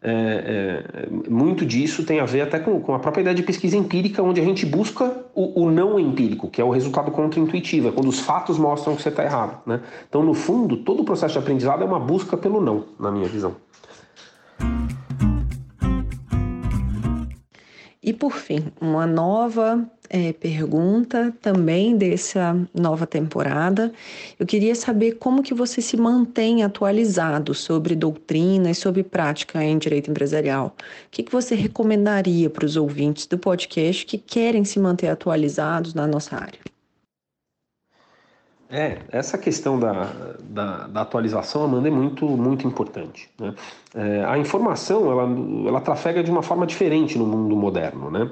é, 0.00 0.84
é, 0.94 1.30
muito 1.30 1.66
disso 1.66 2.04
tem 2.04 2.20
a 2.20 2.24
ver 2.24 2.42
até 2.42 2.58
com, 2.60 2.80
com, 2.80 2.94
a 2.94 2.98
própria 3.00 3.22
ideia 3.22 3.34
de 3.34 3.42
pesquisa 3.42 3.76
empírica, 3.76 4.22
onde 4.22 4.40
a 4.40 4.44
gente 4.44 4.64
busca 4.64 5.24
o, 5.34 5.64
o 5.64 5.70
não 5.70 5.98
empírico, 5.98 6.48
que 6.48 6.60
é 6.60 6.64
o 6.64 6.70
resultado 6.70 7.10
contra-intuitivo, 7.10 7.88
é 7.88 7.92
quando 7.92 8.08
os 8.08 8.20
fatos 8.20 8.58
mostram 8.58 8.94
que 8.94 9.02
você 9.02 9.08
está 9.08 9.24
errado. 9.24 9.60
Né? 9.66 9.80
Então, 10.08 10.22
no 10.22 10.34
fundo, 10.34 10.76
todo 10.78 11.02
o 11.02 11.04
processo 11.04 11.32
de 11.32 11.38
aprendizado 11.38 11.82
é 11.82 11.84
uma 11.84 11.98
busca 11.98 12.36
pelo 12.36 12.60
não, 12.60 12.84
na 12.98 13.10
minha 13.10 13.28
visão. 13.28 13.56
E 18.00 18.12
por 18.12 18.32
fim, 18.32 18.72
uma 18.80 19.06
nova 19.06 19.84
é, 20.10 20.32
pergunta 20.32 21.34
também 21.40 21.96
dessa 21.96 22.56
nova 22.74 23.06
temporada. 23.06 23.92
Eu 24.38 24.46
queria 24.46 24.74
saber 24.74 25.12
como 25.12 25.42
que 25.42 25.54
você 25.54 25.82
se 25.82 25.96
mantém 25.96 26.62
atualizado 26.62 27.54
sobre 27.54 27.94
doutrina 27.94 28.70
e 28.70 28.74
sobre 28.74 29.02
prática 29.02 29.62
em 29.62 29.78
direito 29.78 30.10
empresarial. 30.10 30.74
O 30.78 31.10
que, 31.10 31.22
que 31.22 31.32
você 31.32 31.54
recomendaria 31.54 32.48
para 32.48 32.64
os 32.64 32.76
ouvintes 32.76 33.26
do 33.26 33.38
podcast 33.38 34.06
que 34.06 34.18
querem 34.18 34.64
se 34.64 34.78
manter 34.78 35.08
atualizados 35.08 35.94
na 35.94 36.06
nossa 36.06 36.36
área? 36.36 36.58
É, 38.70 38.98
essa 39.10 39.38
questão 39.38 39.80
da, 39.80 40.12
da, 40.42 40.86
da, 40.88 41.00
atualização, 41.00 41.64
Amanda, 41.64 41.88
é 41.88 41.90
muito, 41.90 42.26
muito 42.26 42.66
importante. 42.66 43.30
Né? 43.40 43.54
É, 43.94 44.24
a 44.26 44.36
informação, 44.36 45.10
ela, 45.10 45.22
ela 45.66 45.80
trafega 45.80 46.22
de 46.22 46.30
uma 46.30 46.42
forma 46.42 46.66
diferente 46.66 47.16
no 47.16 47.26
mundo 47.26 47.56
moderno, 47.56 48.10
né? 48.10 48.30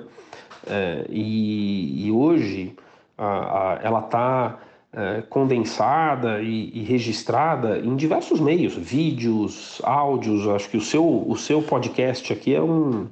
É, 0.67 1.07
e, 1.09 2.07
e, 2.07 2.11
hoje 2.11 2.75
a, 3.17 3.27
a, 3.27 3.81
ela 3.83 4.01
está 4.01 4.59
é, 4.93 5.23
condensada 5.23 6.43
e, 6.43 6.71
e, 6.75 6.83
registrada 6.83 7.79
em 7.79 7.95
diversos 7.95 8.41
meios, 8.41 8.75
vídeos, 8.75 9.81
áudios. 9.85 10.47
Acho 10.49 10.69
que 10.69 10.77
o 10.77 10.81
seu, 10.81 11.25
o 11.29 11.37
seu 11.37 11.63
podcast 11.63 12.33
aqui 12.33 12.55
é 12.55 12.63
um, 12.63 13.07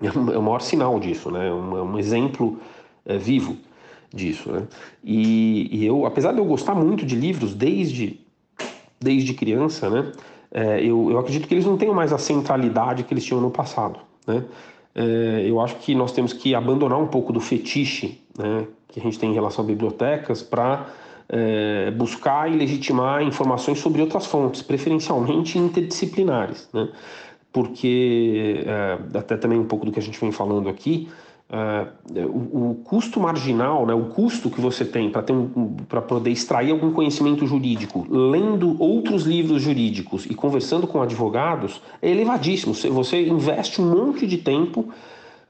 é 0.00 0.38
o 0.38 0.42
maior 0.42 0.60
sinal 0.60 0.98
disso, 0.98 1.30
né? 1.30 1.52
um, 1.52 1.76
é 1.76 1.82
um 1.82 1.98
exemplo 1.98 2.58
é, 3.04 3.18
vivo 3.18 3.56
disso. 4.12 4.50
Né? 4.50 4.66
E, 5.04 5.68
e, 5.70 5.86
eu, 5.86 6.06
apesar 6.06 6.32
de 6.32 6.38
eu 6.38 6.44
gostar 6.44 6.74
muito 6.74 7.04
de 7.04 7.14
livros 7.14 7.54
desde, 7.54 8.20
desde 8.98 9.34
criança, 9.34 9.90
né? 9.90 10.12
É, 10.52 10.80
eu, 10.80 11.08
eu 11.12 11.18
acredito 11.18 11.46
que 11.46 11.54
eles 11.54 11.64
não 11.64 11.76
tenham 11.76 11.94
mais 11.94 12.12
a 12.12 12.18
centralidade 12.18 13.04
que 13.04 13.14
eles 13.14 13.24
tinham 13.24 13.40
no 13.40 13.52
passado. 13.52 14.00
Né? 14.26 14.44
É, 14.94 15.44
eu 15.46 15.60
acho 15.60 15.76
que 15.76 15.94
nós 15.94 16.12
temos 16.12 16.32
que 16.32 16.54
abandonar 16.54 16.98
um 16.98 17.06
pouco 17.06 17.32
do 17.32 17.40
fetiche 17.40 18.20
né, 18.36 18.66
que 18.88 18.98
a 18.98 19.02
gente 19.02 19.18
tem 19.18 19.30
em 19.30 19.34
relação 19.34 19.64
a 19.64 19.66
bibliotecas 19.66 20.42
para 20.42 20.86
é, 21.28 21.90
buscar 21.92 22.50
e 22.50 22.56
legitimar 22.56 23.22
informações 23.22 23.78
sobre 23.78 24.00
outras 24.00 24.26
fontes, 24.26 24.62
preferencialmente 24.62 25.58
interdisciplinares. 25.58 26.68
Né? 26.72 26.88
Porque, 27.52 28.64
é, 28.66 29.18
até 29.18 29.36
também 29.36 29.58
um 29.58 29.66
pouco 29.66 29.86
do 29.86 29.92
que 29.92 29.98
a 29.98 30.02
gente 30.02 30.20
vem 30.20 30.32
falando 30.32 30.68
aqui, 30.68 31.08
Uh, 31.50 32.28
o, 32.28 32.70
o, 32.70 32.74
custo 32.76 33.18
marginal, 33.18 33.84
né, 33.84 33.92
o 33.92 34.04
custo 34.04 34.48
que 34.48 34.60
você 34.60 34.84
tem 34.84 35.10
para 35.10 35.32
um, 35.32 35.74
poder 36.06 36.30
extrair 36.30 36.70
algum 36.70 36.92
conhecimento 36.92 37.44
jurídico, 37.44 38.06
lendo 38.08 38.80
outros 38.80 39.24
livros 39.24 39.60
jurídicos 39.60 40.26
e 40.26 40.34
conversando 40.34 40.86
com 40.86 41.02
advogados, 41.02 41.82
é 42.00 42.08
elevadíssimo. 42.08 42.72
Você, 42.72 43.26
investe 43.26 43.82
um 43.82 43.90
monte 43.90 44.28
de 44.28 44.38
tempo 44.38 44.90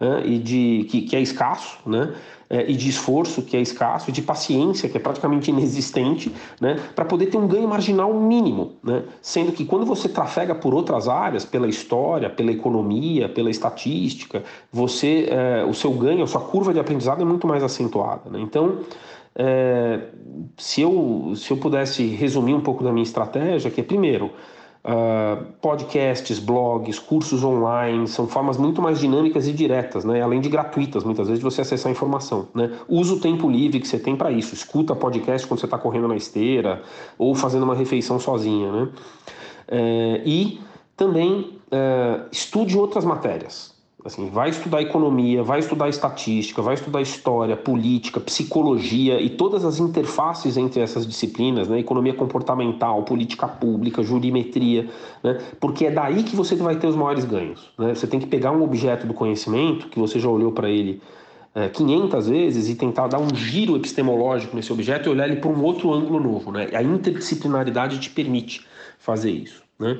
né, 0.00 0.22
e 0.24 0.38
de, 0.38 0.86
que, 0.88 1.02
que 1.02 1.14
é 1.14 1.20
escasso, 1.20 1.78
né? 1.84 2.14
É, 2.50 2.68
e 2.68 2.74
de 2.74 2.88
esforço, 2.88 3.42
que 3.42 3.56
é 3.56 3.60
escasso, 3.60 4.10
e 4.10 4.12
de 4.12 4.20
paciência, 4.20 4.88
que 4.88 4.96
é 4.96 5.00
praticamente 5.00 5.50
inexistente, 5.50 6.34
né, 6.60 6.80
para 6.96 7.04
poder 7.04 7.26
ter 7.26 7.38
um 7.38 7.46
ganho 7.46 7.68
marginal 7.68 8.12
mínimo. 8.12 8.72
Né? 8.82 9.04
Sendo 9.22 9.52
que 9.52 9.64
quando 9.64 9.86
você 9.86 10.08
trafega 10.08 10.52
por 10.52 10.74
outras 10.74 11.08
áreas, 11.08 11.44
pela 11.44 11.68
história, 11.68 12.28
pela 12.28 12.50
economia, 12.50 13.28
pela 13.28 13.50
estatística, 13.50 14.42
você, 14.72 15.28
é, 15.30 15.64
o 15.64 15.72
seu 15.72 15.92
ganho, 15.92 16.24
a 16.24 16.26
sua 16.26 16.40
curva 16.40 16.74
de 16.74 16.80
aprendizado 16.80 17.22
é 17.22 17.24
muito 17.24 17.46
mais 17.46 17.62
acentuada. 17.62 18.28
Né? 18.28 18.40
Então, 18.40 18.80
é, 19.36 20.00
se, 20.56 20.80
eu, 20.80 21.32
se 21.36 21.52
eu 21.52 21.56
pudesse 21.56 22.04
resumir 22.04 22.54
um 22.54 22.60
pouco 22.60 22.82
da 22.82 22.90
minha 22.90 23.04
estratégia, 23.04 23.70
que 23.70 23.80
é 23.80 23.84
primeiro, 23.84 24.32
Uh, 24.82 25.44
podcasts, 25.60 26.38
blogs, 26.38 26.98
cursos 26.98 27.44
online, 27.44 28.08
são 28.08 28.26
formas 28.26 28.56
muito 28.56 28.80
mais 28.80 28.98
dinâmicas 28.98 29.46
e 29.46 29.52
diretas, 29.52 30.06
né? 30.06 30.22
além 30.22 30.40
de 30.40 30.48
gratuitas, 30.48 31.04
muitas 31.04 31.26
vezes, 31.28 31.38
de 31.38 31.44
você 31.44 31.60
acessar 31.60 31.90
a 31.90 31.92
informação. 31.92 32.48
Né? 32.54 32.72
Usa 32.88 33.14
o 33.14 33.20
tempo 33.20 33.50
livre 33.50 33.78
que 33.78 33.86
você 33.86 33.98
tem 33.98 34.16
para 34.16 34.30
isso. 34.30 34.54
Escuta 34.54 34.96
podcast 34.96 35.46
quando 35.46 35.60
você 35.60 35.66
está 35.66 35.76
correndo 35.76 36.08
na 36.08 36.16
esteira 36.16 36.82
ou 37.18 37.34
fazendo 37.34 37.64
uma 37.64 37.74
refeição 37.74 38.18
sozinha. 38.18 38.72
Né? 38.72 38.88
É, 39.68 40.22
e 40.24 40.60
também 40.96 41.58
é, 41.70 42.22
estude 42.32 42.78
outras 42.78 43.04
matérias. 43.04 43.78
Assim, 44.04 44.30
vai 44.30 44.48
estudar 44.48 44.80
economia, 44.80 45.42
vai 45.42 45.58
estudar 45.58 45.88
estatística, 45.88 46.62
vai 46.62 46.74
estudar 46.74 47.02
história, 47.02 47.56
política, 47.56 48.18
psicologia 48.18 49.20
e 49.20 49.28
todas 49.28 49.64
as 49.64 49.78
interfaces 49.78 50.56
entre 50.56 50.80
essas 50.80 51.06
disciplinas, 51.06 51.68
né? 51.68 51.78
economia 51.78 52.14
comportamental, 52.14 53.02
política 53.02 53.46
pública, 53.46 54.02
jurimetria, 54.02 54.88
né? 55.22 55.38
porque 55.60 55.86
é 55.86 55.90
daí 55.90 56.22
que 56.22 56.34
você 56.34 56.56
vai 56.56 56.76
ter 56.76 56.86
os 56.86 56.96
maiores 56.96 57.24
ganhos. 57.24 57.70
Né? 57.78 57.94
Você 57.94 58.06
tem 58.06 58.18
que 58.18 58.26
pegar 58.26 58.52
um 58.52 58.62
objeto 58.62 59.06
do 59.06 59.12
conhecimento, 59.12 59.88
que 59.88 59.98
você 59.98 60.18
já 60.18 60.28
olhou 60.28 60.52
para 60.52 60.70
ele 60.70 61.02
é, 61.54 61.68
500 61.68 62.28
vezes, 62.28 62.68
e 62.70 62.74
tentar 62.74 63.08
dar 63.08 63.18
um 63.18 63.34
giro 63.34 63.76
epistemológico 63.76 64.56
nesse 64.56 64.72
objeto 64.72 65.08
e 65.08 65.12
olhar 65.12 65.28
ele 65.28 65.40
por 65.40 65.50
um 65.50 65.62
outro 65.62 65.92
ângulo 65.92 66.20
novo. 66.20 66.50
Né? 66.50 66.70
A 66.72 66.82
interdisciplinaridade 66.82 67.98
te 67.98 68.08
permite 68.08 68.64
fazer 68.98 69.30
isso. 69.30 69.62
Né? 69.78 69.98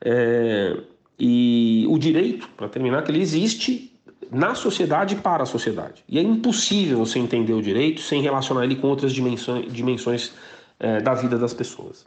É, 0.00 0.76
e 1.24 1.86
o 1.88 1.96
direito, 1.98 2.48
para 2.56 2.68
terminar, 2.68 3.04
que 3.04 3.12
ele 3.12 3.20
existe 3.20 3.96
na 4.28 4.56
sociedade 4.56 5.14
para 5.14 5.44
a 5.44 5.46
sociedade. 5.46 6.02
E 6.08 6.18
é 6.18 6.22
impossível 6.22 6.98
você 6.98 7.20
entender 7.20 7.52
o 7.52 7.62
direito 7.62 8.00
sem 8.00 8.20
relacionar 8.20 8.64
ele 8.64 8.74
com 8.74 8.88
outras 8.88 9.12
dimensões, 9.12 9.72
dimensões 9.72 10.32
é, 10.80 11.00
da 11.00 11.14
vida 11.14 11.38
das 11.38 11.54
pessoas. 11.54 12.04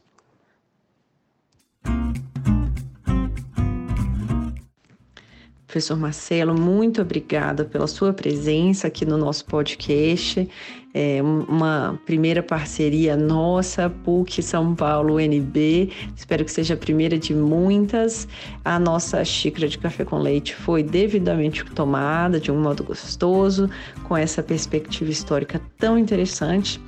Professor 5.75 5.97
Marcelo, 5.97 6.57
muito 6.57 7.01
obrigada 7.01 7.65
pela 7.65 7.85
sua 7.85 8.13
presença 8.13 8.87
aqui 8.87 9.05
no 9.05 9.17
nosso 9.17 9.43
podcast. 9.43 10.47
É 10.93 11.21
uma 11.21 11.99
primeira 12.05 12.41
parceria 12.41 13.17
nossa, 13.17 13.89
PUC 13.89 14.41
São 14.41 14.73
Paulo 14.73 15.15
UNB. 15.15 15.91
Espero 16.15 16.45
que 16.45 16.51
seja 16.53 16.75
a 16.75 16.77
primeira 16.77 17.17
de 17.17 17.35
muitas. 17.35 18.25
A 18.63 18.79
nossa 18.79 19.21
xícara 19.25 19.67
de 19.67 19.77
café 19.77 20.05
com 20.05 20.17
leite 20.17 20.55
foi 20.55 20.81
devidamente 20.81 21.65
tomada 21.65 22.39
de 22.39 22.53
um 22.53 22.61
modo 22.61 22.81
gostoso, 22.81 23.69
com 24.05 24.15
essa 24.15 24.41
perspectiva 24.41 25.11
histórica 25.11 25.61
tão 25.77 25.97
interessante. 25.99 26.79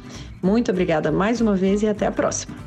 Muito 0.41 0.71
obrigada 0.71 1.11
mais 1.11 1.41
uma 1.41 1.57
vez 1.57 1.83
e 1.83 1.87
até 1.87 2.05
a 2.05 2.11
próxima. 2.13 2.66